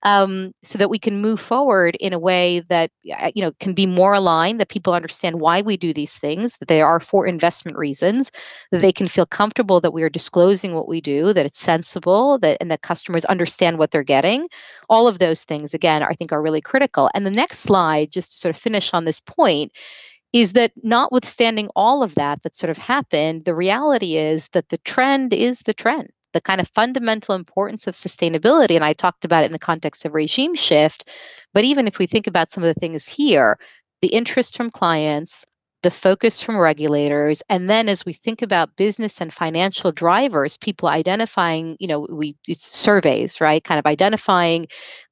um, 0.04 0.52
so 0.62 0.78
that 0.78 0.90
we 0.90 0.98
can 0.98 1.20
move 1.20 1.40
forward 1.40 1.96
in 2.00 2.12
a 2.12 2.18
way 2.18 2.60
that 2.68 2.90
you 3.02 3.42
know 3.42 3.52
can 3.60 3.74
be 3.74 3.86
more 3.86 4.14
aligned, 4.14 4.60
that 4.60 4.68
people 4.68 4.94
understand 4.94 5.40
why 5.40 5.62
we 5.62 5.76
do 5.76 5.92
these 5.92 6.16
things, 6.18 6.56
that 6.58 6.68
they 6.68 6.82
are 6.82 7.00
for 7.00 7.26
investment 7.26 7.76
reasons, 7.76 8.30
that 8.72 8.80
they 8.80 8.92
can 8.92 9.08
feel 9.08 9.26
comfortable 9.26 9.80
that 9.80 9.92
we 9.92 10.02
are 10.02 10.08
disclosing 10.10 10.74
what 10.74 10.88
we 10.88 11.00
do, 11.00 11.32
that 11.32 11.46
it's 11.46 11.60
sensible, 11.60 12.38
that 12.38 12.58
and 12.60 12.70
that 12.70 12.82
customers 12.82 13.24
understand 13.26 13.78
what 13.78 13.90
they're 13.90 14.02
getting. 14.04 14.46
All 14.88 15.08
of 15.08 15.18
those 15.18 15.44
things, 15.44 15.74
again, 15.74 16.02
I 16.02 16.14
think 16.14 16.32
are 16.32 16.42
really 16.42 16.60
critical. 16.60 17.10
And 17.14 17.26
the 17.26 17.30
next 17.30 17.60
slide, 17.60 18.10
just 18.10 18.32
to 18.32 18.38
sort 18.38 18.54
of 18.54 18.60
finish 18.60 18.92
on 18.94 19.04
this 19.04 19.20
point, 19.20 19.72
is 20.32 20.52
that 20.52 20.72
notwithstanding 20.82 21.68
all 21.74 22.02
of 22.02 22.14
that 22.14 22.42
that 22.42 22.56
sort 22.56 22.70
of 22.70 22.78
happened, 22.78 23.44
the 23.44 23.54
reality 23.54 24.16
is 24.16 24.48
that 24.48 24.68
the 24.68 24.78
trend 24.78 25.32
is 25.32 25.60
the 25.60 25.74
trend 25.74 26.10
the 26.34 26.40
kind 26.40 26.60
of 26.60 26.68
fundamental 26.68 27.34
importance 27.34 27.86
of 27.86 27.94
sustainability. 27.94 28.74
And 28.76 28.84
I 28.84 28.92
talked 28.92 29.24
about 29.24 29.44
it 29.44 29.46
in 29.46 29.52
the 29.52 29.58
context 29.58 30.04
of 30.04 30.14
regime 30.14 30.54
shift. 30.54 31.08
But 31.54 31.64
even 31.64 31.86
if 31.86 31.98
we 31.98 32.06
think 32.06 32.26
about 32.26 32.50
some 32.50 32.62
of 32.62 32.72
the 32.72 32.78
things 32.78 33.08
here, 33.08 33.58
the 34.02 34.08
interest 34.08 34.56
from 34.56 34.70
clients, 34.70 35.44
the 35.82 35.90
focus 35.90 36.40
from 36.40 36.56
regulators 36.56 37.42
and 37.48 37.70
then 37.70 37.88
as 37.88 38.04
we 38.04 38.12
think 38.12 38.42
about 38.42 38.74
business 38.76 39.20
and 39.20 39.32
financial 39.32 39.92
drivers 39.92 40.56
people 40.56 40.88
identifying 40.88 41.76
you 41.78 41.86
know 41.86 42.06
we 42.10 42.36
surveys 42.52 43.38
right? 43.40 43.64
Kind 43.64 43.78
of 43.78 43.86
identifying 43.86 44.66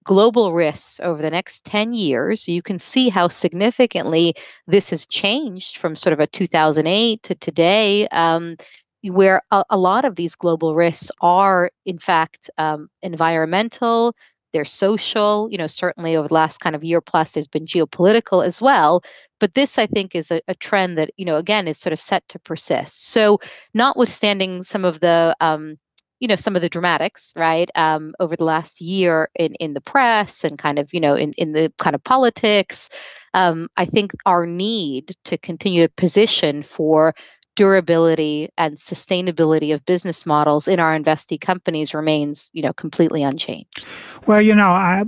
global 0.05 0.53
risks 0.53 1.01
over 1.03 1.21
the 1.21 1.31
next 1.31 1.65
10 1.65 1.95
years. 1.95 2.49
You 2.49 2.63
can 2.63 2.79
see 2.79 3.09
how 3.09 3.29
significantly 3.29 4.35
this 4.67 4.91
has 4.91 5.07
changed 5.07 5.79
from 5.79 5.97
sort 5.97 6.13
of 6.13 6.21
a 6.21 6.27
2008 6.27 7.23
to 7.25 7.35
today 7.35 8.07
um, 8.09 8.57
where 9.03 9.43
a, 9.51 9.65
a, 9.71 9.77
lot 9.77 10.05
of 10.05 10.17
these 10.17 10.35
global 10.35 10.75
risks 10.75 11.11
are 11.21 11.71
in 11.85 11.99
fact 11.99 12.51
um, 12.59 12.89
environmental 13.03 14.15
they're 14.53 14.65
social 14.65 15.49
you 15.51 15.59
know 15.59 15.67
certainly 15.67 16.17
over 16.17 16.29
the 16.29 16.35
last 16.35 16.59
kind 16.59 16.77
of 16.77 16.85
year 16.85 17.01
plus 17.01 17.33
there's 17.33 17.47
been 17.47 17.67
geopolitical 17.67 18.45
as 18.45 18.61
well 18.61 19.03
but 19.41 19.55
this 19.55 19.79
i 19.79 19.87
think 19.87 20.15
is 20.15 20.31
a, 20.31 20.41
a 20.49 20.55
trend 20.55 20.97
that 20.97 21.11
you 21.17 21.25
know 21.25 21.37
again 21.37 21.69
is 21.69 21.79
sort 21.79 21.93
of 21.93 22.01
set 22.01 22.27
to 22.29 22.39
persist. 22.39 23.09
So 23.09 23.41
notwithstanding 23.75 24.63
some 24.63 24.85
of 24.85 25.01
the 25.01 25.37
um, 25.41 25.77
you 26.21 26.29
know 26.29 26.37
some 26.37 26.57
of 26.57 26.63
the 26.63 26.69
dramatics 26.69 27.33
right 27.37 27.71
um, 27.75 28.15
over 28.21 28.37
the 28.37 28.45
last 28.45 28.81
year 28.81 29.29
in 29.39 29.55
in 29.57 29.75
the 29.75 29.81
press 29.81 30.45
and 30.45 30.59
kind 30.59 30.79
of 30.79 30.93
you 30.93 31.01
know 31.01 31.15
in 31.15 31.33
in 31.35 31.53
the 31.53 31.73
kind 31.79 31.95
of 31.95 32.03
politics 32.05 32.89
um, 33.35 33.69
i 33.77 33.85
think 33.85 34.13
our 34.25 34.47
need 34.47 35.15
to 35.25 35.37
continue 35.37 35.87
to 35.87 35.93
position 35.95 36.63
for 36.63 37.15
durability 37.57 38.49
and 38.57 38.77
sustainability 38.77 39.75
of 39.75 39.85
business 39.87 40.25
models 40.25 40.69
in 40.69 40.79
our 40.79 40.97
investee 40.97 41.41
companies 41.41 41.95
remains, 41.95 42.51
you 42.53 42.63
know, 42.63 42.73
completely 42.73 43.23
unchanged. 43.23 43.85
Well, 44.27 44.41
you 44.41 44.55
know, 44.55 44.69
I 44.69 45.05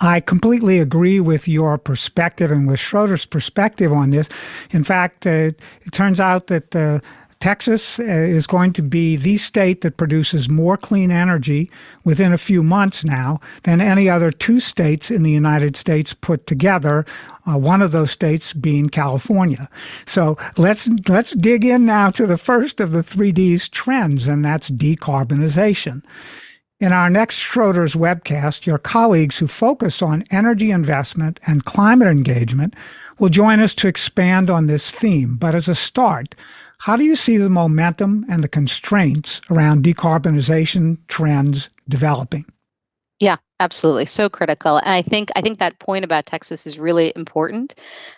I 0.00 0.20
completely 0.20 0.78
agree 0.78 1.20
with 1.20 1.48
your 1.48 1.78
perspective 1.78 2.50
and 2.50 2.68
with 2.68 2.78
Schroders' 2.78 3.28
perspective 3.28 3.92
on 3.92 4.10
this. 4.10 4.28
In 4.70 4.84
fact, 4.84 5.26
uh, 5.26 5.52
it 5.86 5.92
turns 5.92 6.20
out 6.20 6.48
that 6.48 6.76
uh, 6.76 7.00
Texas 7.40 7.98
uh, 7.98 8.02
is 8.02 8.46
going 8.46 8.72
to 8.72 8.82
be 8.82 9.16
the 9.16 9.36
state 9.36 9.82
that 9.82 9.96
produces 9.96 10.48
more 10.48 10.76
clean 10.76 11.10
energy 11.10 11.70
within 12.04 12.32
a 12.32 12.38
few 12.38 12.62
months 12.62 13.04
now 13.04 13.40
than 13.62 13.80
any 13.80 14.08
other 14.08 14.30
two 14.30 14.58
states 14.58 15.10
in 15.10 15.22
the 15.22 15.30
United 15.30 15.76
States 15.76 16.14
put 16.14 16.46
together. 16.46 17.04
Uh, 17.46 17.58
one 17.58 17.82
of 17.82 17.92
those 17.92 18.10
states 18.10 18.52
being 18.52 18.88
California. 18.88 19.68
So 20.06 20.36
let's 20.56 20.88
let's 21.08 21.32
dig 21.32 21.64
in 21.64 21.84
now 21.86 22.10
to 22.10 22.26
the 22.26 22.38
first 22.38 22.80
of 22.80 22.90
the 22.90 23.02
three 23.02 23.32
Ds 23.32 23.68
trends, 23.68 24.26
and 24.26 24.44
that's 24.44 24.70
decarbonization. 24.70 26.02
In 26.78 26.92
our 26.92 27.08
next 27.08 27.38
Schroders 27.38 27.96
webcast, 27.96 28.66
your 28.66 28.76
colleagues 28.76 29.38
who 29.38 29.46
focus 29.46 30.02
on 30.02 30.24
energy 30.30 30.70
investment 30.70 31.40
and 31.46 31.64
climate 31.64 32.08
engagement 32.08 32.74
will 33.18 33.30
join 33.30 33.60
us 33.60 33.74
to 33.76 33.88
expand 33.88 34.50
on 34.50 34.66
this 34.66 34.90
theme. 34.90 35.36
But 35.36 35.54
as 35.54 35.68
a 35.68 35.74
start, 35.74 36.34
how 36.78 36.96
do 36.96 37.04
you 37.04 37.16
see 37.16 37.36
the 37.36 37.50
momentum 37.50 38.26
and 38.28 38.44
the 38.44 38.48
constraints 38.48 39.40
around 39.50 39.84
decarbonization 39.84 40.98
trends 41.08 41.70
developing? 41.88 42.44
Yeah, 43.18 43.36
absolutely. 43.60 44.04
So 44.04 44.28
critical. 44.28 44.76
And 44.76 44.90
I 44.90 45.00
think 45.00 45.30
I 45.34 45.40
think 45.40 45.58
that 45.58 45.78
point 45.78 46.04
about 46.04 46.26
Texas 46.26 46.66
is 46.66 46.78
really 46.78 47.14
important, 47.16 47.74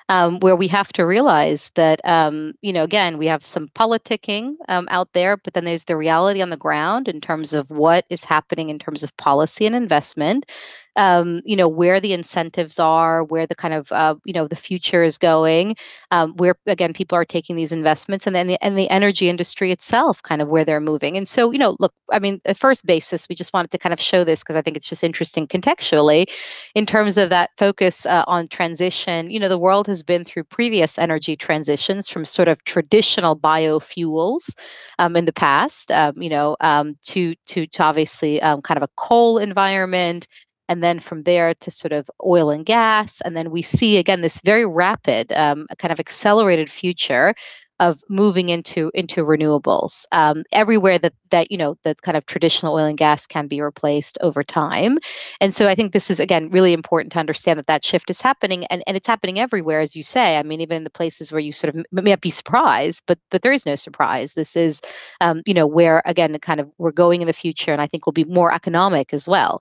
um, 0.09 0.41
where 0.41 0.57
we 0.57 0.67
have 0.69 0.93
to 0.95 1.07
realize 1.07 1.71
that 1.77 2.01
um, 2.05 2.55
you 2.63 2.73
know 2.73 2.83
again 2.83 3.17
we 3.17 3.27
have 3.27 3.45
some 3.45 3.69
politicking 3.69 4.55
um, 4.69 4.89
out 4.91 5.13
there, 5.13 5.37
but 5.37 5.55
then 5.55 5.65
there's 5.65 5.85
the 5.85 5.97
reality 5.97 6.43
on 6.43 6.51
the 6.51 6.57
ground 6.57 7.07
in 7.07 7.21
terms 7.21 7.53
of 7.53 7.71
what 7.71 8.07
is 8.11 8.25
happening 8.25 8.71
in 8.71 8.79
terms 8.81 9.05
of 9.05 9.17
policy 9.19 9.67
and 9.67 9.77
investment 9.77 10.51
um, 10.99 11.41
you 11.45 11.57
know 11.57 11.69
where 11.69 12.01
the 12.01 12.13
incentives 12.13 12.79
are, 12.79 13.25
where 13.25 13.47
the 13.47 13.55
kind 13.55 13.73
of 13.73 13.91
uh, 13.93 14.17
you 14.25 14.33
know 14.35 14.47
the 14.47 14.57
future 14.57 15.05
is 15.05 15.17
going, 15.17 15.77
um, 16.11 16.35
where 16.37 16.57
again 16.67 16.93
people 16.93 17.17
are 17.17 17.25
taking 17.25 17.57
these 17.57 17.73
investments, 17.73 18.27
and 18.27 18.37
then 18.37 18.49
the 18.49 18.59
and 18.63 18.77
the 18.77 18.91
energy 18.91 19.29
industry 19.31 19.73
itself, 19.73 20.23
kind 20.23 20.43
of 20.43 20.49
where 20.49 20.65
they're 20.65 20.81
moving. 20.81 21.17
And 21.17 21.29
so 21.29 21.53
you 21.53 21.59
know, 21.59 21.77
look, 21.79 21.95
I 22.13 22.19
mean, 22.19 22.41
at 22.45 22.59
first 22.59 22.85
basis, 22.85 23.29
we 23.29 23.37
just 23.37 23.53
wanted 23.53 23.71
to 23.71 23.79
kind 23.79 23.93
of 23.93 24.01
show 24.01 24.25
this 24.25 24.41
because 24.41 24.57
I 24.57 24.63
think 24.63 24.77
it's 24.77 24.89
just 24.89 25.05
interesting 25.05 25.47
contextually, 25.47 26.27
in 26.75 26.85
terms 26.85 27.17
of 27.17 27.31
that 27.31 27.51
focus 27.57 28.05
uh, 28.05 28.25
on 28.27 28.49
transition. 28.49 29.31
You 29.31 29.39
know, 29.41 29.49
the 29.49 29.59
world 29.59 29.87
has 29.87 30.03
been 30.03 30.25
through 30.25 30.45
previous 30.45 30.99
energy 30.99 31.37
transitions 31.37 32.09
from 32.09 32.25
sort 32.25 32.49
of 32.49 32.63
traditional 32.65 33.39
biofuels 33.39 34.51
um, 34.99 35.17
in 35.17 35.27
the 35.27 35.33
past, 35.33 35.93
um, 35.93 36.21
you 36.21 36.29
know, 36.29 36.57
um, 36.61 36.97
to 37.07 37.35
to 37.47 37.67
to 37.69 37.83
obviously 37.83 38.43
um, 38.43 38.63
kind 38.63 38.77
of 38.77 38.83
a 38.83 38.89
coal 38.97 39.39
environment 39.39 40.27
and 40.69 40.83
then 40.83 41.01
from 41.01 41.23
there 41.23 41.55
to 41.55 41.71
sort 41.71 41.93
of 41.93 42.11
oil 42.25 42.51
and 42.51 42.67
gas. 42.67 43.21
And 43.23 43.37
then 43.37 43.51
we 43.51 43.63
see 43.63 43.97
again 43.99 44.21
this 44.21 44.41
very 44.41 44.67
rapid, 44.67 45.33
um, 45.33 45.67
kind 45.79 45.93
of 45.93 46.01
accelerated 46.01 46.71
future 46.71 47.35
of 47.81 48.03
moving 48.09 48.49
into 48.49 48.91
into 48.95 49.25
renewables 49.25 50.05
um, 50.13 50.45
everywhere 50.53 50.99
that 50.99 51.13
that 51.31 51.51
you 51.51 51.59
know 51.59 51.77
that 51.85 52.03
kind 52.03 52.17
of 52.17 52.27
traditional 52.27 52.75
oil 52.75 52.85
and 52.85 52.99
gas 52.99 53.27
can 53.27 53.47
be 53.47 53.61
replaced 53.61 54.19
over 54.21 54.43
time. 54.43 54.99
And 55.41 55.55
so 55.55 55.69
i 55.69 55.75
think 55.75 55.93
this 55.93 56.11
is 56.11 56.21
again 56.21 56.51
really 56.51 56.73
important 56.73 57.13
to 57.13 57.19
understand 57.19 57.59
that 57.59 57.67
that 57.67 57.85
shift 57.85 58.11
is 58.11 58.21
happening 58.21 58.65
and, 58.67 58.83
and 58.87 58.97
it's 58.97 59.07
happening 59.07 59.39
everywhere 59.39 59.81
as 59.81 59.95
you 59.95 60.03
say. 60.03 60.39
I 60.39 60.43
mean 60.43 60.61
even 60.61 60.79
in 60.79 60.85
the 60.85 60.91
places 60.91 61.33
where 61.33 61.41
you 61.41 61.53
sort 61.53 61.75
of 61.75 61.85
may 61.93 62.11
not 62.11 62.21
be 62.21 62.31
surprised 62.31 63.03
but 63.07 63.19
but 63.31 63.43
there 63.43 63.53
is 63.53 63.67
no 63.67 63.77
surprise. 63.77 64.35
This 64.35 64.57
is 64.57 64.81
um, 65.21 65.43
you 65.47 65.55
know 65.55 65.67
where 65.67 66.03
again 66.05 66.37
kind 66.41 66.61
of 66.61 66.71
we're 66.79 66.93
going 66.93 67.21
in 67.21 67.27
the 67.27 67.33
future 67.33 67.73
and 67.73 67.83
i 67.83 67.87
think 67.87 68.07
will 68.07 68.13
be 68.13 68.25
more 68.25 68.53
economic 68.53 69.13
as 69.13 69.29
well. 69.29 69.61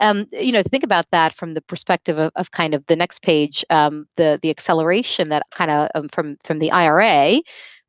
Um, 0.00 0.26
you 0.32 0.52
know, 0.52 0.62
think 0.62 0.84
about 0.84 1.06
that 1.10 1.34
from 1.34 1.54
the 1.54 1.60
perspective 1.60 2.18
of, 2.18 2.30
of 2.36 2.52
kind 2.52 2.72
of 2.74 2.86
the 2.86 2.94
next 2.94 3.22
page, 3.22 3.64
um, 3.70 4.06
the 4.16 4.38
the 4.40 4.50
acceleration 4.50 5.28
that 5.30 5.42
kind 5.52 5.70
of 5.70 5.88
um, 5.94 6.08
from 6.08 6.36
from 6.44 6.60
the 6.60 6.70
IRA. 6.70 7.40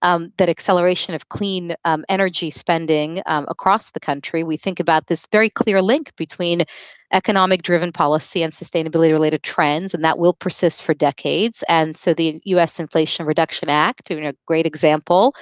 Um, 0.01 0.31
that 0.37 0.49
acceleration 0.49 1.13
of 1.13 1.27
clean 1.29 1.75
um, 1.83 2.05
energy 2.07 2.49
spending 2.49 3.21
um, 3.25 3.45
across 3.49 3.91
the 3.91 3.99
country, 3.99 4.43
we 4.43 4.55
think 4.55 4.79
about 4.79 5.07
this 5.07 5.27
very 5.31 5.49
clear 5.49 5.81
link 5.81 6.15
between 6.15 6.63
economic 7.11 7.63
driven 7.63 7.91
policy 7.91 8.43
and 8.43 8.53
sustainability 8.53 9.11
related 9.11 9.43
trends, 9.43 9.93
and 9.93 10.03
that 10.03 10.19
will 10.19 10.33
persist 10.33 10.83
for 10.83 10.93
decades. 10.93 11.63
And 11.67 11.97
so 11.97 12.13
the 12.13 12.39
US 12.45 12.79
Inflation 12.79 13.25
Reduction 13.25 13.69
Act, 13.69 14.09
you 14.09 14.21
know, 14.21 14.31
great 14.45 14.65
example. 14.65 15.35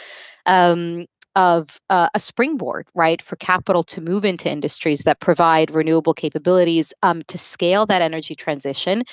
Um, 0.45 1.05
of 1.37 1.79
uh, 1.91 2.09
a 2.15 2.19
springboard, 2.19 2.87
right, 2.95 3.21
for 3.21 3.35
capital 3.35 3.83
to 3.83 4.01
move 4.01 4.25
into 4.25 4.49
industries 4.49 5.01
that 5.01 5.19
provide 5.19 5.69
renewable 5.69 6.15
capabilities 6.15 6.91
um, 7.03 7.21
to 7.27 7.37
scale 7.37 7.85
that 7.85 8.01
energy 8.01 8.33
transition. 8.33 9.03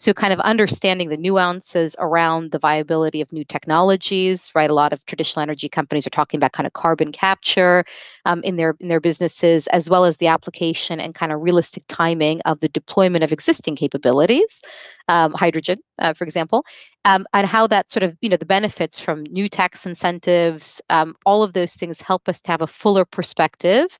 So, 0.00 0.14
kind 0.14 0.32
of 0.32 0.40
understanding 0.40 1.10
the 1.10 1.18
nuances 1.18 1.94
around 1.98 2.52
the 2.52 2.58
viability 2.58 3.20
of 3.20 3.30
new 3.32 3.44
technologies, 3.44 4.50
right? 4.54 4.70
A 4.70 4.74
lot 4.74 4.94
of 4.94 5.04
traditional 5.04 5.42
energy 5.42 5.68
companies 5.68 6.06
are 6.06 6.10
talking 6.10 6.38
about 6.38 6.52
kind 6.52 6.66
of 6.66 6.72
carbon 6.72 7.12
capture 7.12 7.84
um, 8.24 8.42
in 8.42 8.56
their 8.56 8.74
in 8.80 8.88
their 8.88 9.00
businesses, 9.00 9.66
as 9.68 9.90
well 9.90 10.06
as 10.06 10.16
the 10.16 10.26
application 10.26 11.00
and 11.00 11.14
kind 11.14 11.32
of 11.32 11.42
realistic 11.42 11.84
timing 11.88 12.40
of 12.46 12.60
the 12.60 12.68
deployment 12.68 13.22
of 13.22 13.30
existing 13.30 13.76
capabilities, 13.76 14.62
um, 15.08 15.34
hydrogen, 15.34 15.78
uh, 15.98 16.14
for 16.14 16.24
example, 16.24 16.64
um, 17.04 17.26
and 17.34 17.46
how 17.46 17.66
that 17.66 17.90
sort 17.90 18.02
of 18.02 18.16
you 18.22 18.30
know 18.30 18.38
the 18.38 18.46
benefits 18.46 18.98
from 18.98 19.24
new 19.24 19.48
tax 19.50 19.84
incentives 19.86 20.80
um, 20.90 21.14
all 21.26 21.42
of 21.42 21.52
those 21.52 21.74
things 21.74 22.00
help 22.00 22.28
us 22.28 22.40
to 22.40 22.50
have 22.50 22.62
a 22.62 22.66
fuller 22.66 23.04
perspective 23.04 23.98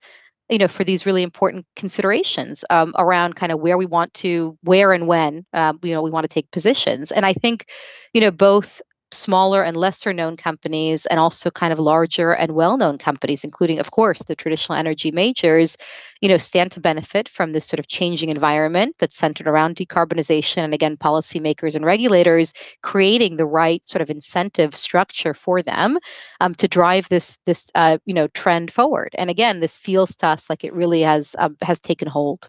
you 0.51 0.59
know 0.59 0.69
for 0.69 0.85
these 0.85 1.07
really 1.07 1.23
important 1.23 1.65
considerations 1.77 2.65
um, 2.71 2.93
around 2.99 3.37
kind 3.37 3.53
of 3.53 3.61
where 3.61 3.79
we 3.79 3.87
want 3.87 4.13
to 4.15 4.59
where 4.63 4.93
and 4.93 5.07
when 5.07 5.47
um, 5.55 5.79
you 5.83 5.95
know 5.95 6.03
we 6.03 6.11
want 6.11 6.25
to 6.25 6.29
take 6.29 6.51
positions. 6.51 7.13
And 7.13 7.25
i 7.25 7.33
think 7.33 7.67
you 8.13 8.21
know 8.21 8.31
both 8.31 8.83
smaller 9.13 9.63
and 9.63 9.77
lesser 9.77 10.13
known 10.13 10.37
companies 10.37 11.07
and 11.07 11.19
also 11.19 11.51
kind 11.51 11.73
of 11.73 11.79
larger 11.79 12.33
and 12.33 12.53
well-known 12.53 12.99
companies 12.99 13.45
including 13.45 13.79
of 13.79 13.91
course 13.91 14.23
the 14.25 14.37
traditional 14.37 14.79
energy 14.79 15.11
majors 15.11 15.77
you 16.21 16.29
know 16.29 16.39
stand 16.39 16.71
to 16.71 16.81
benefit 16.81 17.29
from 17.29 17.53
this 17.53 17.67
sort 17.67 17.81
of 17.81 17.89
changing 17.89 18.29
environment 18.29 18.95
that's 18.99 19.17
centered 19.17 19.47
around 19.47 19.77
decarbonization 19.77 20.59
and 20.59 20.75
again 20.75 20.97
policymakers 20.97 21.75
and 21.75 21.85
regulators 21.85 22.53
creating 22.83 23.37
the 23.37 23.47
right 23.47 23.87
sort 23.87 24.03
of 24.03 24.11
incentive 24.11 24.77
structure 24.77 25.35
for 25.35 25.63
them 25.63 25.99
um, 26.41 26.55
to 26.55 26.69
drive 26.69 27.09
this 27.09 27.39
this 27.47 27.69
uh, 27.75 27.99
you 28.05 28.15
know 28.15 28.29
trend 28.29 28.73
forward. 28.73 29.15
And 29.19 29.31
again 29.31 29.61
this 29.61 29.77
feels 29.77 30.17
to 30.17 30.27
us 30.27 30.49
like 30.49 30.65
it 30.65 30.75
really 30.75 31.03
has 31.03 31.35
um, 31.39 31.57
has 31.63 31.81
taken 31.81 32.09
hold 32.09 32.49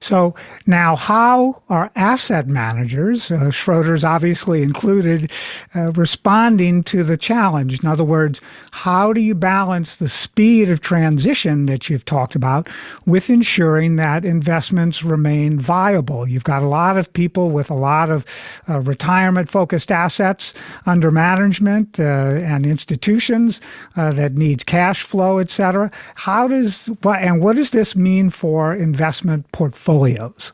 so 0.00 0.34
now, 0.66 0.94
how 0.94 1.60
are 1.68 1.90
asset 1.96 2.46
managers, 2.46 3.30
uh, 3.30 3.50
Schroders 3.50 4.04
obviously 4.08 4.62
included, 4.62 5.30
uh, 5.74 5.90
responding 5.92 6.84
to 6.84 7.02
the 7.02 7.16
challenge? 7.16 7.80
In 7.82 7.88
other 7.88 8.04
words, 8.04 8.40
how 8.70 9.12
do 9.12 9.20
you 9.20 9.34
balance 9.34 9.96
the 9.96 10.08
speed 10.08 10.70
of 10.70 10.80
transition 10.80 11.66
that 11.66 11.90
you've 11.90 12.04
talked 12.04 12.36
about 12.36 12.68
with 13.06 13.28
ensuring 13.28 13.96
that 13.96 14.24
investments 14.24 15.02
remain 15.02 15.58
viable? 15.58 16.28
You've 16.28 16.44
got 16.44 16.62
a 16.62 16.68
lot 16.68 16.96
of 16.96 17.12
people 17.12 17.50
with 17.50 17.70
a 17.70 17.74
lot 17.74 18.08
of 18.10 18.24
uh, 18.68 18.80
retirement-focused 18.80 19.90
assets 19.90 20.54
under 20.86 21.10
management 21.10 21.98
uh, 21.98 22.02
and 22.02 22.64
institutions 22.64 23.60
uh, 23.96 24.12
that 24.12 24.34
need 24.34 24.66
cash 24.66 25.02
flow, 25.02 25.38
et 25.38 25.50
cetera. 25.50 25.90
How 26.14 26.46
does 26.46 26.88
and 27.04 27.42
what 27.42 27.56
does 27.56 27.70
this 27.70 27.96
mean 27.96 28.30
for 28.30 28.74
investment? 28.74 29.47
Portfolios? 29.52 30.52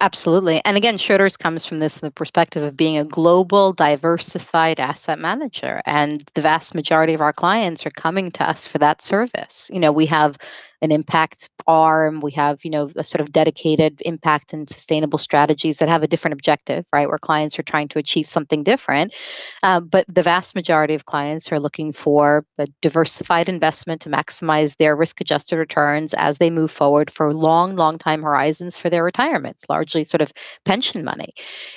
Absolutely. 0.00 0.60
And 0.64 0.76
again, 0.76 0.96
Schroders 0.96 1.38
comes 1.38 1.64
from 1.64 1.78
this 1.78 2.00
the 2.00 2.10
perspective 2.10 2.64
of 2.64 2.76
being 2.76 2.98
a 2.98 3.04
global, 3.04 3.72
diversified 3.72 4.80
asset 4.80 5.20
manager. 5.20 5.82
And 5.86 6.24
the 6.34 6.42
vast 6.42 6.74
majority 6.74 7.14
of 7.14 7.20
our 7.20 7.32
clients 7.32 7.86
are 7.86 7.90
coming 7.90 8.32
to 8.32 8.48
us 8.48 8.66
for 8.66 8.78
that 8.78 9.02
service. 9.02 9.70
You 9.72 9.78
know, 9.78 9.92
we 9.92 10.06
have 10.06 10.36
an 10.82 10.92
impact 10.92 11.48
arm. 11.66 12.20
We 12.20 12.32
have, 12.32 12.64
you 12.64 12.70
know, 12.70 12.90
a 12.96 13.04
sort 13.04 13.20
of 13.20 13.32
dedicated 13.32 14.02
impact 14.04 14.52
and 14.52 14.68
sustainable 14.68 15.18
strategies 15.18 15.78
that 15.78 15.88
have 15.88 16.02
a 16.02 16.08
different 16.08 16.34
objective, 16.34 16.84
right? 16.92 17.08
Where 17.08 17.18
clients 17.18 17.58
are 17.58 17.62
trying 17.62 17.88
to 17.88 17.98
achieve 17.98 18.28
something 18.28 18.64
different. 18.64 19.14
Uh, 19.62 19.80
but 19.80 20.04
the 20.08 20.22
vast 20.22 20.54
majority 20.54 20.94
of 20.94 21.06
clients 21.06 21.50
are 21.52 21.60
looking 21.60 21.92
for 21.92 22.44
a 22.58 22.66
diversified 22.82 23.48
investment 23.48 24.00
to 24.02 24.10
maximize 24.10 24.76
their 24.76 24.96
risk 24.96 25.20
adjusted 25.20 25.56
returns 25.56 26.14
as 26.14 26.38
they 26.38 26.50
move 26.50 26.70
forward 26.70 27.10
for 27.10 27.32
long, 27.32 27.76
long 27.76 27.96
time 27.96 28.22
horizons 28.22 28.76
for 28.76 28.90
their 28.90 29.04
retirements, 29.04 29.62
largely 29.68 30.04
sort 30.04 30.20
of 30.20 30.32
pension 30.64 31.04
money. 31.04 31.30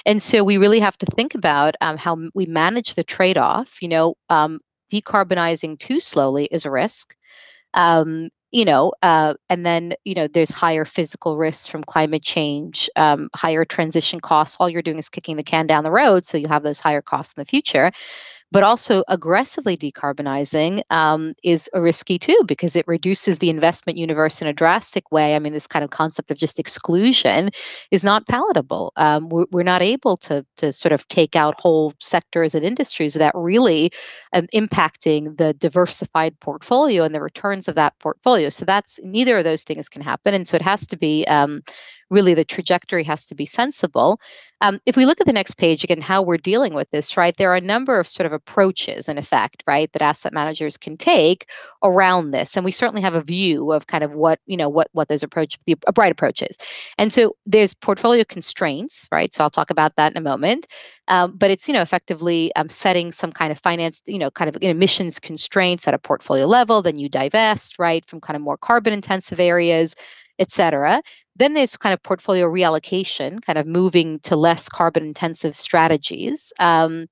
And 0.06 0.22
so 0.22 0.44
we 0.44 0.58
really 0.58 0.80
have 0.80 0.98
to 0.98 1.06
think 1.06 1.36
about 1.36 1.76
um, 1.82 1.98
how 1.98 2.18
we 2.34 2.48
manage 2.48 2.96
the 2.96 3.04
trade 3.04 3.38
off. 3.38 3.82
You 3.82 3.89
know, 3.89 4.15
um, 4.30 4.60
decarbonizing 4.91 5.80
too 5.80 6.00
slowly 6.00 6.46
is 6.46 6.65
a 6.65 6.72
risk. 6.72 7.15
Um, 7.74 8.30
you 8.56 8.63
know, 8.63 8.94
uh, 9.04 9.34
and 9.50 9.65
then 9.65 9.96
you 10.06 10.15
know 10.15 10.28
there's 10.28 10.50
higher 10.50 10.86
physical 10.86 11.36
risks 11.36 11.68
from 11.68 11.84
climate 11.84 12.24
change, 12.24 12.89
um, 12.96 13.30
higher 13.36 13.65
transition 13.65 14.22
costs. 14.22 14.56
All 14.62 14.70
you're 14.70 14.82
doing 14.82 14.98
is 14.98 15.10
kicking 15.10 15.36
the 15.36 15.44
can 15.44 15.68
down 15.68 15.84
the 15.84 15.91
road, 15.91 16.26
so 16.26 16.38
you'll 16.38 16.50
have 16.50 16.63
those 16.63 16.80
higher 16.80 17.02
costs 17.02 17.34
in 17.36 17.41
the 17.41 17.46
future 17.46 17.91
but 18.56 18.63
also 18.63 19.04
aggressively 19.10 19.76
decarbonizing 19.76 20.82
um, 20.89 21.34
is 21.44 21.70
risky 21.74 22.18
too 22.18 22.39
because 22.48 22.74
it 22.74 22.88
reduces 22.88 23.39
the 23.39 23.50
investment 23.50 23.98
universe 23.98 24.41
in 24.41 24.48
a 24.48 24.54
drastic 24.54 25.12
way. 25.12 25.36
I 25.36 25.39
mean, 25.39 25.52
this 25.52 25.68
kind 25.68 25.84
of 25.84 25.89
concept 25.89 26.32
of 26.32 26.38
just 26.38 26.58
exclusion 26.58 27.50
is 27.91 28.02
not 28.02 28.28
palatable. 28.28 28.94
Um, 28.96 29.28
we're, 29.28 29.44
we're, 29.52 29.63
not 29.63 29.82
able 29.82 30.15
to 30.18 30.46
to 30.56 30.72
sort 30.72 30.94
of 30.94 31.06
take 31.10 31.36
out 31.36 31.60
whole 31.60 31.94
sectors 32.00 32.56
and 32.56 32.63
industries 32.63 33.13
without 33.13 33.36
really 33.36 33.91
um, 34.32 34.48
impacting 34.54 35.36
the 35.38 35.54
diversified 35.56 36.39
portfolio 36.39 37.04
and 37.04 37.13
the 37.13 37.22
returns 37.22 37.68
of 37.68 37.76
that 37.76 38.00
portfolio. 38.00 38.48
So 38.48 38.63
that's 38.63 39.02
neither 39.04 39.39
of 39.39 39.44
those 39.44 39.63
things 39.63 39.89
can 39.89 40.02
happen, 40.02 40.34
and 40.34 40.48
so 40.48 40.56
it 40.56 40.62
has 40.62 40.86
to 40.88 40.96
be 40.96 41.26
um, 41.26 41.62
really 42.10 42.34
the 42.34 42.46
trajectory 42.46 43.04
has 43.04 43.26
to 43.26 43.36
be 43.36 43.46
sensible. 43.46 44.20
Um, 44.62 44.80
if 44.86 44.96
we 44.96 45.06
look 45.06 45.20
at 45.20 45.28
the 45.28 45.34
next 45.34 45.58
page 45.58 45.84
again, 45.84 46.02
how 46.02 46.22
we're 46.22 46.38
dealing 46.38 46.74
with 46.74 46.89
this, 46.91 47.18
right? 47.18 47.36
There 47.36 47.52
are 47.52 47.58
a 47.58 47.62
number 47.62 48.00
of 48.00 48.08
sort 48.08 48.26
of 48.26 48.32
approaches, 48.32 49.10
in 49.10 49.18
effect, 49.18 49.63
right, 49.68 49.91
that 49.91 50.02
asset 50.02 50.34
managers 50.34 50.78
can 50.78 50.98
take 50.98 51.48
around 51.84 52.32
this, 52.32 52.56
and 52.56 52.63
we 52.63 52.72
certainly 52.72 53.02
have 53.02 53.15
a 53.15 53.22
view 53.22 53.72
of 53.72 53.88
kind 53.88 54.04
of 54.04 54.13
what 54.13 54.39
you 54.46 54.56
know 54.56 54.70
what 54.70 54.88
what 54.94 55.08
those 55.08 55.24
approach 55.24 55.58
the 55.65 55.76
bright 55.94 56.12
approaches. 56.12 56.58
And 56.98 57.12
so 57.12 57.36
there's 57.46 57.74
portfolio 57.74 58.24
constraints, 58.24 59.08
right? 59.12 59.34
So 59.34 59.44
I'll 59.44 59.50
talk 59.50 59.70
about 59.70 59.96
that 59.98 60.12
in 60.12 60.18
a 60.18 60.22
moment. 60.22 60.68
Um, 61.08 61.36
but 61.36 61.52
it's 61.52 61.68
you 61.68 61.74
know 61.74 61.82
effectively 61.82 62.56
um, 62.56 62.70
setting 62.70 63.12
some 63.12 63.32
kind 63.32 63.52
of 63.52 63.60
finance, 63.60 64.02
you 64.06 64.20
know, 64.20 64.32
kind 64.32 64.50
of 64.50 64.58
emissions 64.62 65.20
constraints 65.20 65.88
at 65.88 65.94
a 65.94 66.00
portfolio 66.00 66.46
level. 66.46 66.82
Then 66.82 66.98
you 66.98 67.10
divest, 67.10 67.78
right, 67.78 68.06
from 68.06 68.22
kind 68.22 68.36
of 68.36 68.41
more 68.41 68.58
carbon 68.58 68.94
intensive 68.94 69.39
areas 69.39 69.96
et 70.39 70.52
cetera. 70.52 71.02
Then 71.36 71.54
there's 71.54 71.78
kind 71.78 71.93
of 71.93 72.02
portfolio 72.02 72.45
reallocation, 72.45 73.41
kind 73.41 73.58
of 73.58 73.67
moving 73.67 74.19
to 74.19 74.36
less 74.36 74.69
carbon 74.69 75.04
intensive 75.04 75.60
strategies. 75.60 76.54
Um, 76.60 77.08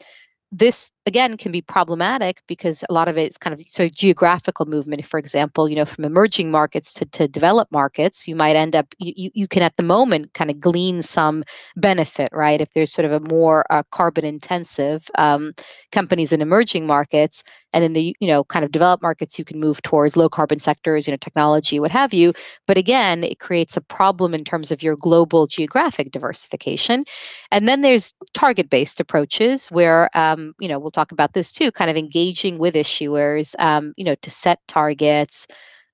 this 0.53 0.91
again 1.07 1.35
can 1.35 1.51
be 1.51 1.63
problematic 1.63 2.41
because 2.47 2.83
a 2.87 2.93
lot 2.93 3.07
of 3.07 3.17
it 3.17 3.31
is 3.31 3.37
kind 3.37 3.55
of 3.55 3.67
so 3.67 3.89
geographical 3.89 4.67
movement 4.67 5.03
for 5.03 5.17
example 5.17 5.67
you 5.67 5.75
know 5.75 5.83
from 5.83 6.05
emerging 6.05 6.51
markets 6.51 6.93
to, 6.93 7.05
to 7.05 7.27
developed 7.27 7.71
markets 7.71 8.27
you 8.27 8.35
might 8.35 8.55
end 8.55 8.75
up 8.75 8.85
you, 8.99 9.31
you 9.33 9.47
can 9.47 9.63
at 9.63 9.75
the 9.77 9.83
moment 9.83 10.31
kind 10.35 10.51
of 10.51 10.59
glean 10.59 11.01
some 11.01 11.43
benefit 11.75 12.29
right 12.31 12.61
if 12.61 12.69
there's 12.75 12.91
sort 12.91 13.05
of 13.05 13.11
a 13.11 13.19
more 13.33 13.65
uh, 13.71 13.81
carbon 13.89 14.23
intensive 14.23 15.09
um, 15.17 15.53
companies 15.91 16.31
in 16.31 16.39
emerging 16.39 16.85
markets 16.85 17.43
and 17.73 17.83
in 17.83 17.93
the 17.93 18.15
you 18.19 18.27
know 18.27 18.43
kind 18.43 18.63
of 18.63 18.71
developed 18.71 19.01
markets 19.01 19.39
you 19.39 19.45
can 19.45 19.59
move 19.59 19.81
towards 19.81 20.15
low 20.15 20.29
carbon 20.29 20.59
sectors 20.59 21.07
you 21.07 21.11
know 21.11 21.17
technology 21.17 21.79
what 21.79 21.91
have 21.91 22.13
you 22.13 22.33
but 22.67 22.77
again 22.77 23.23
it 23.23 23.39
creates 23.39 23.75
a 23.75 23.81
problem 23.81 24.33
in 24.33 24.43
terms 24.43 24.71
of 24.71 24.83
your 24.83 24.95
global 24.95 25.47
geographic 25.47 26.11
diversification 26.11 27.03
and 27.51 27.67
then 27.67 27.81
there's 27.81 28.13
target 28.33 28.69
based 28.69 28.99
approaches 28.99 29.67
where 29.67 30.09
um, 30.15 30.53
you 30.59 30.67
know 30.67 30.79
we'll 30.79 30.91
talk 30.91 31.11
about 31.11 31.33
this 31.33 31.51
too, 31.51 31.71
kind 31.71 31.89
of 31.89 31.97
engaging 31.97 32.57
with 32.57 32.75
issuers, 32.75 33.55
um, 33.59 33.93
you 33.97 34.05
know, 34.05 34.15
to 34.15 34.29
set 34.29 34.59
targets, 34.67 35.47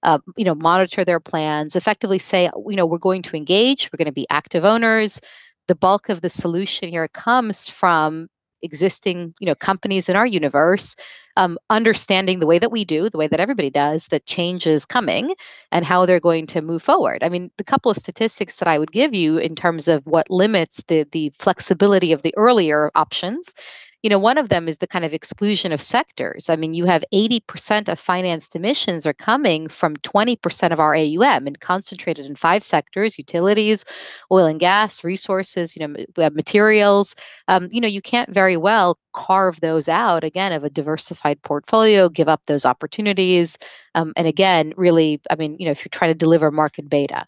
uh, 0.03 0.19
you 0.35 0.45
know, 0.45 0.55
monitor 0.55 1.05
their 1.05 1.19
plans, 1.19 1.75
effectively 1.75 2.19
say, 2.19 2.49
you 2.67 2.75
know, 2.75 2.85
we're 2.85 2.97
going 2.97 3.21
to 3.21 3.37
engage, 3.37 3.89
we're 3.91 3.97
going 3.97 4.05
to 4.05 4.11
be 4.11 4.27
active 4.29 4.65
owners. 4.65 5.21
The 5.67 5.75
bulk 5.75 6.09
of 6.09 6.21
the 6.21 6.29
solution 6.29 6.89
here 6.89 7.07
comes 7.07 7.69
from 7.69 8.27
existing, 8.61 9.33
you 9.39 9.45
know, 9.45 9.55
companies 9.55 10.09
in 10.09 10.15
our 10.15 10.25
universe, 10.25 10.95
um, 11.37 11.57
understanding 11.69 12.39
the 12.39 12.45
way 12.45 12.59
that 12.59 12.71
we 12.71 12.83
do, 12.83 13.09
the 13.09 13.17
way 13.17 13.27
that 13.27 13.39
everybody 13.39 13.69
does, 13.69 14.07
that 14.07 14.25
change 14.25 14.67
is 14.67 14.85
coming, 14.85 15.33
and 15.71 15.85
how 15.85 16.05
they're 16.05 16.19
going 16.19 16.47
to 16.47 16.61
move 16.61 16.83
forward. 16.83 17.23
I 17.23 17.29
mean, 17.29 17.49
the 17.57 17.63
couple 17.63 17.89
of 17.89 17.97
statistics 17.97 18.57
that 18.57 18.67
I 18.67 18.77
would 18.77 18.91
give 18.91 19.13
you 19.13 19.37
in 19.37 19.55
terms 19.55 19.87
of 19.87 20.05
what 20.05 20.29
limits 20.29 20.83
the 20.87 21.07
the 21.11 21.31
flexibility 21.37 22.11
of 22.11 22.21
the 22.23 22.33
earlier 22.37 22.91
options 22.95 23.53
you 24.01 24.09
know, 24.09 24.19
one 24.19 24.37
of 24.37 24.49
them 24.49 24.67
is 24.67 24.77
the 24.77 24.87
kind 24.87 25.03
of 25.03 25.13
exclusion 25.13 25.71
of 25.71 25.81
sectors. 25.81 26.49
I 26.49 26.55
mean, 26.55 26.73
you 26.73 26.85
have 26.85 27.03
80% 27.13 27.89
of 27.89 27.99
financed 27.99 28.55
emissions 28.55 29.05
are 29.05 29.13
coming 29.13 29.67
from 29.67 29.97
20% 29.97 30.71
of 30.71 30.79
our 30.79 30.95
AUM 30.95 31.47
and 31.47 31.59
concentrated 31.59 32.25
in 32.25 32.35
five 32.35 32.63
sectors 32.63 33.17
utilities, 33.17 33.83
oil 34.31 34.45
and 34.45 34.59
gas, 34.59 35.03
resources, 35.03 35.75
you 35.75 35.85
know, 35.85 36.29
materials. 36.29 37.13
Um, 37.49 37.67
you 37.71 37.81
know, 37.81 37.87
you 37.87 38.01
can't 38.01 38.33
very 38.33 38.55
well 38.55 38.97
carve 39.13 39.59
those 39.59 39.89
out 39.89 40.23
again 40.23 40.53
of 40.53 40.63
a 40.63 40.69
diversified 40.69 41.41
portfolio, 41.41 42.07
give 42.07 42.29
up 42.29 42.41
those 42.45 42.65
opportunities. 42.65 43.57
Um, 43.95 44.13
and 44.15 44.27
again, 44.27 44.73
really, 44.77 45.19
I 45.29 45.35
mean, 45.35 45.57
you 45.59 45.65
know, 45.65 45.71
if 45.71 45.83
you're 45.83 45.89
trying 45.91 46.11
to 46.11 46.17
deliver 46.17 46.51
market 46.51 46.89
beta 46.89 47.25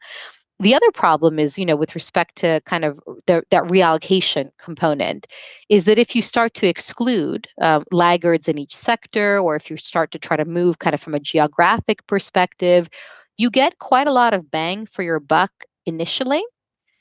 the 0.61 0.75
other 0.75 0.91
problem 0.91 1.39
is 1.39 1.57
you 1.57 1.65
know 1.65 1.75
with 1.75 1.95
respect 1.95 2.35
to 2.37 2.61
kind 2.65 2.85
of 2.85 2.99
the, 3.25 3.43
that 3.49 3.63
reallocation 3.63 4.51
component 4.59 5.27
is 5.69 5.85
that 5.85 5.99
if 5.99 6.15
you 6.15 6.21
start 6.21 6.53
to 6.53 6.67
exclude 6.67 7.47
um, 7.61 7.83
laggards 7.91 8.47
in 8.47 8.57
each 8.57 8.75
sector 8.75 9.39
or 9.39 9.55
if 9.55 9.69
you 9.69 9.77
start 9.77 10.11
to 10.11 10.19
try 10.19 10.37
to 10.37 10.45
move 10.45 10.79
kind 10.79 10.93
of 10.93 11.01
from 11.01 11.15
a 11.15 11.19
geographic 11.19 12.05
perspective 12.07 12.89
you 13.37 13.49
get 13.49 13.79
quite 13.79 14.07
a 14.07 14.13
lot 14.13 14.33
of 14.33 14.51
bang 14.51 14.85
for 14.85 15.01
your 15.01 15.19
buck 15.19 15.51
initially. 15.85 16.43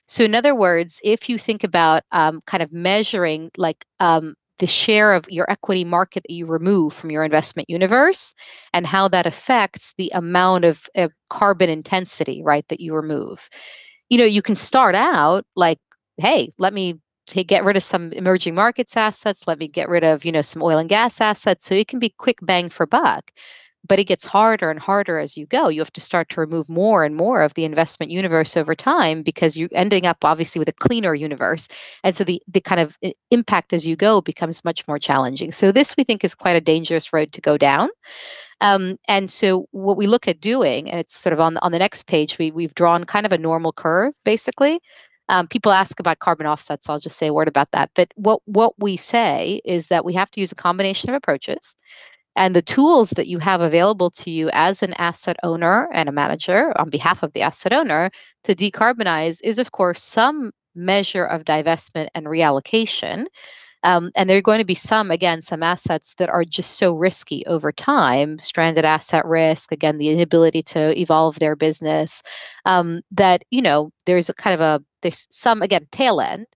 So 0.08 0.24
in 0.24 0.34
other 0.34 0.54
words 0.54 1.00
if 1.04 1.28
you 1.28 1.38
think 1.38 1.62
about 1.62 2.02
um, 2.12 2.40
kind 2.46 2.62
of 2.62 2.72
measuring 2.72 3.50
like 3.58 3.84
um, 4.00 4.34
the 4.60 4.66
share 4.66 5.12
of 5.14 5.28
your 5.28 5.50
equity 5.50 5.84
market 5.84 6.22
that 6.22 6.32
you 6.32 6.46
remove 6.46 6.92
from 6.92 7.10
your 7.10 7.24
investment 7.24 7.68
universe 7.68 8.34
and 8.72 8.86
how 8.86 9.08
that 9.08 9.26
affects 9.26 9.92
the 9.98 10.10
amount 10.14 10.64
of, 10.64 10.88
of 10.94 11.12
carbon 11.30 11.68
intensity, 11.68 12.42
right, 12.44 12.66
that 12.68 12.80
you 12.80 12.94
remove. 12.94 13.48
You 14.08 14.18
know, 14.18 14.24
you 14.24 14.42
can 14.42 14.54
start 14.54 14.94
out 14.94 15.44
like, 15.56 15.78
hey, 16.18 16.52
let 16.58 16.72
me 16.74 17.00
take 17.26 17.48
get 17.48 17.64
rid 17.64 17.76
of 17.76 17.82
some 17.82 18.12
emerging 18.12 18.54
markets 18.54 18.96
assets, 18.96 19.46
let 19.46 19.58
me 19.58 19.66
get 19.66 19.88
rid 19.88 20.04
of, 20.04 20.24
you 20.24 20.32
know, 20.32 20.42
some 20.42 20.62
oil 20.62 20.78
and 20.78 20.88
gas 20.88 21.20
assets. 21.20 21.66
So 21.66 21.74
it 21.74 21.88
can 21.88 21.98
be 21.98 22.10
quick 22.10 22.38
bang 22.42 22.70
for 22.70 22.86
buck 22.86 23.30
but 23.88 23.98
it 23.98 24.04
gets 24.04 24.26
harder 24.26 24.70
and 24.70 24.78
harder 24.78 25.18
as 25.18 25.36
you 25.36 25.46
go. 25.46 25.68
You 25.68 25.80
have 25.80 25.92
to 25.94 26.00
start 26.00 26.28
to 26.30 26.40
remove 26.40 26.68
more 26.68 27.04
and 27.04 27.16
more 27.16 27.42
of 27.42 27.54
the 27.54 27.64
investment 27.64 28.12
universe 28.12 28.56
over 28.56 28.74
time 28.74 29.22
because 29.22 29.56
you're 29.56 29.68
ending 29.72 30.06
up 30.06 30.18
obviously 30.24 30.58
with 30.58 30.68
a 30.68 30.72
cleaner 30.72 31.14
universe. 31.14 31.68
And 32.04 32.16
so 32.16 32.24
the, 32.24 32.42
the 32.46 32.60
kind 32.60 32.80
of 32.80 32.96
impact 33.30 33.72
as 33.72 33.86
you 33.86 33.96
go 33.96 34.20
becomes 34.20 34.64
much 34.64 34.86
more 34.86 34.98
challenging. 34.98 35.52
So 35.52 35.72
this 35.72 35.96
we 35.96 36.04
think 36.04 36.24
is 36.24 36.34
quite 36.34 36.56
a 36.56 36.60
dangerous 36.60 37.12
road 37.12 37.32
to 37.32 37.40
go 37.40 37.56
down. 37.56 37.88
Um, 38.60 38.98
and 39.08 39.30
so 39.30 39.66
what 39.70 39.96
we 39.96 40.06
look 40.06 40.28
at 40.28 40.40
doing, 40.40 40.90
and 40.90 41.00
it's 41.00 41.18
sort 41.18 41.32
of 41.32 41.40
on, 41.40 41.56
on 41.58 41.72
the 41.72 41.78
next 41.78 42.06
page, 42.06 42.36
we, 42.38 42.50
we've 42.50 42.74
drawn 42.74 43.04
kind 43.04 43.24
of 43.24 43.32
a 43.32 43.38
normal 43.38 43.72
curve 43.72 44.12
basically. 44.24 44.80
Um, 45.30 45.46
people 45.46 45.70
ask 45.70 46.00
about 46.00 46.18
carbon 46.18 46.46
offsets, 46.46 46.86
so 46.86 46.92
I'll 46.92 46.98
just 46.98 47.16
say 47.16 47.28
a 47.28 47.32
word 47.32 47.46
about 47.46 47.70
that. 47.70 47.90
But 47.94 48.08
what 48.16 48.40
what 48.46 48.74
we 48.80 48.96
say 48.96 49.60
is 49.64 49.86
that 49.86 50.04
we 50.04 50.12
have 50.14 50.28
to 50.32 50.40
use 50.40 50.50
a 50.50 50.56
combination 50.56 51.08
of 51.08 51.14
approaches 51.14 51.76
and 52.40 52.56
the 52.56 52.62
tools 52.62 53.10
that 53.10 53.26
you 53.26 53.38
have 53.38 53.60
available 53.60 54.10
to 54.10 54.30
you 54.30 54.48
as 54.54 54.82
an 54.82 54.94
asset 54.94 55.36
owner 55.42 55.90
and 55.92 56.08
a 56.08 56.12
manager 56.12 56.72
on 56.80 56.88
behalf 56.88 57.22
of 57.22 57.34
the 57.34 57.42
asset 57.42 57.70
owner 57.70 58.10
to 58.44 58.54
decarbonize 58.54 59.40
is, 59.44 59.58
of 59.58 59.72
course, 59.72 60.02
some 60.02 60.50
measure 60.74 61.26
of 61.26 61.44
divestment 61.44 62.08
and 62.14 62.24
reallocation. 62.24 63.26
Um, 63.82 64.10
and 64.16 64.28
there 64.28 64.38
are 64.38 64.42
going 64.42 64.58
to 64.58 64.64
be 64.64 64.74
some, 64.74 65.10
again, 65.10 65.42
some 65.42 65.62
assets 65.62 66.14
that 66.16 66.30
are 66.30 66.44
just 66.44 66.78
so 66.78 66.94
risky 66.94 67.44
over 67.44 67.72
time, 67.72 68.38
stranded 68.38 68.86
asset 68.86 69.26
risk, 69.26 69.70
again, 69.70 69.98
the 69.98 70.08
inability 70.08 70.62
to 70.62 70.98
evolve 70.98 71.40
their 71.40 71.56
business, 71.56 72.22
um, 72.64 73.02
that, 73.10 73.44
you 73.50 73.60
know, 73.60 73.90
there's 74.06 74.30
a 74.30 74.34
kind 74.34 74.54
of 74.54 74.62
a, 74.62 74.82
there's 75.02 75.26
some, 75.30 75.60
again, 75.60 75.86
tail 75.92 76.22
end 76.22 76.46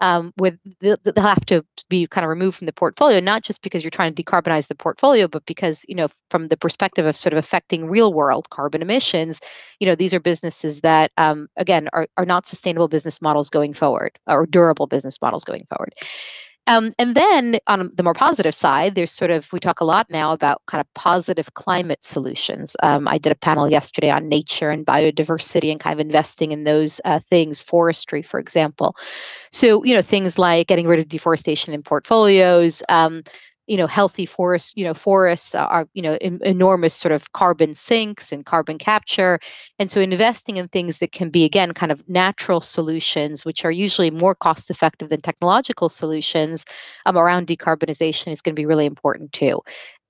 um, 0.00 0.32
with 0.38 0.58
they'll 0.80 0.98
have 1.16 1.44
to 1.46 1.64
be 1.88 2.06
kind 2.06 2.24
of 2.24 2.28
removed 2.28 2.56
from 2.56 2.66
the 2.66 2.72
portfolio, 2.72 3.20
not 3.20 3.42
just 3.42 3.62
because 3.62 3.82
you're 3.82 3.90
trying 3.90 4.14
to 4.14 4.22
decarbonize 4.22 4.68
the 4.68 4.74
portfolio, 4.74 5.28
but 5.28 5.44
because 5.46 5.84
you 5.88 5.94
know 5.94 6.08
from 6.30 6.48
the 6.48 6.56
perspective 6.56 7.06
of 7.06 7.16
sort 7.16 7.32
of 7.32 7.38
affecting 7.38 7.86
real 7.86 8.12
world 8.12 8.48
carbon 8.50 8.82
emissions, 8.82 9.40
you 9.78 9.86
know 9.86 9.94
these 9.94 10.14
are 10.14 10.20
businesses 10.20 10.80
that 10.80 11.10
um, 11.16 11.48
again 11.56 11.88
are 11.92 12.06
are 12.16 12.26
not 12.26 12.46
sustainable 12.46 12.88
business 12.88 13.20
models 13.20 13.50
going 13.50 13.74
forward 13.74 14.18
or 14.26 14.46
durable 14.46 14.86
business 14.86 15.20
models 15.20 15.44
going 15.44 15.66
forward. 15.68 15.94
Um, 16.66 16.92
and 16.98 17.16
then 17.16 17.58
on 17.66 17.90
the 17.94 18.02
more 18.02 18.14
positive 18.14 18.54
side, 18.54 18.94
there's 18.94 19.10
sort 19.10 19.30
of, 19.32 19.52
we 19.52 19.58
talk 19.58 19.80
a 19.80 19.84
lot 19.84 20.06
now 20.08 20.32
about 20.32 20.62
kind 20.66 20.80
of 20.80 20.92
positive 20.94 21.52
climate 21.54 22.04
solutions. 22.04 22.76
Um, 22.82 23.08
I 23.08 23.18
did 23.18 23.32
a 23.32 23.36
panel 23.36 23.68
yesterday 23.68 24.10
on 24.10 24.28
nature 24.28 24.70
and 24.70 24.86
biodiversity 24.86 25.72
and 25.72 25.80
kind 25.80 25.92
of 25.92 26.04
investing 26.04 26.52
in 26.52 26.64
those 26.64 27.00
uh, 27.04 27.18
things, 27.28 27.60
forestry, 27.60 28.22
for 28.22 28.38
example. 28.38 28.94
So, 29.50 29.82
you 29.84 29.94
know, 29.94 30.02
things 30.02 30.38
like 30.38 30.68
getting 30.68 30.86
rid 30.86 31.00
of 31.00 31.08
deforestation 31.08 31.74
in 31.74 31.82
portfolios, 31.82 32.82
um, 32.88 33.24
you 33.70 33.76
know 33.76 33.86
healthy 33.86 34.26
forests 34.26 34.72
you 34.74 34.84
know 34.84 34.94
forests 34.94 35.54
are 35.54 35.86
you 35.94 36.02
know 36.02 36.18
enormous 36.20 36.94
sort 36.94 37.12
of 37.12 37.32
carbon 37.32 37.76
sinks 37.76 38.32
and 38.32 38.44
carbon 38.44 38.78
capture. 38.78 39.38
And 39.78 39.90
so 39.90 40.00
investing 40.00 40.56
in 40.56 40.66
things 40.66 40.98
that 40.98 41.12
can 41.12 41.30
be 41.30 41.44
again 41.44 41.72
kind 41.72 41.92
of 41.92 42.02
natural 42.08 42.60
solutions 42.60 43.44
which 43.44 43.64
are 43.64 43.70
usually 43.70 44.10
more 44.10 44.34
cost 44.34 44.70
effective 44.70 45.08
than 45.08 45.20
technological 45.20 45.88
solutions 45.88 46.64
um, 47.06 47.16
around 47.16 47.46
decarbonization 47.46 48.32
is 48.32 48.42
going 48.42 48.56
to 48.56 48.60
be 48.60 48.66
really 48.66 48.86
important 48.86 49.32
too 49.32 49.60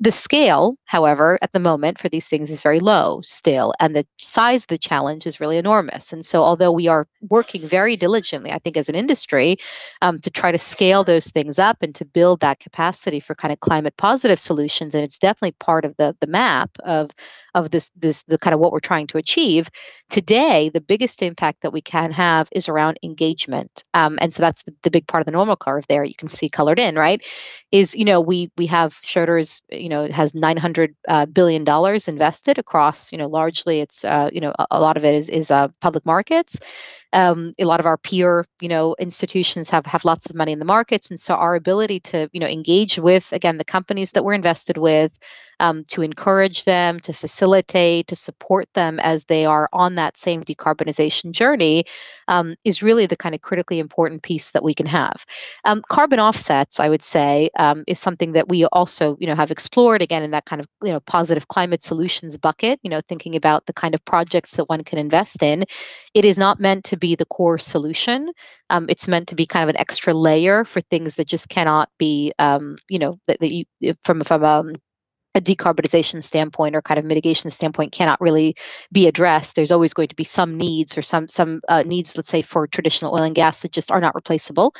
the 0.03 0.11
scale, 0.11 0.77
however, 0.87 1.39
at 1.43 1.53
the 1.53 1.61
moment 1.61 1.99
for 1.99 2.09
these 2.09 2.27
things 2.27 2.51
is 2.51 2.63
very 2.63 2.81
low 2.81 3.21
still, 3.23 3.75
and 3.79 3.95
the 3.95 4.07
size 4.19 4.63
of 4.65 4.69
the 4.69 4.79
challenge 4.79 5.27
is 5.27 5.41
really 5.41 5.59
enormous. 5.59 6.11
And 6.11 6.25
so, 6.25 6.43
although 6.43 6.73
we 6.73 6.89
are 6.89 7.07
working 7.29 7.69
very 7.69 7.99
diligently, 7.99 8.51
I 8.51 8.59
think, 8.59 8.79
as 8.79 8.89
an 8.89 8.95
industry, 8.95 9.59
um, 10.01 10.19
to 10.21 10.31
try 10.31 10.53
to 10.53 10.59
scale 10.59 11.05
those 11.05 11.27
things 11.27 11.59
up 11.59 11.77
and 11.83 11.95
to 11.97 12.07
build 12.07 12.41
that 12.41 12.61
capacity 12.61 13.21
for 13.21 13.35
kind 13.35 13.53
of 13.53 13.61
climate 13.61 13.95
positive 13.99 14.41
solutions, 14.41 14.95
and 14.95 15.05
it's 15.05 15.19
definitely 15.19 15.55
part 15.61 15.85
of 15.85 15.95
the 15.99 16.17
the 16.21 16.27
map 16.27 16.71
of 16.85 17.11
of 17.55 17.71
this 17.71 17.91
this 17.97 18.23
the 18.25 18.39
kind 18.39 18.55
of 18.55 18.61
what 18.61 18.73
we're 18.73 18.81
trying 18.81 19.07
to 19.07 19.19
achieve 19.19 19.71
today 20.09 20.71
the 20.73 20.81
biggest 20.81 21.23
impact 21.23 21.63
that 21.63 21.73
we 21.73 21.81
can 21.81 22.11
have 22.11 22.49
is 22.53 22.69
around 22.69 22.99
engagement 23.03 23.83
um, 23.95 24.19
and 24.21 24.33
so 24.33 24.43
that's 24.43 24.63
the, 24.65 24.75
the 24.83 24.91
big 24.91 25.07
part 25.07 25.21
of 25.21 25.27
the 25.27 25.33
normal 25.33 25.57
curve 25.57 25.85
there 25.89 26.05
you 26.05 26.15
can 26.15 26.29
see 26.29 26.49
colored 26.49 26.79
in 26.79 26.97
right 26.97 27.23
is 27.73 27.95
you 27.95 28.05
know 28.05 28.21
we 28.21 28.51
we 28.57 28.67
have 28.67 28.95
Schroders 29.03 29.61
you 29.71 29.89
know 29.91 30.09
has 30.09 30.35
900 30.35 30.95
uh, 31.09 31.27
billion 31.27 31.65
dollars 31.65 32.09
invested 32.09 32.59
across 32.59 33.13
you 33.13 33.19
know 33.19 33.29
largely 33.29 33.81
it's 33.81 34.05
uh, 34.05 34.31
you 34.33 34.41
know 34.41 34.53
a, 34.59 34.67
a, 34.73 34.81
lot 34.81 34.97
of 34.97 35.05
it 35.05 35.15
is 35.15 35.29
is 35.29 35.51
uh, 35.51 35.69
public 35.81 36.07
markets 36.07 36.59
um, 37.13 37.55
a 37.59 37.65
lot 37.65 37.81
of 37.81 37.87
our 37.87 37.97
peer 37.97 38.45
you 38.61 38.69
know 38.69 38.95
institutions 38.99 39.69
have 39.71 39.87
have 39.87 40.05
lots 40.05 40.27
of 40.27 40.37
money 40.37 40.53
in 40.53 40.59
the 40.59 40.65
markets 40.65 41.11
and 41.11 41.21
so 41.21 41.35
our 41.35 41.55
ability 41.55 42.01
to 42.01 42.29
you 42.33 42.41
know 42.41 42.47
engage 42.47 42.99
with 42.99 43.33
again 43.33 43.59
the 43.59 43.65
companies 43.65 44.13
that 44.13 44.25
we're 44.25 44.35
invested 44.35 44.79
with 44.79 45.19
um, 45.61 45.85
to 45.85 46.03
encourage 46.03 46.65
them, 46.65 46.99
to 47.01 47.13
facilitate, 47.13 48.09
to 48.09 48.17
support 48.17 48.67
them 48.75 48.99
as 49.01 49.27
they 49.27 49.45
are 49.45 49.69
on 49.73 49.95
that 49.95 50.19
same 50.19 50.43
decarbonization 50.43 51.31
journey 51.33 51.85
um, 52.29 52.57
is 52.65 52.83
really 52.83 53.07
the 53.07 53.17
kind 53.17 53.35
of 53.35 53.43
critically 53.43 53.79
important 53.79 54.23
piece 54.23 54.51
that 54.51 54.65
we 54.65 54.75
can 54.75 54.87
have. 54.87 55.25
Um, 55.65 55.83
carbon 55.89 56.19
offsets, 56.19 56.81
I 56.81 56.89
would 56.89 57.03
say, 57.03 57.51
um, 57.59 57.85
is 57.87 57.99
something 57.99 58.33
that 58.33 58.49
we 58.49 58.65
also, 58.67 59.17
you 59.21 59.27
know, 59.27 59.35
have 59.35 59.51
explored 59.51 60.03
again 60.03 60.23
in 60.23 60.31
that 60.31 60.47
kind 60.47 60.61
of, 60.61 60.67
you 60.83 60.93
know, 60.93 61.01
positive 61.01 61.49
climate 61.49 61.83
solutions 61.83 62.39
bucket. 62.39 62.81
You 62.83 62.91
know, 62.91 63.03
thinking 63.09 63.37
about 63.37 63.67
the 63.67 63.73
kind 63.73 63.95
of 63.95 64.05
projects 64.07 64.57
that 64.57 64.69
one 64.69 64.83
can 64.83 64.99
invest 64.99 65.43
in. 65.43 65.65
It 66.15 66.25
is 66.25 66.39
not 66.39 66.59
meant 66.59 66.85
to 66.87 66.97
be 67.01 67.17
the 67.17 67.25
core 67.27 67.59
solution. 67.59 68.31
Um, 68.69 68.87
it's 68.89 69.09
meant 69.09 69.29
to 69.29 69.35
be 69.35 69.47
kind 69.47 69.65
of 69.65 69.71
an 69.71 69.81
extra 69.81 70.15
layer 70.15 70.65
for 70.65 70.81
things 70.83 71.17
that 71.17 71.27
just 71.27 71.49
cannot 71.49 71.89
be, 71.99 72.33
um, 72.39 72.79
you 72.89 72.99
know, 72.99 73.19
that, 73.27 73.41
that 73.41 73.53
you 73.53 73.65
from 74.05 74.21
from 74.23 74.45
um, 74.45 74.75
a 75.35 75.41
decarbonization 75.41 76.23
standpoint 76.25 76.75
or 76.75 76.83
kind 76.83 76.99
of 76.99 77.05
mitigation 77.05 77.51
standpoint 77.51 77.93
cannot 77.93 78.21
really 78.21 78.57
be 78.91 79.07
addressed. 79.07 79.55
There's 79.55 79.71
always 79.71 79.95
going 79.95 80.09
to 80.09 80.17
be 80.17 80.25
some 80.25 80.57
needs 80.57 80.99
or 80.99 81.03
some 81.03 81.29
some 81.29 81.61
uh, 81.69 81.83
needs 81.85 82.17
let's 82.17 82.31
say 82.31 82.43
for 82.43 82.67
traditional 82.67 83.15
oil 83.15 83.23
and 83.23 83.35
gas 83.35 83.61
that 83.61 83.73
just 83.73 83.91
are 83.91 84.01
not 84.01 84.15
replaceable. 84.15 84.75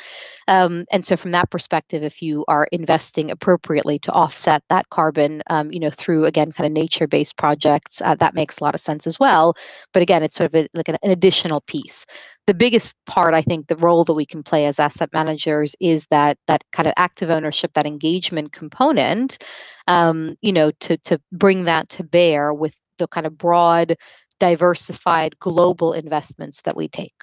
Um, 0.47 0.85
and 0.91 1.05
so 1.05 1.15
from 1.15 1.31
that 1.31 1.49
perspective 1.51 2.03
if 2.03 2.21
you 2.21 2.43
are 2.47 2.67
investing 2.71 3.31
appropriately 3.31 3.97
to 3.99 4.11
offset 4.11 4.63
that 4.69 4.89
carbon 4.89 5.41
um, 5.49 5.71
you 5.71 5.79
know 5.79 5.89
through 5.89 6.25
again 6.25 6.51
kind 6.51 6.67
of 6.67 6.73
nature 6.73 7.07
based 7.07 7.37
projects 7.37 8.01
uh, 8.01 8.15
that 8.15 8.35
makes 8.35 8.59
a 8.59 8.63
lot 8.63 8.75
of 8.75 8.81
sense 8.81 9.07
as 9.07 9.19
well. 9.19 9.55
But 9.93 10.01
again 10.01 10.23
it's 10.23 10.35
sort 10.35 10.53
of 10.53 10.55
a, 10.55 10.67
like 10.73 10.89
an, 10.89 10.97
an 11.03 11.11
additional 11.11 11.61
piece 11.61 12.05
the 12.51 12.55
biggest 12.55 12.93
part 13.05 13.33
i 13.33 13.41
think 13.41 13.67
the 13.67 13.77
role 13.77 14.03
that 14.03 14.13
we 14.13 14.25
can 14.25 14.43
play 14.43 14.65
as 14.65 14.77
asset 14.77 15.09
managers 15.13 15.73
is 15.79 16.05
that 16.07 16.37
that 16.47 16.65
kind 16.73 16.85
of 16.85 16.93
active 16.97 17.29
ownership 17.29 17.71
that 17.75 17.85
engagement 17.85 18.51
component 18.51 19.41
um, 19.87 20.35
you 20.41 20.51
know 20.51 20.69
to 20.81 20.97
to 20.97 21.17
bring 21.31 21.63
that 21.63 21.87
to 21.87 22.03
bear 22.03 22.53
with 22.53 22.73
the 22.97 23.07
kind 23.07 23.25
of 23.25 23.37
broad 23.37 23.95
diversified 24.37 25.39
global 25.39 25.93
investments 25.93 26.63
that 26.63 26.75
we 26.75 26.89
take 26.89 27.13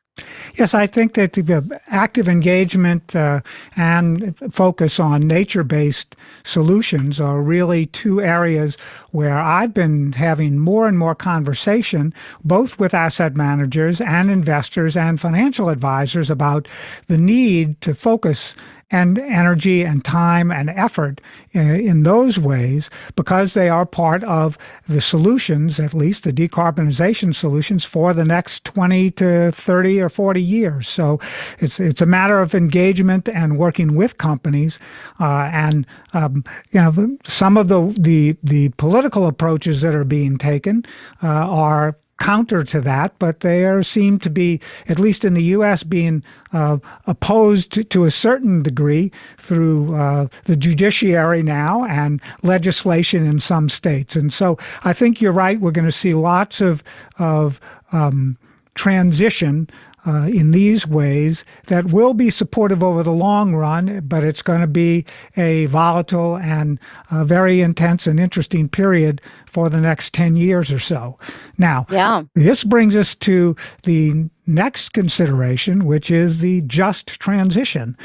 Yes, 0.54 0.74
I 0.74 0.87
think 0.87 1.14
that 1.14 1.35
the 1.35 1.81
active 1.88 2.28
engagement 2.28 3.14
uh, 3.14 3.40
and 3.76 4.35
focus 4.52 4.98
on 4.98 5.20
nature 5.20 5.64
based 5.64 6.16
solutions 6.44 7.20
are 7.20 7.40
really 7.42 7.87
two 7.87 8.20
areas 8.20 8.76
where 9.11 9.38
I've 9.38 9.72
been 9.74 10.12
having 10.12 10.59
more 10.59 10.88
and 10.88 10.98
more 10.98 11.14
conversation, 11.14 12.12
both 12.44 12.78
with 12.78 12.94
asset 12.94 13.37
managers 13.37 14.00
and 14.00 14.31
investors 14.31 14.96
and 14.96 15.20
financial 15.20 15.68
advisors, 15.68 16.31
about 16.31 16.68
the 17.07 17.18
need 17.18 17.81
to 17.83 17.94
focus 17.94 18.54
and 18.90 19.18
energy 19.18 19.83
and 19.83 20.05
time 20.05 20.51
and 20.51 20.70
effort 20.70 21.20
in, 21.53 21.81
in, 21.81 22.03
those 22.05 22.38
ways 22.38 22.88
because 23.16 23.53
they 23.53 23.68
are 23.68 23.85
part 23.85 24.24
of 24.24 24.57
the 24.88 25.01
solutions, 25.01 25.79
at 25.79 25.92
least 25.92 26.24
the 26.24 26.33
decarbonization 26.33 27.35
solutions 27.35 27.85
for 27.85 28.14
the 28.14 28.24
next 28.24 28.64
20 28.64 29.11
to 29.11 29.51
30 29.53 30.01
or 30.01 30.09
40 30.09 30.42
years. 30.42 30.88
So 30.88 31.20
it's 31.59 31.79
it's 31.79 32.01
a 32.01 32.07
matter 32.07 32.40
of 32.40 32.55
engagement 32.55 33.29
and 33.29 33.59
working 33.59 33.94
with 33.94 34.16
companies. 34.16 34.79
Uh, 35.20 35.51
and 35.53 35.87
um, 36.14 36.44
you 36.70 36.81
know, 36.81 37.18
some 37.24 37.57
of 37.57 37.68
the, 37.68 37.94
the, 37.98 38.37
the 38.42 38.70
political 38.70 39.27
approaches 39.27 39.83
that 39.83 39.94
are 39.94 40.05
being 40.05 40.38
taken 40.38 40.85
uh, 41.22 41.27
are 41.27 41.98
counter 42.18 42.64
to 42.64 42.81
that, 42.81 43.18
but 43.18 43.40
they 43.40 43.64
are, 43.64 43.83
seem 43.83 44.18
to 44.18 44.31
be, 44.31 44.61
at 44.88 44.98
least 44.98 45.24
in 45.24 45.35
the 45.35 45.42
U.S., 45.44 45.83
being 45.83 46.22
uh, 46.52 46.78
opposed 47.07 47.72
to, 47.72 47.85
to, 47.85 48.04
a 48.04 48.11
certain 48.11 48.62
degree 48.62 49.11
through 49.38 49.94
uh, 49.94 50.28
the 50.44 50.57
judiciary 50.57 51.42
now 51.42 51.85
and 51.85 52.20
legislation 52.42 53.26
in 53.26 53.40
some 53.40 53.68
states. 53.68 54.16
And 54.16 54.33
so 54.33 54.59
I 54.85 54.92
think 54.92 55.20
you're 55.20 55.33
right. 55.33 55.61
We're 55.61 55.70
going 55.70 55.85
to 55.85 55.92
see 55.92 56.14
lots 56.14 56.61
of 56.61 56.83
of 57.18 57.61
um, 57.92 58.37
transition 58.74 59.68
uh, 60.07 60.29
in 60.33 60.53
these 60.53 60.87
ways 60.87 61.45
that 61.67 61.93
will 61.93 62.15
be 62.15 62.31
supportive 62.31 62.83
over 62.83 63.03
the 63.03 63.13
long 63.13 63.55
run, 63.55 64.01
but 64.07 64.25
it's 64.25 64.43
going 64.43 64.61
to 64.61 64.67
be 64.67 65.05
a 65.37 65.67
volatile 65.67 66.37
and 66.39 66.79
uh, 67.11 67.25
very 67.25 67.61
intense 67.61 68.07
and 68.07 68.21
interesting 68.21 68.69
period 68.69 69.21
for 69.47 69.69
the 69.69 69.81
next 69.81 70.15
10 70.15 70.37
years 70.37 70.73
or 70.73 70.79
so. 70.79 71.19
Now, 71.57 71.87
yeah. 71.91 72.23
this 72.35 72.65
brings 72.65 72.97
us 72.97 73.15
to 73.17 73.57
the 73.83 74.29
next 74.47 74.93
consideration, 74.93 75.85
which 75.85 76.11
is 76.11 76.41
the 76.41 76.63
just 76.63 77.21
transition. 77.21 77.97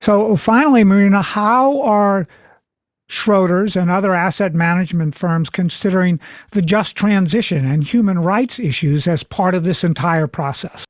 So, 0.00 0.34
finally, 0.36 0.84
Marina, 0.84 1.22
how 1.22 1.80
are 1.82 2.26
Schroders 3.08 3.80
and 3.80 3.90
other 3.90 4.14
asset 4.14 4.54
management 4.54 5.14
firms 5.14 5.50
considering 5.50 6.18
the 6.52 6.62
just 6.62 6.96
transition 6.96 7.66
and 7.66 7.84
human 7.84 8.18
rights 8.18 8.58
issues 8.58 9.06
as 9.06 9.22
part 9.22 9.54
of 9.54 9.64
this 9.64 9.84
entire 9.84 10.26
process? 10.26 10.84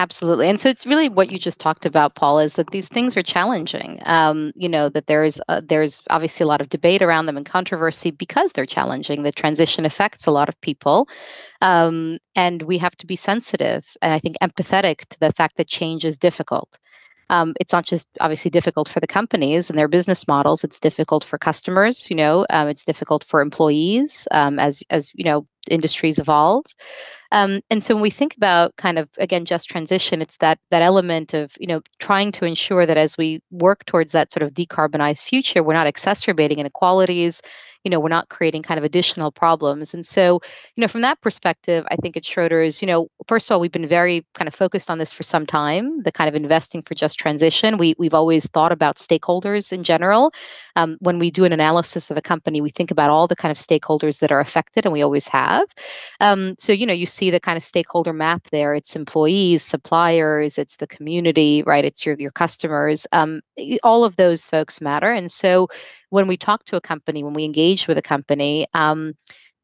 Absolutely. 0.00 0.48
And 0.48 0.58
so 0.58 0.70
it's 0.70 0.86
really 0.86 1.10
what 1.10 1.30
you 1.30 1.38
just 1.38 1.60
talked 1.60 1.84
about, 1.84 2.14
Paul, 2.14 2.38
is 2.38 2.54
that 2.54 2.70
these 2.70 2.88
things 2.88 3.18
are 3.18 3.22
challenging. 3.22 3.98
Um, 4.06 4.50
you 4.54 4.66
know, 4.66 4.88
that 4.88 5.06
there's 5.08 5.42
uh, 5.46 5.60
there's 5.62 6.00
obviously 6.08 6.42
a 6.44 6.46
lot 6.46 6.62
of 6.62 6.70
debate 6.70 7.02
around 7.02 7.26
them 7.26 7.36
and 7.36 7.44
controversy 7.44 8.10
because 8.10 8.52
they're 8.52 8.64
challenging. 8.64 9.22
The 9.24 9.30
transition 9.32 9.84
affects 9.84 10.26
a 10.26 10.30
lot 10.30 10.48
of 10.48 10.58
people. 10.62 11.06
Um, 11.60 12.18
and 12.34 12.62
we 12.62 12.78
have 12.78 12.96
to 12.96 13.06
be 13.06 13.16
sensitive 13.16 13.84
and 14.00 14.14
I 14.14 14.18
think 14.20 14.36
empathetic 14.42 15.06
to 15.10 15.20
the 15.20 15.32
fact 15.34 15.58
that 15.58 15.68
change 15.68 16.06
is 16.06 16.16
difficult. 16.16 16.78
Um, 17.30 17.54
it's 17.60 17.72
not 17.72 17.86
just 17.86 18.06
obviously 18.20 18.50
difficult 18.50 18.88
for 18.88 19.00
the 19.00 19.06
companies 19.06 19.70
and 19.70 19.78
their 19.78 19.88
business 19.88 20.26
models. 20.28 20.64
It's 20.64 20.80
difficult 20.80 21.24
for 21.24 21.38
customers. 21.38 22.10
You 22.10 22.16
know, 22.16 22.44
um, 22.50 22.68
it's 22.68 22.84
difficult 22.84 23.24
for 23.24 23.40
employees 23.40 24.28
um, 24.32 24.58
as 24.58 24.82
as 24.90 25.10
you 25.14 25.24
know 25.24 25.46
industries 25.70 26.18
evolve. 26.18 26.64
Um, 27.32 27.60
and 27.70 27.84
so 27.84 27.94
when 27.94 28.02
we 28.02 28.10
think 28.10 28.36
about 28.36 28.74
kind 28.76 28.98
of 28.98 29.08
again 29.18 29.44
just 29.44 29.70
transition, 29.70 30.20
it's 30.20 30.38
that 30.38 30.58
that 30.70 30.82
element 30.82 31.32
of 31.32 31.52
you 31.60 31.68
know 31.68 31.80
trying 32.00 32.32
to 32.32 32.44
ensure 32.44 32.84
that 32.84 32.98
as 32.98 33.16
we 33.16 33.40
work 33.50 33.84
towards 33.86 34.12
that 34.12 34.32
sort 34.32 34.42
of 34.42 34.52
decarbonized 34.52 35.22
future, 35.22 35.62
we're 35.62 35.74
not 35.74 35.86
exacerbating 35.86 36.58
inequalities, 36.58 37.40
you 37.84 37.90
know 37.90 38.00
we're 38.00 38.08
not 38.08 38.28
creating 38.28 38.62
kind 38.62 38.78
of 38.78 38.84
additional 38.84 39.30
problems. 39.30 39.94
And 39.94 40.06
so 40.06 40.40
you 40.76 40.80
know 40.80 40.88
from 40.88 41.00
that 41.02 41.20
perspective 41.20 41.84
i 41.90 41.96
think 41.96 42.16
at 42.16 42.22
schroders 42.22 42.80
you 42.80 42.86
know 42.86 43.08
first 43.26 43.50
of 43.50 43.54
all 43.54 43.60
we've 43.60 43.72
been 43.72 43.86
very 43.86 44.24
kind 44.34 44.48
of 44.48 44.54
focused 44.54 44.90
on 44.90 44.98
this 44.98 45.12
for 45.12 45.22
some 45.22 45.46
time 45.46 46.02
the 46.02 46.12
kind 46.12 46.28
of 46.28 46.34
investing 46.34 46.82
for 46.82 46.94
just 46.94 47.18
transition. 47.18 47.78
We, 47.78 47.94
we've 47.98 48.14
always 48.14 48.46
thought 48.46 48.72
about 48.72 48.96
stakeholders 48.96 49.72
in 49.72 49.84
general. 49.84 50.32
Um, 50.76 50.96
when 51.00 51.18
we 51.18 51.30
do 51.30 51.44
an 51.44 51.52
analysis 51.52 52.10
of 52.10 52.16
a 52.16 52.22
company 52.22 52.60
we 52.60 52.70
think 52.70 52.90
about 52.90 53.10
all 53.10 53.26
the 53.26 53.36
kind 53.36 53.50
of 53.50 53.58
stakeholders 53.58 54.20
that 54.20 54.32
are 54.32 54.40
affected 54.40 54.84
and 54.84 54.92
we 54.92 55.02
always 55.02 55.28
have. 55.28 55.66
Um, 56.20 56.54
so 56.58 56.72
you 56.72 56.86
know 56.86 56.92
you 56.92 57.06
see 57.06 57.30
the 57.30 57.40
kind 57.40 57.56
of 57.56 57.64
stakeholder 57.64 58.12
map 58.12 58.48
there. 58.50 58.74
It's 58.74 58.96
employees 58.96 59.64
suppliers 59.64 60.58
it's 60.58 60.76
the 60.76 60.86
community 60.86 61.62
right? 61.66 61.84
It's 61.84 62.04
your 62.06 62.16
your 62.18 62.30
customers. 62.30 63.06
Um, 63.12 63.40
all 63.82 64.04
of 64.04 64.16
those 64.16 64.46
folks 64.46 64.80
matter. 64.80 65.12
And 65.12 65.30
so 65.30 65.68
when 66.10 66.26
we 66.26 66.36
talk 66.36 66.64
to 66.66 66.76
a 66.76 66.80
company, 66.80 67.24
when 67.24 67.34
we 67.34 67.44
engage 67.44 67.88
with 67.88 67.98
a 67.98 68.02
company, 68.02 68.66
um, 68.74 69.14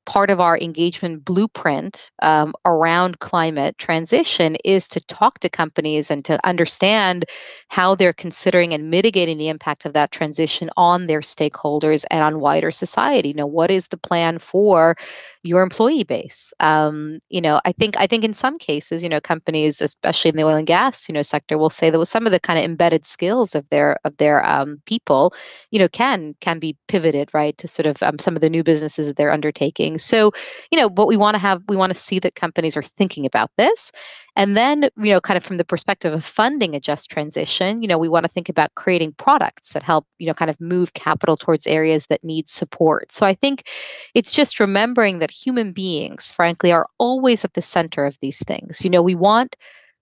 part 0.06 0.30
of 0.30 0.40
our 0.40 0.56
engagement 0.58 1.24
blueprint 1.24 2.10
um, 2.22 2.54
around 2.64 3.18
climate 3.18 3.76
transition 3.76 4.56
is 4.64 4.88
to 4.88 5.00
talk 5.00 5.40
to 5.40 5.48
companies 5.50 6.10
and 6.10 6.24
to 6.24 6.44
understand 6.46 7.26
how 7.68 7.94
they're 7.94 8.12
considering 8.12 8.72
and 8.72 8.88
mitigating 8.88 9.36
the 9.36 9.48
impact 9.48 9.84
of 9.84 9.92
that 9.92 10.12
transition 10.12 10.70
on 10.76 11.08
their 11.08 11.20
stakeholders 11.20 12.04
and 12.10 12.22
on 12.22 12.40
wider 12.40 12.70
society. 12.70 13.28
You 13.28 13.34
know, 13.34 13.46
what 13.46 13.70
is 13.70 13.88
the 13.88 13.98
plan 13.98 14.38
for 14.38 14.96
your 15.46 15.62
employee 15.62 16.04
base? 16.04 16.52
Um, 16.60 17.20
you 17.28 17.40
know, 17.40 17.60
I 17.64 17.72
think 17.72 17.96
I 17.98 18.06
think 18.06 18.24
in 18.24 18.34
some 18.34 18.58
cases, 18.58 19.02
you 19.02 19.08
know, 19.08 19.20
companies, 19.20 19.80
especially 19.80 20.30
in 20.30 20.36
the 20.36 20.44
oil 20.44 20.56
and 20.56 20.66
gas, 20.66 21.08
you 21.08 21.12
know, 21.12 21.22
sector, 21.22 21.58
will 21.58 21.70
say 21.70 21.90
that 21.90 22.06
some 22.06 22.26
of 22.26 22.32
the 22.32 22.40
kind 22.40 22.58
of 22.58 22.64
embedded 22.64 23.06
skills 23.06 23.54
of 23.54 23.68
their 23.70 23.98
of 24.04 24.16
their 24.18 24.44
um, 24.46 24.80
people, 24.86 25.34
you 25.70 25.78
know, 25.78 25.88
can 25.88 26.34
can 26.40 26.58
be 26.58 26.76
pivoted 26.88 27.30
right 27.34 27.56
to 27.58 27.68
sort 27.68 27.86
of 27.86 28.02
um, 28.02 28.18
some 28.18 28.34
of 28.34 28.40
the 28.40 28.50
new 28.50 28.62
businesses 28.62 29.06
that 29.06 29.16
they're 29.16 29.32
undertaking 29.32 29.96
so, 29.98 30.32
you 30.70 30.78
know, 30.78 30.88
what 30.88 31.08
we 31.08 31.16
want 31.16 31.34
to 31.34 31.38
have, 31.38 31.62
we 31.68 31.76
want 31.76 31.92
to 31.92 31.98
see 31.98 32.18
that 32.20 32.34
companies 32.34 32.76
are 32.76 32.82
thinking 32.82 33.26
about 33.26 33.50
this. 33.58 33.92
And 34.36 34.56
then, 34.56 34.90
you 34.96 35.10
know, 35.10 35.20
kind 35.20 35.36
of 35.36 35.44
from 35.44 35.56
the 35.56 35.64
perspective 35.64 36.12
of 36.12 36.24
funding 36.24 36.76
a 36.76 36.80
just 36.80 37.10
transition, 37.10 37.82
you 37.82 37.88
know, 37.88 37.98
we 37.98 38.08
want 38.08 38.24
to 38.24 38.30
think 38.30 38.48
about 38.48 38.74
creating 38.74 39.12
products 39.12 39.72
that 39.72 39.82
help, 39.82 40.06
you 40.18 40.26
know, 40.26 40.34
kind 40.34 40.50
of 40.50 40.60
move 40.60 40.92
capital 40.92 41.36
towards 41.36 41.66
areas 41.66 42.06
that 42.08 42.22
need 42.22 42.50
support. 42.50 43.10
So 43.10 43.24
I 43.24 43.34
think 43.34 43.66
it's 44.14 44.30
just 44.30 44.60
remembering 44.60 45.18
that 45.20 45.30
human 45.30 45.72
beings, 45.72 46.30
frankly, 46.30 46.70
are 46.70 46.86
always 46.98 47.44
at 47.44 47.54
the 47.54 47.62
center 47.62 48.04
of 48.04 48.18
these 48.20 48.38
things. 48.46 48.84
You 48.84 48.90
know, 48.90 49.02
we 49.02 49.14
want 49.14 49.56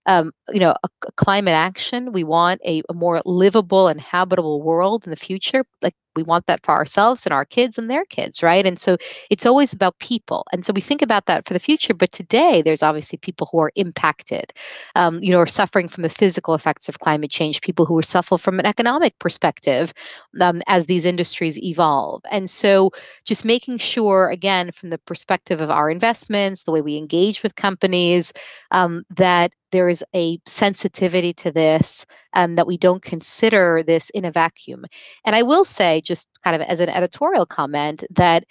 um, 0.05 0.31
you 0.49 0.59
know, 0.59 0.73
a, 0.83 0.89
a 1.07 1.11
climate 1.13 1.53
action. 1.53 2.11
We 2.11 2.23
want 2.23 2.61
a, 2.65 2.81
a, 2.89 2.93
more 2.93 3.21
livable 3.25 3.87
and 3.87 3.99
habitable 3.99 4.61
world 4.61 5.05
in 5.05 5.09
the 5.09 5.15
future. 5.15 5.65
Like 5.81 5.95
we 6.15 6.23
want 6.23 6.47
that 6.47 6.65
for 6.65 6.73
ourselves 6.73 7.25
and 7.25 7.33
our 7.33 7.45
kids 7.45 7.77
and 7.77 7.89
their 7.89 8.05
kids 8.05 8.41
right 8.41 8.65
and 8.65 8.79
so 8.79 8.97
it's 9.29 9.45
always 9.45 9.73
about 9.73 9.97
people 9.99 10.45
and 10.51 10.65
so 10.65 10.73
we 10.73 10.81
think 10.81 11.01
about 11.01 11.25
that 11.25 11.47
for 11.47 11.53
the 11.53 11.59
future 11.59 11.93
but 11.93 12.11
today 12.11 12.61
there's 12.61 12.83
obviously 12.83 13.17
people 13.17 13.47
who 13.51 13.59
are 13.59 13.71
impacted 13.75 14.53
um, 14.95 15.19
you 15.21 15.31
know 15.31 15.39
are 15.39 15.47
suffering 15.47 15.87
from 15.87 16.03
the 16.03 16.09
physical 16.09 16.53
effects 16.53 16.87
of 16.89 16.99
climate 16.99 17.31
change 17.31 17.61
people 17.61 17.85
who 17.85 17.97
are 17.97 18.03
suffering 18.03 18.39
from 18.39 18.59
an 18.59 18.65
economic 18.65 19.17
perspective 19.19 19.93
um, 20.41 20.61
as 20.67 20.85
these 20.85 21.05
industries 21.05 21.57
evolve 21.59 22.21
and 22.31 22.49
so 22.49 22.91
just 23.25 23.45
making 23.45 23.77
sure 23.77 24.29
again 24.29 24.71
from 24.71 24.89
the 24.89 24.97
perspective 24.99 25.61
of 25.61 25.69
our 25.69 25.89
investments 25.89 26.63
the 26.63 26.71
way 26.71 26.81
we 26.81 26.97
engage 26.97 27.43
with 27.43 27.55
companies 27.55 28.31
um, 28.71 29.03
that 29.09 29.51
there 29.75 29.89
is 29.89 30.03
a 30.15 30.39
sensitivity 30.45 31.33
to 31.33 31.51
this 31.51 32.05
um, 32.33 32.55
that 32.55 32.65
we 32.65 32.77
don't 32.77 33.03
consider 33.03 33.83
this 33.85 34.09
in 34.11 34.23
a 34.23 34.31
vacuum. 34.31 34.85
And 35.25 35.35
I 35.35 35.41
will 35.41 35.65
say, 35.65 35.99
just 35.99 36.29
kind 36.45 36.55
of 36.55 36.61
as 36.61 36.79
an 36.79 36.87
editorial 36.87 37.45
comment, 37.45 38.05
that 38.11 38.45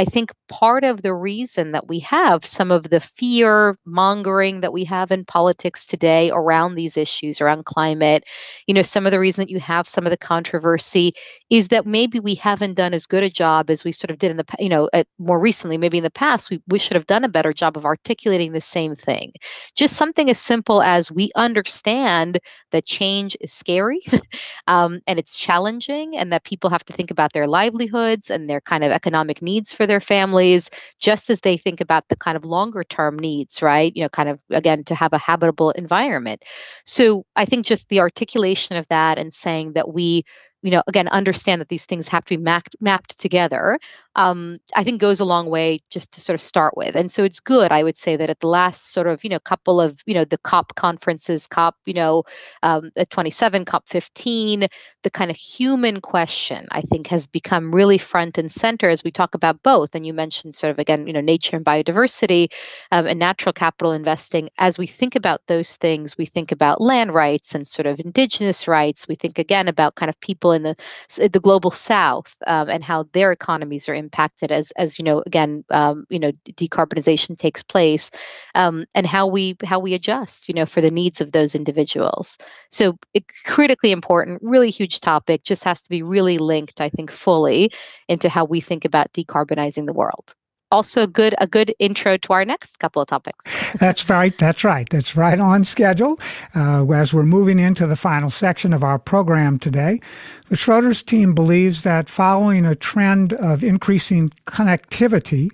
I 0.00 0.06
think 0.06 0.32
part 0.48 0.82
of 0.82 1.02
the 1.02 1.12
reason 1.12 1.72
that 1.72 1.86
we 1.86 1.98
have 1.98 2.42
some 2.46 2.70
of 2.70 2.84
the 2.84 3.00
fear 3.00 3.76
mongering 3.84 4.62
that 4.62 4.72
we 4.72 4.82
have 4.84 5.10
in 5.10 5.26
politics 5.26 5.84
today 5.84 6.30
around 6.30 6.74
these 6.74 6.96
issues, 6.96 7.38
around 7.38 7.66
climate, 7.66 8.24
you 8.66 8.72
know, 8.72 8.80
some 8.80 9.04
of 9.04 9.12
the 9.12 9.20
reason 9.20 9.42
that 9.42 9.50
you 9.50 9.60
have 9.60 9.86
some 9.86 10.06
of 10.06 10.10
the 10.10 10.16
controversy 10.16 11.12
is 11.50 11.68
that 11.68 11.84
maybe 11.84 12.18
we 12.18 12.34
haven't 12.34 12.74
done 12.74 12.94
as 12.94 13.04
good 13.04 13.22
a 13.22 13.28
job 13.28 13.68
as 13.68 13.84
we 13.84 13.92
sort 13.92 14.10
of 14.10 14.16
did 14.16 14.30
in 14.30 14.38
the, 14.38 14.44
you 14.58 14.70
know, 14.70 14.88
at, 14.94 15.06
more 15.18 15.38
recently, 15.38 15.76
maybe 15.76 15.98
in 15.98 16.04
the 16.04 16.10
past, 16.10 16.48
we, 16.48 16.62
we 16.68 16.78
should 16.78 16.94
have 16.94 17.06
done 17.06 17.24
a 17.24 17.28
better 17.28 17.52
job 17.52 17.76
of 17.76 17.84
articulating 17.84 18.52
the 18.52 18.60
same 18.62 18.94
thing. 18.94 19.32
Just 19.76 19.96
something 19.96 20.30
as 20.30 20.38
simple 20.38 20.80
as 20.80 21.10
we 21.10 21.30
understand 21.36 22.38
that 22.70 22.86
change 22.86 23.36
is 23.40 23.52
scary 23.52 24.00
um, 24.66 25.00
and 25.06 25.18
it's 25.18 25.36
challenging 25.36 26.16
and 26.16 26.32
that 26.32 26.44
people 26.44 26.70
have 26.70 26.84
to 26.84 26.92
think 26.92 27.10
about 27.10 27.32
their 27.34 27.48
livelihoods 27.48 28.30
and 28.30 28.48
their 28.48 28.60
kind 28.62 28.84
of 28.84 28.92
economic 28.92 29.42
needs 29.42 29.74
for 29.74 29.89
their 29.90 30.00
families, 30.00 30.70
just 30.98 31.28
as 31.30 31.40
they 31.40 31.56
think 31.56 31.80
about 31.80 32.08
the 32.08 32.16
kind 32.16 32.36
of 32.36 32.44
longer 32.44 32.84
term 32.84 33.18
needs, 33.18 33.60
right? 33.62 33.92
You 33.94 34.02
know, 34.02 34.08
kind 34.08 34.28
of 34.28 34.40
again, 34.50 34.84
to 34.84 34.94
have 34.94 35.12
a 35.12 35.18
habitable 35.18 35.70
environment. 35.72 36.44
So 36.84 37.24
I 37.36 37.44
think 37.44 37.66
just 37.66 37.88
the 37.88 38.00
articulation 38.00 38.76
of 38.76 38.88
that 38.88 39.18
and 39.18 39.34
saying 39.34 39.72
that 39.74 39.92
we 39.92 40.24
you 40.62 40.70
know 40.70 40.82
again 40.86 41.08
understand 41.08 41.60
that 41.60 41.68
these 41.68 41.86
things 41.86 42.08
have 42.08 42.24
to 42.26 42.36
be 42.36 42.42
mapped 42.42 42.76
mapped 42.80 43.18
together 43.18 43.78
um, 44.16 44.58
I 44.74 44.82
think 44.82 45.00
goes 45.00 45.20
a 45.20 45.24
long 45.24 45.48
way 45.48 45.78
just 45.88 46.10
to 46.12 46.20
sort 46.20 46.34
of 46.34 46.40
start 46.40 46.76
with. 46.76 46.96
And 46.96 47.12
so 47.12 47.22
it's 47.22 47.38
good, 47.38 47.70
I 47.70 47.82
would 47.82 47.96
say, 47.96 48.16
that 48.16 48.30
at 48.30 48.40
the 48.40 48.48
last 48.48 48.92
sort 48.92 49.06
of, 49.06 49.22
you 49.22 49.30
know, 49.30 49.38
couple 49.38 49.80
of, 49.80 50.00
you 50.04 50.14
know, 50.14 50.24
the 50.24 50.38
COP 50.38 50.74
conferences, 50.74 51.46
COP, 51.46 51.76
you 51.86 51.94
know, 51.94 52.24
um, 52.62 52.90
27, 53.10 53.64
COP 53.64 53.88
15, 53.88 54.66
the 55.02 55.10
kind 55.10 55.30
of 55.30 55.36
human 55.36 56.00
question, 56.00 56.66
I 56.72 56.82
think, 56.82 57.06
has 57.06 57.26
become 57.26 57.74
really 57.74 57.98
front 57.98 58.36
and 58.36 58.50
center 58.50 58.88
as 58.90 59.04
we 59.04 59.10
talk 59.10 59.34
about 59.34 59.62
both. 59.62 59.94
And 59.94 60.04
you 60.04 60.12
mentioned 60.12 60.54
sort 60.54 60.70
of, 60.72 60.78
again, 60.78 61.06
you 61.06 61.12
know, 61.12 61.20
nature 61.20 61.56
and 61.56 61.64
biodiversity 61.64 62.52
um, 62.90 63.06
and 63.06 63.18
natural 63.18 63.52
capital 63.52 63.92
investing. 63.92 64.50
As 64.58 64.76
we 64.76 64.86
think 64.86 65.14
about 65.14 65.42
those 65.46 65.76
things, 65.76 66.18
we 66.18 66.26
think 66.26 66.50
about 66.50 66.80
land 66.80 67.14
rights 67.14 67.54
and 67.54 67.66
sort 67.66 67.86
of 67.86 68.00
indigenous 68.00 68.66
rights. 68.66 69.06
We 69.06 69.14
think 69.14 69.38
again 69.38 69.68
about 69.68 69.94
kind 69.94 70.10
of 70.10 70.20
people 70.20 70.52
in 70.52 70.64
the, 70.64 70.76
the 71.16 71.40
global 71.40 71.70
south 71.70 72.36
um, 72.46 72.68
and 72.68 72.82
how 72.82 73.04
their 73.12 73.30
economies 73.30 73.88
are 73.88 73.99
impacted 74.00 74.50
as 74.50 74.72
as 74.72 74.98
you 74.98 75.04
know 75.04 75.22
again 75.26 75.64
um, 75.70 76.04
you 76.10 76.18
know 76.18 76.32
decarbonization 76.48 77.38
takes 77.38 77.62
place 77.62 78.10
um, 78.54 78.84
and 78.96 79.06
how 79.06 79.26
we 79.26 79.56
how 79.64 79.78
we 79.78 79.94
adjust 79.94 80.48
you 80.48 80.54
know 80.54 80.66
for 80.66 80.80
the 80.80 80.90
needs 80.90 81.20
of 81.20 81.32
those 81.32 81.54
individuals. 81.54 82.36
So 82.70 82.98
it, 83.14 83.24
critically 83.44 83.92
important 83.92 84.40
really 84.42 84.70
huge 84.70 85.00
topic 85.00 85.44
just 85.44 85.64
has 85.64 85.80
to 85.82 85.90
be 85.90 86.02
really 86.02 86.38
linked 86.38 86.80
i 86.80 86.88
think 86.88 87.10
fully 87.10 87.70
into 88.08 88.28
how 88.28 88.44
we 88.44 88.60
think 88.60 88.84
about 88.84 89.12
decarbonizing 89.12 89.86
the 89.86 89.92
world 89.92 90.34
also 90.70 91.06
good 91.06 91.34
a 91.38 91.46
good 91.46 91.74
intro 91.78 92.16
to 92.16 92.32
our 92.32 92.44
next 92.44 92.78
couple 92.78 93.02
of 93.02 93.08
topics. 93.08 93.44
that's 93.78 94.08
right. 94.08 94.36
That's 94.38 94.64
right. 94.64 94.88
That's 94.90 95.16
right 95.16 95.38
on 95.38 95.64
schedule. 95.64 96.18
Uh, 96.54 96.90
as 96.92 97.12
we're 97.14 97.24
moving 97.24 97.58
into 97.58 97.86
the 97.86 97.96
final 97.96 98.30
section 98.30 98.72
of 98.72 98.84
our 98.84 98.98
program 98.98 99.58
today, 99.58 100.00
the 100.48 100.56
Schroders 100.56 101.04
team 101.04 101.34
believes 101.34 101.82
that 101.82 102.08
following 102.08 102.64
a 102.64 102.74
trend 102.74 103.32
of 103.34 103.62
increasing 103.62 104.30
connectivity 104.46 105.50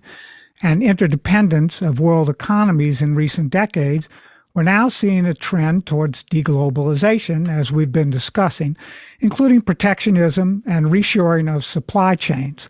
and 0.63 0.83
interdependence 0.83 1.83
of 1.83 2.01
world 2.01 2.31
economies 2.31 3.03
in 3.03 3.15
recent 3.15 3.51
decades, 3.51 4.09
we're 4.55 4.63
now 4.63 4.89
seeing 4.89 5.27
a 5.27 5.35
trend 5.35 5.85
towards 5.85 6.25
deglobalization, 6.25 7.47
as 7.47 7.71
we've 7.71 7.93
been 7.93 8.09
discussing, 8.09 8.75
including 9.21 9.61
protectionism 9.61 10.63
and 10.67 10.87
reshoring 10.87 11.55
of 11.55 11.63
supply 11.63 12.15
chains. 12.15 12.67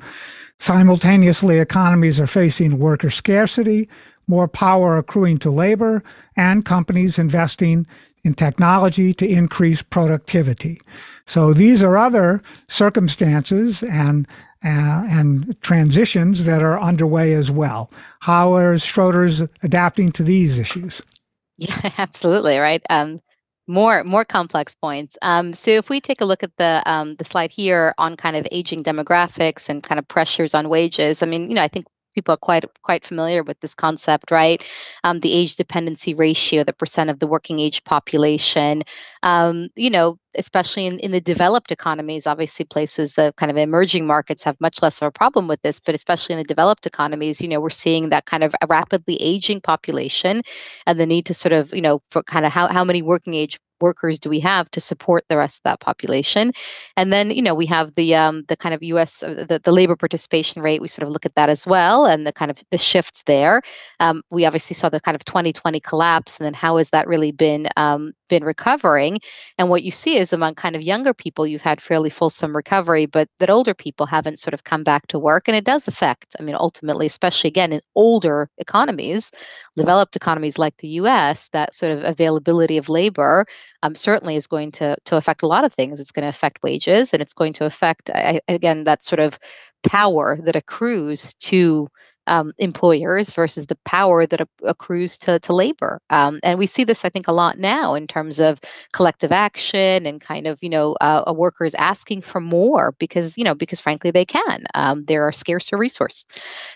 Simultaneously, 0.59 1.59
economies 1.59 2.19
are 2.19 2.27
facing 2.27 2.79
worker 2.79 3.11
scarcity, 3.11 3.89
more 4.27 4.49
power 4.49 4.97
accruing 4.97 5.39
to 5.39 5.51
labor, 5.51 6.03
and 6.37 6.65
companies 6.65 7.19
investing 7.19 7.87
in 8.25 8.35
technology 8.35 9.15
to 9.15 9.27
increase 9.27 9.83
productivity. 9.83 10.81
So 11.27 11.53
these 11.53 11.83
are 11.83 11.97
other 11.97 12.43
circumstances 12.69 13.83
and 13.85 14.27
uh, 14.65 15.05
and 15.09 15.55
transitions 15.61 16.45
that 16.45 16.63
are 16.63 16.81
underway 16.81 17.35
as 17.35 17.51
well. 17.51 17.91
How 18.21 18.57
is 18.57 18.83
Schroders 18.83 19.49
adapting 19.63 20.11
to 20.13 20.23
these 20.23 20.59
issues? 20.59 21.03
Yeah, 21.59 21.91
absolutely 21.97 22.59
right. 22.59 22.83
Um, 22.91 23.19
more 23.67 24.05
more 24.05 24.25
complex 24.25 24.75
points. 24.75 25.17
Um, 25.23 25.53
so 25.53 25.71
if 25.73 25.91
we 25.91 26.01
take 26.01 26.21
a 26.21 26.25
look 26.25 26.43
at 26.43 26.57
the 26.57 26.83
um, 26.87 27.17
the 27.17 27.25
slide 27.25 27.51
here 27.51 27.95
on 27.99 28.17
kind 28.17 28.37
of 28.37 28.47
aging 28.53 28.85
demographics 28.85 29.69
and 29.69 29.83
kind 29.83 29.99
of 29.99 30.07
pressures 30.09 30.55
on 30.55 30.69
wages, 30.69 31.23
I 31.23 31.27
mean, 31.27 31.49
you 31.49 31.55
know, 31.57 31.63
I 31.63 31.69
think 31.69 31.87
people 32.17 32.35
are 32.35 32.39
quite 32.39 32.65
quite 32.83 33.05
familiar 33.05 33.45
with 33.45 33.61
this 33.61 33.75
concept, 33.75 34.33
right? 34.33 34.65
Um, 35.05 35.21
the 35.21 35.33
age 35.33 35.57
dependency 35.57 36.15
ratio, 36.15 36.65
the 36.65 36.73
percent 36.73 37.11
of 37.11 37.21
the 37.21 37.29
working 37.29 37.61
age 37.61 37.85
population. 37.85 38.83
Um, 39.23 39.69
you 39.77 39.91
know, 39.91 40.19
especially 40.37 40.87
in, 40.87 40.99
in 41.01 41.13
the 41.13 41.21
developed 41.21 41.71
economies, 41.71 42.27
obviously 42.27 42.65
places 42.65 43.15
the 43.15 43.33
kind 43.37 43.51
of 43.51 43.57
emerging 43.57 44.07
markets 44.07 44.43
have 44.45 44.61
much 44.61 44.83
less 44.83 45.01
of 45.01 45.07
a 45.07 45.11
problem 45.11 45.49
with 45.49 45.61
this, 45.63 45.81
but 45.81 45.95
especially 45.95 46.35
in 46.35 46.39
the 46.39 46.45
developed 46.45 46.87
economies, 46.87 47.41
you 47.41 47.49
know, 47.49 47.61
we're 47.61 47.71
seeing 47.71 48.09
that 48.11 48.27
kind 48.27 48.45
of 48.45 48.55
rapidly 48.69 49.17
aging 49.21 49.61
population 49.61 50.43
and 50.87 50.99
the 51.01 51.07
need 51.07 51.27
to 51.27 51.35
sort 51.35 51.53
of, 51.53 51.75
you 51.75 51.83
know, 51.83 52.01
for 52.11 52.23
kind 52.23 52.47
of 52.47 52.53
how, 52.53 52.67
how 52.69 52.85
many 52.85 53.03
working 53.03 53.35
age 53.35 53.59
workers 53.81 54.19
do 54.19 54.31
we 54.31 54.41
have 54.41 54.71
to 54.71 54.81
support 54.81 55.25
the 55.29 55.37
rest 55.37 55.59
of 55.59 55.63
that 55.65 55.81
population? 55.81 56.53
And 56.97 57.13
then, 57.13 57.31
you 57.31 57.43
know, 57.43 57.55
we 57.55 57.67
have 57.67 57.95
the 57.95 58.15
um, 58.15 58.45
the 58.49 58.57
kind 58.57 58.75
of 58.75 58.83
U.S. 58.83 59.23
Uh, 59.23 59.45
the, 59.49 59.61
the 59.63 59.73
labor 59.73 59.97
participation 59.97 60.63
rate. 60.63 60.81
We 60.81 60.89
sort 60.89 61.07
of 61.07 61.13
look 61.13 61.27
at 61.27 61.35
that 61.35 61.49
as 61.49 61.67
well, 61.67 62.07
and 62.07 62.27
the 62.27 62.33
kind 62.33 62.51
of 62.51 62.59
the 62.71 62.79
shifts 62.79 63.23
there. 63.27 63.63
Um, 64.01 64.23
we 64.31 64.45
obviously 64.45 64.75
saw 64.75 64.89
the 64.89 65.01
kind 65.01 65.15
of 65.15 65.25
2020 65.25 65.81
collapse, 65.81 66.39
and 66.39 66.47
then 66.47 66.55
how 66.55 66.77
has 66.77 66.91
that 66.91 67.07
really 67.07 67.33
been 67.33 67.69
um, 67.77 68.13
been 68.29 68.45
recovering? 68.45 69.19
And 69.59 69.69
what 69.71 69.83
you 69.83 69.91
see 69.91 70.17
is 70.17 70.33
among 70.33 70.55
kind 70.55 70.77
of 70.77 70.83
younger 70.83 71.15
people, 71.15 71.47
you've 71.47 71.63
had 71.63 71.81
fairly 71.81 72.11
fulsome 72.11 72.55
recovery, 72.55 73.07
but 73.07 73.29
that 73.39 73.51
older 73.51 73.75
people 73.75 74.07
haven't 74.07 74.41
sort 74.41 74.55
of 74.55 74.65
come 74.65 74.85
back 74.85 75.07
to 75.09 75.19
work, 75.19 75.49
and 75.49 75.57
it 75.57 75.65
does 75.65 75.89
affect. 75.89 76.37
I 76.39 76.43
mean, 76.43 76.55
ultimately, 76.55 77.07
especially 77.07 77.49
again 77.49 77.73
in 77.73 77.81
older 77.95 78.49
economies, 78.59 79.31
developed 79.77 80.17
economies 80.17 80.59
like 80.59 80.77
the 80.79 80.89
U.S., 80.89 81.49
that 81.53 81.75
sort 81.75 81.93
of 81.93 82.03
availability 82.05 82.79
of 82.79 82.89
labor 82.89 83.47
um, 83.87 83.95
certainly 83.95 84.37
is 84.37 84.47
going 84.47 84.73
to 84.73 84.97
to 85.05 85.17
affect 85.17 85.43
a 85.43 85.47
lot 85.47 85.65
of 85.65 85.73
things. 85.73 86.01
It's 86.01 86.13
going 86.13 86.25
to 86.25 86.29
affect 86.29 86.63
wages, 86.63 87.13
and 87.13 87.23
it's 87.23 87.35
going 87.35 87.53
to 87.55 87.65
affect 87.65 88.11
again 88.49 88.85
that 88.85 89.05
sort 89.05 89.21
of 89.21 89.39
power 89.83 90.39
that 90.43 90.57
accrues 90.57 91.35
to 91.35 91.89
um, 92.27 92.53
employers 92.59 93.33
versus 93.33 93.67
the 93.67 93.77
power 93.85 94.27
that 94.27 94.47
accrues 94.65 95.17
to, 95.19 95.39
to 95.41 95.53
labor. 95.53 96.01
Um, 96.11 96.41
and 96.43 96.59
we 96.59 96.67
see 96.67 96.85
this, 96.85 97.05
I 97.05 97.09
think, 97.09 97.29
a 97.29 97.33
lot 97.33 97.59
now 97.59 97.95
in 97.95 98.07
terms 98.07 98.41
of 98.41 98.61
collective 98.93 99.33
action 99.33 100.07
and 100.07 100.21
kind 100.21 100.47
of, 100.47 100.59
you 100.63 100.69
know, 100.69 100.97
uh, 101.01 101.33
workers 101.35 101.75
asking 101.75 102.23
for 102.23 102.41
more 102.41 102.93
because, 102.99 103.37
you 103.37 103.45
know, 103.45 103.55
because 103.55 103.81
frankly 103.81 104.11
they 104.11 104.25
can. 104.25 104.65
Um, 104.75 105.05
they're 105.05 105.29
a 105.29 105.35
scarcer 105.35 105.77
resource. 105.77 106.27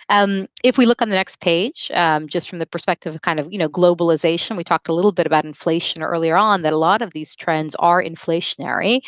Um, 0.09 0.47
if 0.65 0.79
we 0.79 0.87
look 0.87 1.03
on 1.03 1.09
the 1.09 1.17
next 1.17 1.41
page, 1.41 1.91
um, 1.95 2.29
just 2.29 2.49
from 2.49 2.59
the 2.59 2.67
perspective 2.67 3.15
of 3.15 3.23
kind 3.23 3.41
of, 3.41 3.53
you 3.53 3.59
know, 3.59 3.69
globalization, 3.69 4.57
we 4.57 4.65
talked 4.65 4.89
a 4.89 4.95
little 4.95 5.13
bit 5.13 5.27
about 5.27 5.45
inflation 5.45 6.03
earlier 6.03 6.37
on, 6.37 6.63
that 6.63 6.73
a 6.73 6.79
lot 6.79 7.03
of 7.03 7.13
these 7.13 7.37
trends 7.37 7.75
are 7.77 8.03
inflationary. 8.03 9.01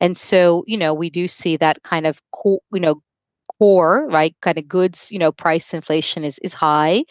And 0.00 0.16
so, 0.16 0.62
you 0.66 0.76
know, 0.76 0.92
we 0.92 1.10
do 1.10 1.26
see 1.28 1.56
that 1.56 1.82
kind 1.82 2.06
of, 2.06 2.20
you 2.44 2.60
know, 2.72 3.02
core, 3.58 4.06
right, 4.10 4.34
kind 4.42 4.58
of 4.58 4.68
goods, 4.68 5.10
you 5.10 5.18
know, 5.18 5.32
price 5.32 5.74
inflation 5.74 6.24
is 6.24 6.38
is 6.42 6.54
high. 6.54 7.04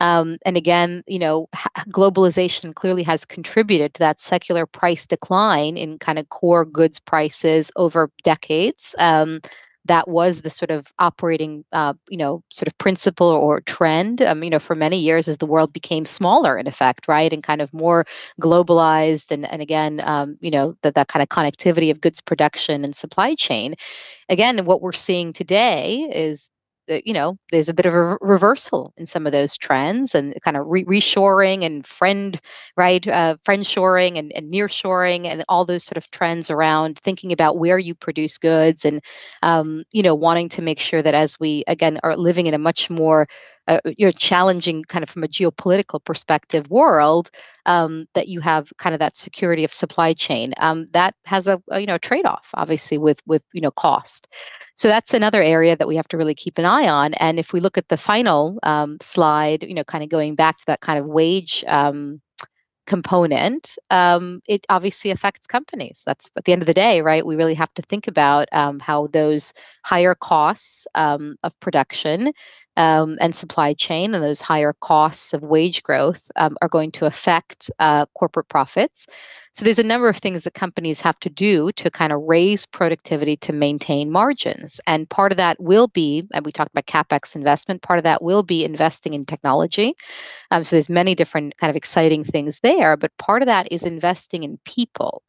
Um, 0.00 0.38
and 0.44 0.56
again, 0.56 1.02
you 1.06 1.18
know, 1.18 1.48
globalization 1.90 2.74
clearly 2.74 3.02
has 3.04 3.24
contributed 3.24 3.94
to 3.94 4.00
that 4.00 4.20
secular 4.20 4.66
price 4.66 5.06
decline 5.06 5.76
in 5.76 5.98
kind 5.98 6.18
of 6.18 6.28
core 6.28 6.64
goods 6.66 7.00
prices 7.00 7.70
over 7.76 8.10
decades. 8.24 8.94
Um, 8.98 9.40
that 9.86 10.08
was 10.08 10.42
the 10.42 10.50
sort 10.50 10.70
of 10.70 10.92
operating, 10.98 11.64
uh, 11.72 11.94
you 12.08 12.16
know, 12.16 12.42
sort 12.50 12.68
of 12.68 12.76
principle 12.78 13.28
or 13.28 13.60
trend, 13.62 14.22
um, 14.22 14.42
you 14.42 14.50
know, 14.50 14.58
for 14.58 14.74
many 14.74 14.98
years 14.98 15.28
as 15.28 15.38
the 15.38 15.46
world 15.46 15.72
became 15.72 16.04
smaller, 16.04 16.58
in 16.58 16.66
effect, 16.66 17.08
right, 17.08 17.32
and 17.32 17.42
kind 17.42 17.60
of 17.62 17.72
more 17.72 18.04
globalized, 18.40 19.30
and 19.30 19.50
and 19.50 19.62
again, 19.62 20.00
um, 20.04 20.36
you 20.40 20.50
know, 20.50 20.76
that 20.82 20.94
that 20.94 21.08
kind 21.08 21.22
of 21.22 21.28
connectivity 21.28 21.90
of 21.90 22.00
goods 22.00 22.20
production 22.20 22.84
and 22.84 22.94
supply 22.94 23.34
chain. 23.34 23.74
Again, 24.28 24.64
what 24.64 24.82
we're 24.82 24.92
seeing 24.92 25.32
today 25.32 26.08
is 26.12 26.50
you 26.88 27.12
know, 27.12 27.38
there's 27.50 27.68
a 27.68 27.74
bit 27.74 27.86
of 27.86 27.94
a 27.94 28.18
reversal 28.20 28.92
in 28.96 29.06
some 29.06 29.26
of 29.26 29.32
those 29.32 29.56
trends 29.56 30.14
and 30.14 30.34
kind 30.42 30.56
of 30.56 30.66
re- 30.66 30.84
reshoring 30.84 31.64
and 31.64 31.86
friend, 31.86 32.40
right, 32.76 33.06
uh, 33.06 33.36
friend 33.44 33.66
shoring 33.66 34.16
and, 34.18 34.32
and 34.34 34.50
near 34.50 34.68
shoring 34.68 35.26
and 35.26 35.44
all 35.48 35.64
those 35.64 35.84
sort 35.84 35.96
of 35.96 36.10
trends 36.10 36.50
around 36.50 36.98
thinking 36.98 37.32
about 37.32 37.58
where 37.58 37.78
you 37.78 37.94
produce 37.94 38.38
goods 38.38 38.84
and, 38.84 39.02
um, 39.42 39.84
you 39.92 40.02
know, 40.02 40.14
wanting 40.14 40.48
to 40.48 40.62
make 40.62 40.78
sure 40.78 41.02
that 41.02 41.14
as 41.14 41.38
we, 41.40 41.64
again, 41.66 41.98
are 42.02 42.16
living 42.16 42.46
in 42.46 42.54
a 42.54 42.58
much 42.58 42.88
more 42.90 43.26
uh, 43.68 43.80
you 43.84 44.06
know, 44.06 44.12
challenging 44.12 44.84
kind 44.84 45.02
of 45.02 45.10
from 45.10 45.24
a 45.24 45.28
geopolitical 45.28 46.02
perspective 46.04 46.70
world 46.70 47.30
um, 47.66 48.06
that 48.14 48.28
you 48.28 48.40
have 48.40 48.72
kind 48.78 48.94
of 48.94 49.00
that 49.00 49.16
security 49.16 49.64
of 49.64 49.72
supply 49.72 50.12
chain 50.12 50.52
um, 50.58 50.86
that 50.92 51.14
has 51.24 51.48
a, 51.48 51.60
a 51.70 51.80
you 51.80 51.86
know 51.86 51.98
trade-off 51.98 52.46
obviously 52.54 52.96
with 52.96 53.20
with 53.26 53.42
you 53.52 53.60
know 53.60 53.72
cost 53.72 54.28
so 54.76 54.88
that's 54.88 55.14
another 55.14 55.42
area 55.42 55.74
that 55.74 55.88
we 55.88 55.96
have 55.96 56.08
to 56.08 56.18
really 56.18 56.34
keep 56.34 56.58
an 56.58 56.66
eye 56.66 56.86
on. 56.86 57.14
And 57.14 57.38
if 57.38 57.52
we 57.54 57.60
look 57.60 57.78
at 57.78 57.88
the 57.88 57.96
final 57.96 58.58
um, 58.62 58.98
slide, 59.00 59.62
you 59.62 59.74
know, 59.74 59.84
kind 59.84 60.04
of 60.04 60.10
going 60.10 60.34
back 60.34 60.58
to 60.58 60.66
that 60.66 60.82
kind 60.82 60.98
of 60.98 61.06
wage 61.06 61.64
um, 61.66 62.20
component, 62.86 63.78
um, 63.90 64.42
it 64.46 64.66
obviously 64.68 65.10
affects 65.10 65.46
companies. 65.46 66.02
That's 66.04 66.30
at 66.36 66.44
the 66.44 66.52
end 66.52 66.60
of 66.60 66.66
the 66.66 66.74
day, 66.74 67.00
right? 67.00 67.24
We 67.24 67.36
really 67.36 67.54
have 67.54 67.72
to 67.74 67.82
think 67.82 68.06
about 68.06 68.48
um, 68.52 68.78
how 68.78 69.06
those 69.08 69.54
higher 69.82 70.14
costs 70.14 70.86
um, 70.94 71.36
of 71.42 71.58
production 71.60 72.32
um, 72.76 73.16
and 73.20 73.34
supply 73.34 73.72
chain 73.74 74.14
and 74.14 74.22
those 74.22 74.40
higher 74.40 74.74
costs 74.80 75.32
of 75.32 75.42
wage 75.42 75.82
growth 75.82 76.30
um, 76.36 76.56
are 76.62 76.68
going 76.68 76.92
to 76.92 77.06
affect 77.06 77.70
uh, 77.78 78.06
corporate 78.14 78.48
profits. 78.48 79.06
So 79.52 79.64
there's 79.64 79.78
a 79.78 79.82
number 79.82 80.08
of 80.08 80.18
things 80.18 80.44
that 80.44 80.52
companies 80.52 81.00
have 81.00 81.18
to 81.20 81.30
do 81.30 81.72
to 81.72 81.90
kind 81.90 82.12
of 82.12 82.20
raise 82.22 82.66
productivity 82.66 83.38
to 83.38 83.54
maintain 83.54 84.10
margins. 84.10 84.80
And 84.86 85.08
part 85.08 85.32
of 85.32 85.38
that 85.38 85.58
will 85.58 85.88
be, 85.88 86.28
and 86.34 86.44
we 86.44 86.52
talked 86.52 86.72
about 86.76 86.84
capex 86.84 87.34
investment. 87.34 87.80
Part 87.80 87.98
of 87.98 88.04
that 88.04 88.22
will 88.22 88.42
be 88.42 88.66
investing 88.66 89.14
in 89.14 89.24
technology. 89.24 89.94
Um, 90.50 90.62
so 90.62 90.76
there's 90.76 90.90
many 90.90 91.14
different 91.14 91.56
kind 91.56 91.70
of 91.70 91.76
exciting 91.76 92.22
things 92.22 92.60
there, 92.60 92.98
but 92.98 93.16
part 93.16 93.40
of 93.40 93.46
that 93.46 93.68
is 93.72 93.82
investing 93.82 94.42
in 94.42 94.58
people. 94.66 95.22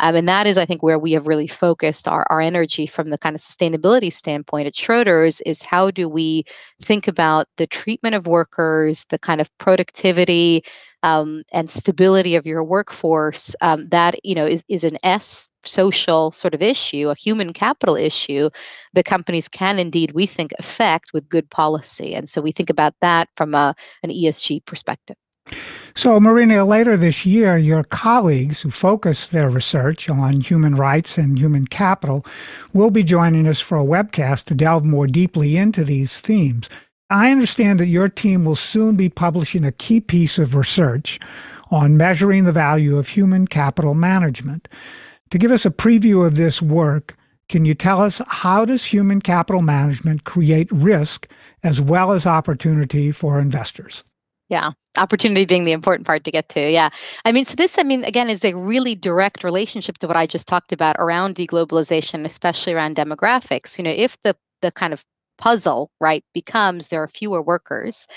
Um, 0.00 0.14
and 0.14 0.28
that 0.28 0.46
is, 0.46 0.56
I 0.56 0.64
think, 0.64 0.82
where 0.82 0.98
we 0.98 1.12
have 1.12 1.26
really 1.26 1.46
focused 1.46 2.06
our, 2.06 2.26
our 2.30 2.40
energy 2.40 2.86
from 2.86 3.10
the 3.10 3.18
kind 3.18 3.34
of 3.34 3.40
sustainability 3.40 4.12
standpoint 4.12 4.66
at 4.66 4.74
Schroders 4.74 5.40
is 5.44 5.62
how 5.62 5.90
do 5.90 6.08
we 6.08 6.44
think 6.82 7.08
about 7.08 7.48
the 7.56 7.66
treatment 7.66 8.14
of 8.14 8.26
workers, 8.26 9.04
the 9.10 9.18
kind 9.18 9.40
of 9.40 9.50
productivity 9.58 10.62
um, 11.02 11.42
and 11.52 11.70
stability 11.70 12.34
of 12.34 12.46
your 12.46 12.64
workforce. 12.64 13.54
Um, 13.60 13.88
that, 13.88 14.24
you 14.24 14.34
know, 14.34 14.46
is, 14.46 14.62
is 14.68 14.84
an 14.84 14.98
S 15.02 15.48
social 15.64 16.30
sort 16.32 16.54
of 16.54 16.62
issue, 16.62 17.08
a 17.08 17.14
human 17.14 17.52
capital 17.52 17.96
issue 17.96 18.50
that 18.94 19.04
companies 19.04 19.48
can 19.48 19.78
indeed, 19.78 20.12
we 20.12 20.26
think, 20.26 20.52
affect 20.58 21.12
with 21.12 21.28
good 21.28 21.48
policy. 21.50 22.14
And 22.14 22.28
so 22.28 22.40
we 22.40 22.52
think 22.52 22.70
about 22.70 22.94
that 23.00 23.28
from 23.36 23.54
a, 23.54 23.74
an 24.02 24.10
ESG 24.10 24.64
perspective. 24.64 25.16
So, 25.94 26.20
Marina, 26.20 26.64
later 26.64 26.96
this 26.96 27.26
year, 27.26 27.58
your 27.58 27.82
colleagues 27.82 28.60
who 28.62 28.70
focus 28.70 29.26
their 29.26 29.50
research 29.50 30.08
on 30.08 30.40
human 30.40 30.76
rights 30.76 31.18
and 31.18 31.38
human 31.38 31.66
capital 31.66 32.24
will 32.72 32.90
be 32.90 33.02
joining 33.02 33.48
us 33.48 33.60
for 33.60 33.78
a 33.78 33.84
webcast 33.84 34.44
to 34.44 34.54
delve 34.54 34.84
more 34.84 35.08
deeply 35.08 35.56
into 35.56 35.82
these 35.82 36.18
themes. 36.18 36.68
I 37.10 37.32
understand 37.32 37.80
that 37.80 37.86
your 37.86 38.08
team 38.08 38.44
will 38.44 38.54
soon 38.54 38.94
be 38.94 39.08
publishing 39.08 39.64
a 39.64 39.72
key 39.72 40.00
piece 40.00 40.38
of 40.38 40.54
research 40.54 41.18
on 41.70 41.96
measuring 41.96 42.44
the 42.44 42.52
value 42.52 42.98
of 42.98 43.08
human 43.08 43.46
capital 43.46 43.94
management. 43.94 44.68
To 45.30 45.38
give 45.38 45.50
us 45.50 45.66
a 45.66 45.70
preview 45.70 46.26
of 46.26 46.36
this 46.36 46.62
work, 46.62 47.16
can 47.48 47.64
you 47.64 47.74
tell 47.74 48.00
us 48.00 48.20
how 48.28 48.64
does 48.64 48.84
human 48.84 49.20
capital 49.20 49.62
management 49.62 50.24
create 50.24 50.70
risk 50.70 51.28
as 51.62 51.80
well 51.80 52.12
as 52.12 52.26
opportunity 52.26 53.10
for 53.10 53.40
investors? 53.40 54.04
Yeah, 54.48 54.70
opportunity 54.96 55.44
being 55.44 55.64
the 55.64 55.72
important 55.72 56.06
part 56.06 56.24
to 56.24 56.30
get 56.30 56.48
to. 56.50 56.70
Yeah. 56.70 56.88
I 57.24 57.32
mean, 57.32 57.44
so 57.44 57.54
this, 57.54 57.78
I 57.78 57.82
mean, 57.82 58.04
again, 58.04 58.30
is 58.30 58.44
a 58.44 58.54
really 58.54 58.94
direct 58.94 59.44
relationship 59.44 59.98
to 59.98 60.06
what 60.06 60.16
I 60.16 60.26
just 60.26 60.48
talked 60.48 60.72
about 60.72 60.96
around 60.98 61.34
deglobalization, 61.36 62.24
especially 62.28 62.72
around 62.72 62.96
demographics. 62.96 63.76
You 63.78 63.84
know, 63.84 63.90
if 63.94 64.16
the 64.22 64.34
the 64.62 64.72
kind 64.72 64.92
of 64.92 65.04
puzzle 65.38 65.88
right 66.00 66.24
becomes 66.34 66.88
there 66.88 67.00
are 67.00 67.06
fewer 67.06 67.40
workers 67.40 68.08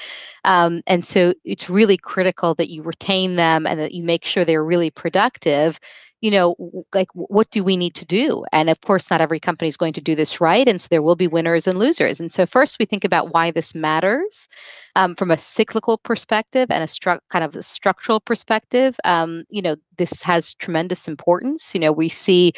um, 0.46 0.82
and 0.88 1.06
so 1.06 1.34
it's 1.46 1.70
really 1.70 1.98
critical 1.98 2.56
that 2.56 2.70
you 2.70 2.84
retain 2.84 3.36
them 3.36 3.68
and 3.68 3.80
that 3.80 3.92
you 3.94 4.04
make 4.04 4.26
sure 4.26 4.46
they're 4.46 4.66
really 4.66 4.92
productive 4.92 5.80
you 6.22 6.30
know, 6.30 6.56
like 6.94 7.10
what 7.14 7.50
do 7.50 7.64
we 7.64 7.76
need 7.76 7.96
to 7.96 8.06
do? 8.06 8.46
And 8.52 8.70
of 8.70 8.80
course, 8.82 9.10
not 9.10 9.22
every 9.22 9.40
company 9.40 9.68
is 9.68 9.78
going 9.78 9.94
to 9.94 10.02
do 10.02 10.16
this 10.16 10.40
right. 10.40 10.68
And 10.68 10.80
so 10.80 10.88
there 10.90 11.02
will 11.02 11.16
be 11.16 11.28
winners 11.28 11.68
and 11.68 11.80
losers. 11.80 12.20
And 12.20 12.32
so 12.32 12.46
first 12.46 12.78
we 12.80 12.86
think 12.86 13.04
about 13.04 13.34
why 13.34 13.50
this 13.50 13.74
matters 13.74 14.48
um, 14.96 15.16
from 15.16 15.32
a 15.32 15.38
cyclical 15.38 15.98
perspective 15.98 16.70
and 16.70 16.84
a 16.84 16.88
stru- 16.88 17.20
kind 17.30 17.44
of 17.44 17.56
a 17.56 17.64
structural 17.64 18.20
perspective. 18.20 18.96
Um, 19.04 19.46
you 19.50 19.64
know, 19.64 19.76
this 19.98 20.22
has 20.22 20.54
tremendous 20.56 21.08
importance. 21.08 21.74
You 21.74 21.82
know, 21.82 21.92
we 21.92 22.08
see 22.08 22.54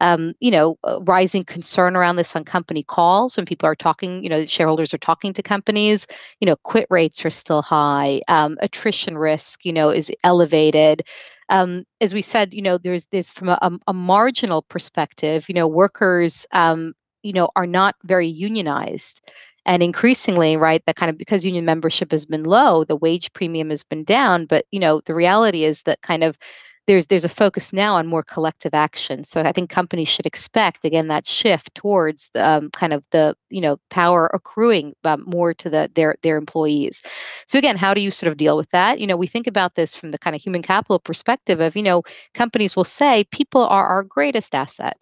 um, 0.00 0.34
you 0.40 0.50
know, 0.50 0.78
rising 1.06 1.42
concern 1.44 1.96
around 1.96 2.16
this 2.16 2.36
on 2.36 2.44
company 2.44 2.82
calls 2.82 3.36
when 3.36 3.46
people 3.46 3.66
are 3.66 3.74
talking, 3.74 4.22
you 4.22 4.28
know, 4.28 4.44
shareholders 4.44 4.92
are 4.92 4.98
talking 4.98 5.32
to 5.32 5.42
companies, 5.42 6.06
you 6.40 6.46
know, 6.46 6.56
quit 6.56 6.86
rates 6.90 7.24
are 7.24 7.30
still 7.30 7.62
high, 7.62 8.20
um, 8.28 8.58
attrition 8.60 9.16
risk, 9.16 9.64
you 9.64 9.72
know, 9.72 9.88
is 9.88 10.12
elevated 10.22 11.02
um, 11.48 11.84
as 12.00 12.12
we 12.14 12.22
said, 12.22 12.52
you 12.52 12.62
know, 12.62 12.78
there's 12.78 13.06
this 13.06 13.30
from 13.30 13.48
a, 13.48 13.78
a 13.86 13.92
marginal 13.92 14.62
perspective, 14.62 15.48
you 15.48 15.54
know, 15.54 15.68
workers, 15.68 16.46
um, 16.52 16.94
you 17.22 17.32
know, 17.32 17.50
are 17.56 17.66
not 17.66 17.94
very 18.04 18.26
unionized, 18.26 19.20
and 19.64 19.82
increasingly, 19.82 20.56
right, 20.56 20.82
that 20.86 20.96
kind 20.96 21.10
of 21.10 21.18
because 21.18 21.44
union 21.44 21.64
membership 21.64 22.10
has 22.12 22.24
been 22.24 22.44
low, 22.44 22.84
the 22.84 22.96
wage 22.96 23.32
premium 23.32 23.70
has 23.70 23.82
been 23.82 24.04
down. 24.04 24.46
But 24.46 24.64
you 24.70 24.80
know, 24.80 25.00
the 25.06 25.14
reality 25.14 25.64
is 25.64 25.82
that 25.82 26.02
kind 26.02 26.22
of 26.24 26.38
there's 26.86 27.06
there's 27.06 27.24
a 27.24 27.28
focus 27.28 27.72
now 27.72 27.94
on 27.94 28.06
more 28.06 28.22
collective 28.22 28.74
action. 28.74 29.24
So 29.24 29.40
I 29.42 29.52
think 29.52 29.70
companies 29.70 30.08
should 30.08 30.26
expect 30.26 30.84
again 30.84 31.08
that 31.08 31.26
shift 31.26 31.74
towards 31.74 32.30
um, 32.36 32.70
kind 32.70 32.92
of 32.92 33.04
the 33.10 33.36
you 33.50 33.60
know 33.60 33.78
power 33.90 34.30
accruing 34.32 34.94
um, 35.04 35.24
more 35.26 35.54
to 35.54 35.70
the 35.70 35.90
their 35.94 36.16
their 36.22 36.36
employees. 36.36 37.02
So 37.46 37.58
again, 37.58 37.76
how 37.76 37.94
do 37.94 38.00
you 38.00 38.10
sort 38.10 38.30
of 38.30 38.36
deal 38.38 38.56
with 38.56 38.70
that? 38.70 39.00
You 39.00 39.06
know, 39.06 39.16
we 39.16 39.26
think 39.26 39.46
about 39.46 39.74
this 39.74 39.94
from 39.94 40.10
the 40.12 40.18
kind 40.18 40.36
of 40.36 40.42
human 40.42 40.62
capital 40.62 40.98
perspective 40.98 41.60
of 41.60 41.76
you 41.76 41.82
know 41.82 42.02
companies 42.34 42.76
will 42.76 42.84
say 42.84 43.24
people 43.32 43.62
are 43.62 43.86
our 43.86 44.02
greatest 44.02 44.54
asset, 44.54 44.96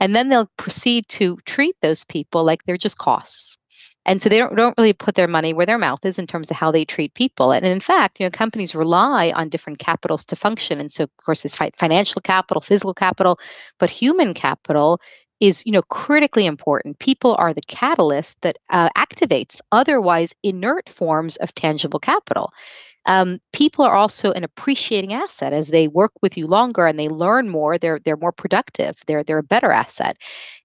and 0.00 0.14
then 0.14 0.28
they'll 0.28 0.50
proceed 0.56 1.08
to 1.08 1.38
treat 1.46 1.76
those 1.82 2.04
people 2.04 2.44
like 2.44 2.64
they're 2.64 2.76
just 2.76 2.98
costs 2.98 3.56
and 4.06 4.22
so 4.22 4.28
they 4.28 4.38
don't, 4.38 4.56
don't 4.56 4.76
really 4.78 4.92
put 4.92 5.14
their 5.14 5.28
money 5.28 5.52
where 5.52 5.66
their 5.66 5.78
mouth 5.78 6.04
is 6.04 6.18
in 6.18 6.26
terms 6.26 6.50
of 6.50 6.56
how 6.56 6.70
they 6.70 6.84
treat 6.84 7.14
people. 7.14 7.52
And 7.52 7.66
in 7.66 7.80
fact, 7.80 8.18
you 8.18 8.26
know, 8.26 8.30
companies 8.30 8.74
rely 8.74 9.30
on 9.32 9.48
different 9.48 9.78
capitals 9.78 10.24
to 10.26 10.36
function. 10.36 10.80
And 10.80 10.90
so, 10.90 11.04
of 11.04 11.16
course, 11.18 11.42
there's 11.42 11.54
financial 11.76 12.20
capital, 12.22 12.60
physical 12.60 12.94
capital, 12.94 13.38
but 13.78 13.90
human 13.90 14.34
capital 14.34 15.00
is 15.40 15.62
you 15.64 15.72
know 15.72 15.82
critically 15.88 16.46
important 16.46 16.98
people 16.98 17.34
are 17.38 17.54
the 17.54 17.62
catalyst 17.62 18.40
that 18.42 18.58
uh, 18.68 18.90
activates 18.96 19.60
otherwise 19.72 20.34
inert 20.42 20.88
forms 20.88 21.36
of 21.36 21.54
tangible 21.54 21.98
capital 21.98 22.52
um, 23.06 23.38
people 23.52 23.84
are 23.84 23.94
also 23.94 24.32
an 24.32 24.44
appreciating 24.44 25.12
asset 25.12 25.52
as 25.52 25.68
they 25.68 25.88
work 25.88 26.12
with 26.22 26.36
you 26.36 26.46
longer 26.46 26.86
and 26.86 26.98
they 26.98 27.08
learn 27.08 27.48
more 27.48 27.78
they're 27.78 27.98
they're 28.04 28.16
more 28.16 28.32
productive 28.32 28.96
they're 29.06 29.24
they're 29.24 29.38
a 29.38 29.42
better 29.42 29.72
asset. 29.72 30.16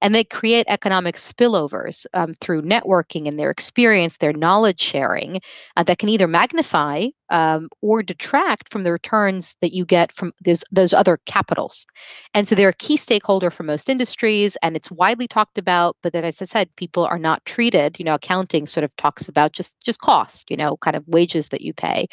And 0.01 0.13
they 0.13 0.23
create 0.23 0.65
economic 0.69 1.15
spillovers 1.15 2.05
um, 2.13 2.33
through 2.33 2.61
networking 2.61 3.27
and 3.27 3.39
their 3.39 3.49
experience 3.49 4.17
their 4.17 4.33
knowledge 4.33 4.81
sharing 4.81 5.39
uh, 5.77 5.83
that 5.83 5.99
can 5.99 6.09
either 6.09 6.27
magnify 6.27 7.07
um, 7.30 7.69
or 7.82 8.03
detract 8.03 8.71
from 8.71 8.84
the 8.84 8.91
returns 8.91 9.55
that 9.61 9.73
you 9.73 9.86
get 9.86 10.11
from 10.11 10.34
those, 10.43 10.63
those 10.71 10.93
other 10.93 11.19
capitals. 11.26 11.86
And 12.34 12.47
so 12.47 12.55
they're 12.55 12.69
a 12.69 12.73
key 12.73 12.97
stakeholder 12.97 13.49
for 13.49 13.63
most 13.63 13.89
industries 13.89 14.57
and 14.61 14.76
it's 14.76 14.91
widely 14.91 15.28
talked 15.28 15.57
about, 15.57 15.97
but 16.01 16.13
then 16.13 16.23
as 16.23 16.41
I 16.41 16.45
said, 16.45 16.76
people 16.76 17.05
are 17.05 17.19
not 17.19 17.45
treated, 17.45 17.97
you 17.99 18.05
know, 18.05 18.15
accounting 18.15 18.65
sort 18.65 18.84
of 18.84 18.95
talks 18.97 19.28
about 19.28 19.53
just 19.53 19.80
just 19.82 19.99
cost, 20.01 20.49
you 20.49 20.57
know, 20.57 20.78
kind 20.78 20.95
of 20.95 21.03
wages 21.07 21.49
that 21.49 21.61
you 21.61 21.73
pay. 21.73 22.07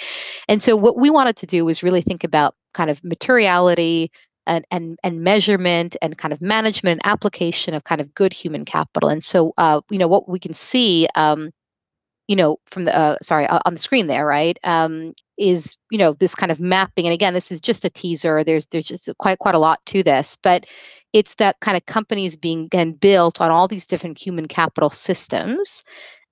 And 0.49 0.63
so 0.63 0.77
what 0.77 0.97
we 0.97 1.11
wanted 1.11 1.37
to 1.37 1.47
do 1.47 1.65
was 1.65 1.83
really 1.83 2.03
think 2.03 2.25
about 2.25 2.55
kind 2.75 2.91
of 2.91 3.03
materiality, 3.05 4.11
and, 4.47 4.65
and 4.71 4.99
and 5.05 5.21
measurement 5.21 5.97
and 6.03 6.19
kind 6.19 6.33
of 6.33 6.41
management 6.41 7.01
and 7.01 7.13
application 7.13 7.75
of 7.75 7.85
kind 7.85 8.01
of 8.01 8.13
good 8.15 8.33
human 8.33 8.65
capital. 8.65 9.09
And 9.09 9.23
so, 9.23 9.53
uh, 9.57 9.81
you 9.91 9.99
know, 9.99 10.09
what 10.09 10.29
we 10.29 10.39
can 10.41 10.55
see 10.55 11.07
um, 11.15 11.53
you 12.33 12.37
know 12.37 12.59
from 12.71 12.87
the 12.87 12.97
uh, 12.99 13.17
sorry 13.21 13.47
on 13.47 13.75
the 13.75 13.79
screen 13.79 14.07
there 14.07 14.25
right 14.25 14.59
um, 14.65 15.13
is 15.37 15.77
you 15.91 15.99
know 15.99 16.15
this 16.15 16.35
kind 16.35 16.51
of 16.51 16.59
mapping 16.59 17.05
and 17.05 17.13
again 17.13 17.35
this 17.35 17.53
is 17.53 17.61
just 17.61 17.85
a 17.85 17.91
teaser 17.91 18.43
there's 18.43 18.65
there's 18.67 18.87
just 18.87 19.11
quite 19.19 19.39
quite 19.39 19.55
a 19.55 19.59
lot 19.59 19.85
to 19.85 20.03
this 20.03 20.39
but 20.43 20.65
it's 21.13 21.35
that 21.35 21.61
kind 21.61 21.77
of 21.77 21.85
companies 21.85 22.35
being 22.35 22.65
again 22.65 22.93
built 22.93 23.39
on 23.43 23.51
all 23.51 23.69
these 23.69 23.87
different 23.87 24.17
human 24.17 24.49
capital 24.49 24.89
systems 24.89 25.83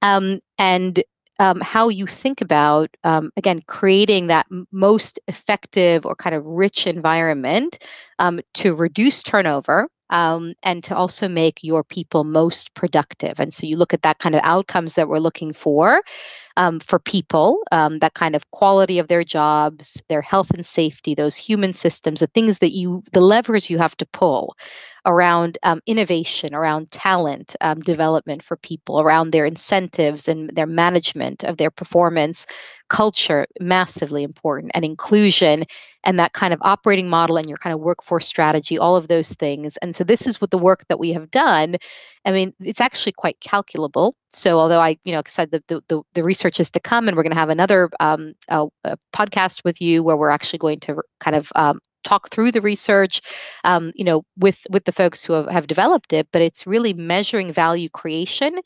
um, 0.00 0.40
and 0.56 1.04
um, 1.38 1.60
how 1.60 1.90
you 1.90 2.06
think 2.06 2.40
about 2.40 2.88
um, 3.04 3.30
again 3.36 3.60
creating 3.66 4.28
that 4.28 4.46
most 4.72 5.20
effective 5.28 6.06
or 6.06 6.16
kind 6.16 6.34
of 6.34 6.46
rich 6.46 6.86
environment 6.86 7.78
um, 8.18 8.40
to 8.54 8.74
reduce 8.74 9.22
turnover 9.22 9.86
um, 10.10 10.54
and 10.62 10.84
to 10.84 10.96
also 10.96 11.28
make 11.28 11.64
your 11.64 11.82
people 11.82 12.24
most 12.24 12.74
productive. 12.74 13.40
And 13.40 13.54
so 13.54 13.66
you 13.66 13.76
look 13.76 13.94
at 13.94 14.02
that 14.02 14.18
kind 14.18 14.34
of 14.34 14.42
outcomes 14.44 14.94
that 14.94 15.08
we're 15.08 15.18
looking 15.18 15.52
for 15.52 16.02
um, 16.56 16.80
for 16.80 16.98
people, 16.98 17.62
um, 17.72 18.00
that 18.00 18.14
kind 18.14 18.36
of 18.36 18.50
quality 18.50 18.98
of 18.98 19.08
their 19.08 19.24
jobs, 19.24 20.02
their 20.08 20.20
health 20.20 20.50
and 20.50 20.66
safety, 20.66 21.14
those 21.14 21.36
human 21.36 21.72
systems, 21.72 22.20
the 22.20 22.26
things 22.26 22.58
that 22.58 22.72
you, 22.72 23.02
the 23.12 23.20
levers 23.20 23.70
you 23.70 23.78
have 23.78 23.96
to 23.96 24.06
pull 24.06 24.56
around 25.06 25.56
um, 25.62 25.80
innovation, 25.86 26.54
around 26.54 26.90
talent 26.90 27.56
um, 27.62 27.80
development 27.80 28.42
for 28.42 28.56
people, 28.56 29.00
around 29.00 29.30
their 29.30 29.46
incentives 29.46 30.28
and 30.28 30.50
their 30.50 30.66
management 30.66 31.44
of 31.44 31.56
their 31.56 31.70
performance, 31.70 32.44
culture, 32.88 33.46
massively 33.60 34.22
important, 34.22 34.70
and 34.74 34.84
inclusion, 34.84 35.64
and 36.04 36.18
that 36.18 36.32
kind 36.32 36.54
of 36.54 36.60
operating 36.62 37.08
model 37.08 37.36
and 37.36 37.48
your 37.48 37.58
kind 37.58 37.74
of 37.74 37.80
workforce 37.80 38.26
strategy, 38.26 38.78
all 38.78 38.96
of 38.96 39.08
those 39.08 39.30
things. 39.34 39.76
And 39.78 39.94
so 39.94 40.04
this 40.04 40.26
is 40.26 40.40
what 40.40 40.50
the 40.50 40.58
work 40.58 40.86
that 40.88 40.98
we 40.98 41.12
have 41.12 41.30
done. 41.30 41.76
I 42.24 42.32
mean, 42.32 42.54
it's 42.60 42.80
actually 42.80 43.12
quite 43.12 43.38
calculable. 43.40 44.14
So 44.30 44.58
although 44.58 44.80
I, 44.80 44.98
you 45.04 45.12
know, 45.12 45.22
said 45.26 45.50
the 45.50 45.62
the, 45.88 46.02
the, 46.14 46.24
research 46.24 46.60
is 46.60 46.70
to 46.70 46.80
come, 46.80 47.08
and 47.08 47.16
we're 47.16 47.22
going 47.22 47.32
to 47.32 47.38
have 47.38 47.50
another 47.50 47.90
um, 48.00 48.34
uh, 48.48 48.66
podcast 49.12 49.64
with 49.64 49.80
you 49.80 50.02
where 50.02 50.16
we're 50.16 50.30
actually 50.30 50.58
going 50.58 50.80
to 50.80 51.02
kind 51.18 51.36
of 51.36 51.50
um, 51.54 51.80
talk 52.04 52.30
through 52.30 52.50
the 52.52 52.60
research 52.60 53.20
um, 53.64 53.92
you 53.94 54.04
know 54.04 54.24
with 54.38 54.58
with 54.70 54.84
the 54.84 54.92
folks 54.92 55.24
who 55.24 55.32
have, 55.32 55.48
have 55.48 55.66
developed 55.66 56.12
it 56.12 56.26
but 56.32 56.42
it's 56.42 56.66
really 56.66 56.94
measuring 56.94 57.52
value 57.52 57.88
creation 57.90 58.58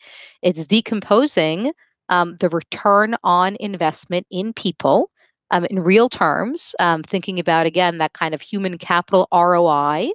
it's 0.43 0.67
decomposing 0.67 1.73
um, 2.11 2.37
the 2.41 2.49
return 2.51 3.17
on 3.25 3.57
investment 3.61 4.27
in 4.31 4.53
people 4.53 5.11
um, 5.51 5.65
in 5.67 5.81
real 5.81 6.09
terms 6.09 6.75
um, 6.79 7.03
thinking 7.03 7.39
about 7.39 7.67
again 7.67 7.99
that 7.99 8.13
kind 8.13 8.35
of 8.35 8.41
human 8.41 8.79
capital 8.79 9.29
roi 9.33 10.11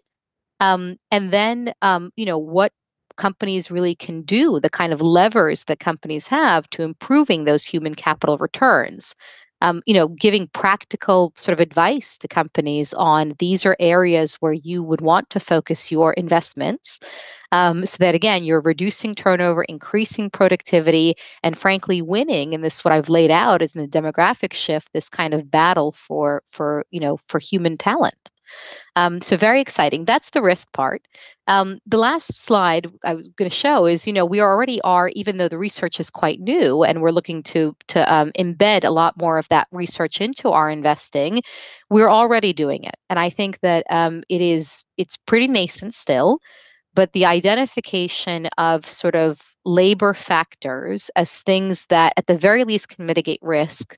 um, 0.60 0.98
and 1.12 1.32
then 1.32 1.74
um, 1.82 2.12
you 2.16 2.26
know 2.26 2.38
what 2.38 2.72
companies 3.18 3.70
really 3.70 3.96
can 3.96 4.22
do 4.22 4.60
the 4.60 4.70
kind 4.70 4.94
of 4.94 5.02
levers 5.02 5.66
that 5.66 5.80
companies 5.80 6.28
have 6.28 6.70
to 6.70 6.84
improving 6.84 7.44
those 7.44 7.66
human 7.66 7.94
capital 7.94 8.38
returns 8.38 9.16
um, 9.62 9.82
you 9.86 9.93
know, 9.93 10.07
giving 10.10 10.47
practical 10.47 11.34
sort 11.36 11.53
of 11.53 11.60
advice 11.60 12.18
to 12.18 12.28
companies 12.28 12.93
on 12.93 13.34
these 13.39 13.66
are 13.66 13.76
areas 13.80 14.36
where 14.36 14.53
you 14.53 14.84
would 14.84 15.01
want 15.01 15.30
to 15.32 15.39
focus 15.39 15.91
your 15.91 16.14
investments. 16.14 16.99
Um, 17.51 17.86
so 17.86 17.97
that 17.99 18.16
again, 18.16 18.43
you're 18.43 18.62
reducing 18.62 19.16
turnover, 19.16 19.64
increasing 19.64 20.30
productivity, 20.30 21.16
and 21.43 21.57
frankly, 21.57 22.01
winning. 22.01 22.53
And 22.53 22.64
this, 22.64 22.84
what 22.84 22.91
I've 22.91 23.10
laid 23.10 23.32
out, 23.32 23.62
is 23.62 23.74
in 23.76 23.82
the 23.82 23.88
demographic 23.88 24.53
shift, 24.53 24.89
this 24.93 25.10
kind 25.10 25.34
of 25.34 25.49
battle 25.49 25.91
for 25.91 26.43
for 26.51 26.86
you 26.91 26.99
know 26.99 27.20
for 27.28 27.39
human 27.39 27.78
talent. 27.78 28.30
Um, 28.95 29.22
so 29.22 29.38
very 29.38 29.62
exciting. 29.62 30.06
That's 30.06 30.32
the 30.32 30.41
risk 30.41 30.72
part. 30.74 31.08
Um, 31.47 31.80
the 31.86 31.97
last 31.97 32.38
slide 32.38 32.88
I 33.04 33.16
was 33.16 33.30
going 33.30 33.50
to 33.50 33.56
show 33.56 33.86
is, 33.86 34.06
you 34.06 34.14
know, 34.14 34.26
we 34.26 34.39
already 34.41 34.80
are, 34.82 35.10
even 35.16 35.38
though 35.38 35.47
the 35.47 35.58
research 35.58 36.00
is 36.00 36.10
quite 36.10 36.39
new, 36.39 36.84
and 36.84 37.02
we're 37.02 37.12
looking 37.12 37.41
to 37.43 37.76
to 37.88 38.14
um, 38.14 38.32
embed 38.38 38.84
a 38.84 38.91
lot 38.91 39.18
more 39.18 39.38
of 39.38 39.47
that 39.50 39.68
research 39.72 40.22
into 40.22 40.50
our 40.50 40.70
investing. 40.70 41.41
We're 41.89 42.10
already 42.10 42.54
doing 42.54 42.84
it, 42.84 42.95
and 43.10 43.20
I 43.20 43.30
think 43.30 43.60
that 43.62 43.86
um, 43.89 44.24
it 44.30 44.41
is 44.41 44.84
it's 44.97 45.18
pretty 45.18 45.47
nascent 45.47 45.95
still, 45.95 46.39
but 46.93 47.14
the 47.14 47.26
identification 47.26 48.47
of 48.58 48.86
sort 48.86 49.16
of 49.16 49.41
labor 49.66 50.14
factors 50.14 51.10
as 51.16 51.39
things 51.41 51.86
that, 51.89 52.14
at 52.18 52.28
the 52.28 52.38
very 52.38 52.64
least, 52.64 52.89
can 52.89 53.06
mitigate 53.06 53.39
risk 53.41 53.95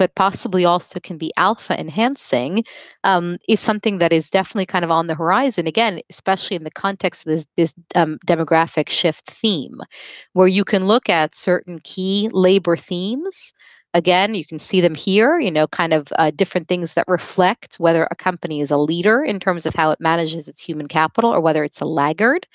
but 0.00 0.14
possibly 0.14 0.64
also 0.64 0.98
can 0.98 1.18
be 1.18 1.30
alpha 1.36 1.78
enhancing, 1.78 2.64
um, 3.04 3.36
is 3.50 3.60
something 3.60 3.98
that 3.98 4.14
is 4.14 4.30
definitely 4.30 4.64
kind 4.64 4.82
of 4.82 4.90
on 4.90 5.08
the 5.08 5.14
horizon. 5.14 5.66
Again, 5.66 6.00
especially 6.08 6.56
in 6.56 6.64
the 6.64 6.70
context 6.70 7.26
of 7.26 7.32
this, 7.32 7.46
this 7.58 7.74
um, 7.94 8.18
demographic 8.26 8.88
shift 8.88 9.30
theme, 9.30 9.78
where 10.32 10.48
you 10.48 10.64
can 10.64 10.86
look 10.86 11.10
at 11.10 11.36
certain 11.36 11.80
key 11.84 12.30
labor 12.32 12.78
themes. 12.78 13.52
Again, 13.92 14.34
you 14.34 14.46
can 14.46 14.58
see 14.58 14.80
them 14.80 14.94
here, 14.94 15.38
you 15.38 15.50
know, 15.50 15.66
kind 15.66 15.92
of 15.92 16.08
uh, 16.16 16.30
different 16.34 16.66
things 16.66 16.94
that 16.94 17.04
reflect 17.06 17.74
whether 17.76 18.08
a 18.10 18.16
company 18.16 18.62
is 18.62 18.70
a 18.70 18.78
leader 18.78 19.22
in 19.22 19.38
terms 19.38 19.66
of 19.66 19.74
how 19.74 19.90
it 19.90 20.00
manages 20.00 20.48
its 20.48 20.62
human 20.62 20.88
capital 20.88 21.30
or 21.30 21.42
whether 21.42 21.62
it's 21.62 21.82
a 21.82 21.84
laggard. 21.84 22.46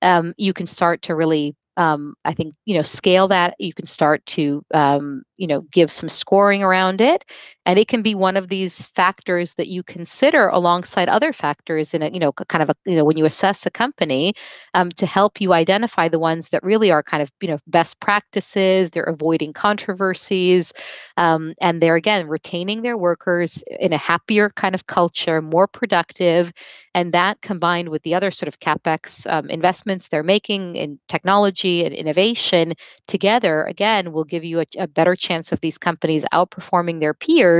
Um, 0.00 0.32
you 0.36 0.52
can 0.52 0.68
start 0.68 1.02
to 1.02 1.16
really 1.16 1.56
um, 1.76 2.14
I 2.24 2.32
think 2.34 2.54
you 2.64 2.76
know 2.76 2.82
scale 2.82 3.28
that. 3.28 3.54
You 3.58 3.72
can 3.72 3.86
start 3.86 4.24
to 4.26 4.64
um, 4.74 5.24
you 5.36 5.46
know 5.46 5.62
give 5.72 5.90
some 5.90 6.08
scoring 6.08 6.62
around 6.62 7.00
it, 7.00 7.24
and 7.66 7.78
it 7.78 7.88
can 7.88 8.02
be 8.02 8.14
one 8.14 8.36
of 8.36 8.48
these 8.48 8.82
factors 8.82 9.54
that 9.54 9.68
you 9.68 9.82
consider 9.82 10.48
alongside 10.48 11.08
other 11.08 11.32
factors 11.32 11.94
in 11.94 12.02
a 12.02 12.08
you 12.10 12.20
know 12.20 12.32
kind 12.32 12.62
of 12.62 12.70
a 12.70 12.74
you 12.84 12.96
know 12.96 13.04
when 13.04 13.16
you 13.16 13.24
assess 13.24 13.64
a 13.66 13.70
company 13.70 14.34
um, 14.74 14.90
to 14.90 15.06
help 15.06 15.40
you 15.40 15.52
identify 15.52 16.08
the 16.08 16.18
ones 16.18 16.50
that 16.50 16.62
really 16.62 16.90
are 16.90 17.02
kind 17.02 17.22
of 17.22 17.30
you 17.40 17.48
know 17.48 17.58
best 17.66 18.00
practices. 18.00 18.90
They're 18.90 19.04
avoiding 19.04 19.52
controversies, 19.52 20.72
um, 21.16 21.54
and 21.60 21.80
they're 21.80 21.96
again 21.96 22.28
retaining 22.28 22.82
their 22.82 22.98
workers 22.98 23.62
in 23.80 23.92
a 23.92 23.98
happier 23.98 24.50
kind 24.50 24.74
of 24.74 24.86
culture, 24.86 25.40
more 25.40 25.66
productive, 25.66 26.52
and 26.94 27.12
that 27.12 27.40
combined 27.42 27.88
with 27.88 28.02
the 28.04 28.14
other 28.14 28.30
sort 28.30 28.48
of 28.48 28.60
capex 28.60 29.30
um, 29.30 29.50
investments 29.50 30.08
they're 30.08 30.22
making 30.22 30.76
in 30.76 30.98
technology 31.08 31.84
and 31.84 31.92
innovation 31.92 32.74
together, 33.08 33.64
again, 33.64 34.12
will 34.12 34.24
give 34.24 34.44
you 34.44 34.60
a, 34.60 34.66
a, 34.78 34.86
better 34.86 35.16
chance 35.16 35.50
of 35.50 35.60
these 35.60 35.76
companies 35.76 36.24
outperforming 36.32 37.00
their 37.00 37.12
peers, 37.14 37.53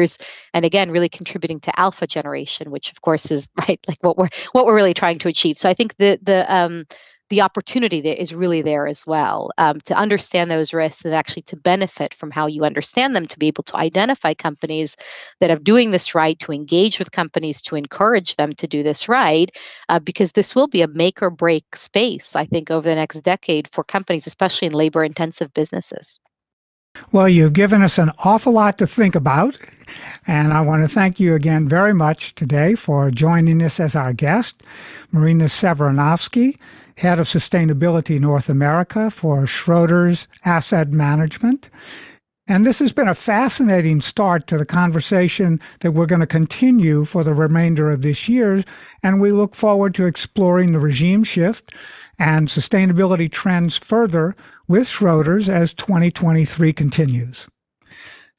and 0.53 0.64
again, 0.64 0.90
really 0.90 1.09
contributing 1.09 1.61
to 1.61 1.80
alpha 1.80 2.07
generation, 2.07 2.70
which 2.70 2.90
of 2.90 3.03
course 3.03 3.30
is 3.30 3.49
right 3.68 3.80
like 3.88 3.99
what 4.03 4.16
we're 4.16 4.30
what 4.53 4.66
we're 4.66 4.74
really 4.74 4.95
trying 4.95 5.18
to 5.20 5.28
achieve. 5.28 5.59
So 5.59 5.68
I 5.68 5.74
think 5.74 5.97
the 5.97 6.18
the 6.22 6.53
um, 6.55 6.84
the 7.30 7.40
opportunity 7.40 8.01
that 8.03 8.20
is 8.20 8.34
really 8.34 8.62
there 8.62 8.86
as 8.86 9.07
well 9.07 9.51
um, 9.59 9.80
to 9.80 9.95
understand 9.97 10.51
those 10.51 10.74
risks 10.74 11.05
and 11.05 11.14
actually 11.14 11.42
to 11.42 11.57
benefit 11.57 12.12
from 12.14 12.30
how 12.30 12.47
you 12.47 12.64
understand 12.64 13.16
them 13.16 13.26
to 13.26 13.38
be 13.38 13.47
able 13.47 13.62
to 13.64 13.76
identify 13.76 14.34
companies 14.34 14.95
that 15.40 15.51
are 15.51 15.59
doing 15.59 15.90
this 15.90 16.14
right 16.14 16.38
to 16.38 16.53
engage 16.53 16.99
with 16.99 17.12
companies 17.12 17.62
to 17.62 17.76
encourage 17.76 18.36
them 18.36 18.53
to 18.53 18.66
do 18.66 18.82
this 18.82 19.09
right 19.09 19.51
uh, 19.88 19.99
because 19.99 20.32
this 20.32 20.55
will 20.55 20.68
be 20.68 20.82
a 20.82 20.88
make 20.88 21.22
or 21.22 21.30
break 21.30 21.64
space 21.74 22.36
i 22.36 22.45
think 22.45 22.70
over 22.70 22.88
the 22.88 22.95
next 22.95 23.20
decade 23.22 23.68
for 23.72 23.82
companies 23.82 24.26
especially 24.26 24.66
in 24.66 24.72
labor 24.72 25.03
intensive 25.03 25.53
businesses 25.55 26.20
well, 27.12 27.28
you've 27.28 27.53
given 27.53 27.82
us 27.82 27.99
an 27.99 28.11
awful 28.18 28.53
lot 28.53 28.78
to 28.78 28.86
think 28.86 29.14
about. 29.14 29.59
And 30.26 30.53
I 30.53 30.61
want 30.62 30.82
to 30.82 30.88
thank 30.88 31.20
you 31.20 31.34
again 31.34 31.68
very 31.68 31.95
much 31.95 32.34
today 32.34 32.74
for 32.74 33.11
joining 33.11 33.62
us 33.62 33.78
as 33.78 33.95
our 33.95 34.12
guest, 34.12 34.62
Marina 35.12 35.45
Severinovsky, 35.45 36.59
Head 36.97 37.18
of 37.18 37.26
Sustainability 37.26 38.20
North 38.20 38.49
America 38.49 39.11
for 39.11 39.42
Schroders 39.42 40.26
Asset 40.45 40.88
Management. 40.88 41.68
And 42.47 42.66
this 42.66 42.78
has 42.80 42.92
been 42.92 43.09
a 43.09 43.14
fascinating 43.14 44.03
start 44.03 44.47
to 44.49 44.59
the 44.59 44.66
conversation 44.66 45.61
that 45.80 45.92
we're 45.92 46.07
going 46.07 46.20
to 46.20 46.26
continue 46.26 47.07
for 47.07 47.24
the 47.24 47.32
remainder 47.32 47.90
of 47.90 48.03
this 48.03 48.28
year. 48.28 48.62
And 49.03 49.20
we 49.20 49.32
look 49.32 49.55
forward 49.55 49.95
to 49.95 50.07
exploring 50.07 50.72
the 50.72 50.80
regime 50.80 51.24
shift 51.24 51.72
and 52.18 52.49
sustainability 52.49 53.30
trends 53.32 53.78
further 53.78 54.36
with 54.69 54.87
Schroders 54.89 55.49
as 55.49 55.75
2023 55.75 56.73
continues. 56.73 57.49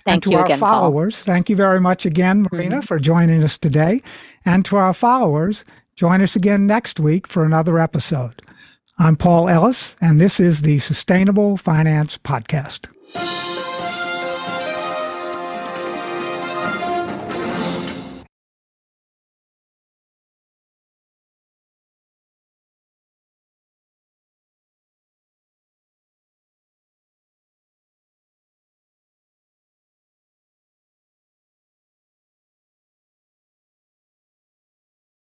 Thank 0.06 0.26
and 0.26 0.34
to 0.34 0.38
our 0.40 0.46
again, 0.46 0.60
followers, 0.60 1.18
Paul. 1.18 1.34
thank 1.34 1.50
you 1.50 1.56
very 1.56 1.80
much 1.80 2.06
again, 2.06 2.46
Marina, 2.52 2.78
mm-hmm. 2.78 2.86
for 2.86 3.00
joining 3.00 3.44
us 3.44 3.58
today. 3.58 4.04
And 4.46 4.64
to 4.66 4.78
our 4.78 4.94
followers, 4.94 5.66
join 5.96 6.22
us 6.22 6.36
again 6.36 6.68
next 6.68 7.00
week 7.00 7.26
for 7.26 7.44
another 7.44 7.80
episode. 7.80 8.42
I'm 9.00 9.16
Paul 9.16 9.50
Ellis, 9.50 9.96
and 10.00 10.20
this 10.20 10.40
is 10.40 10.62
the 10.62 10.78
Sustainable 10.78 11.58
Finance 11.58 12.18
Podcast. 12.20 12.88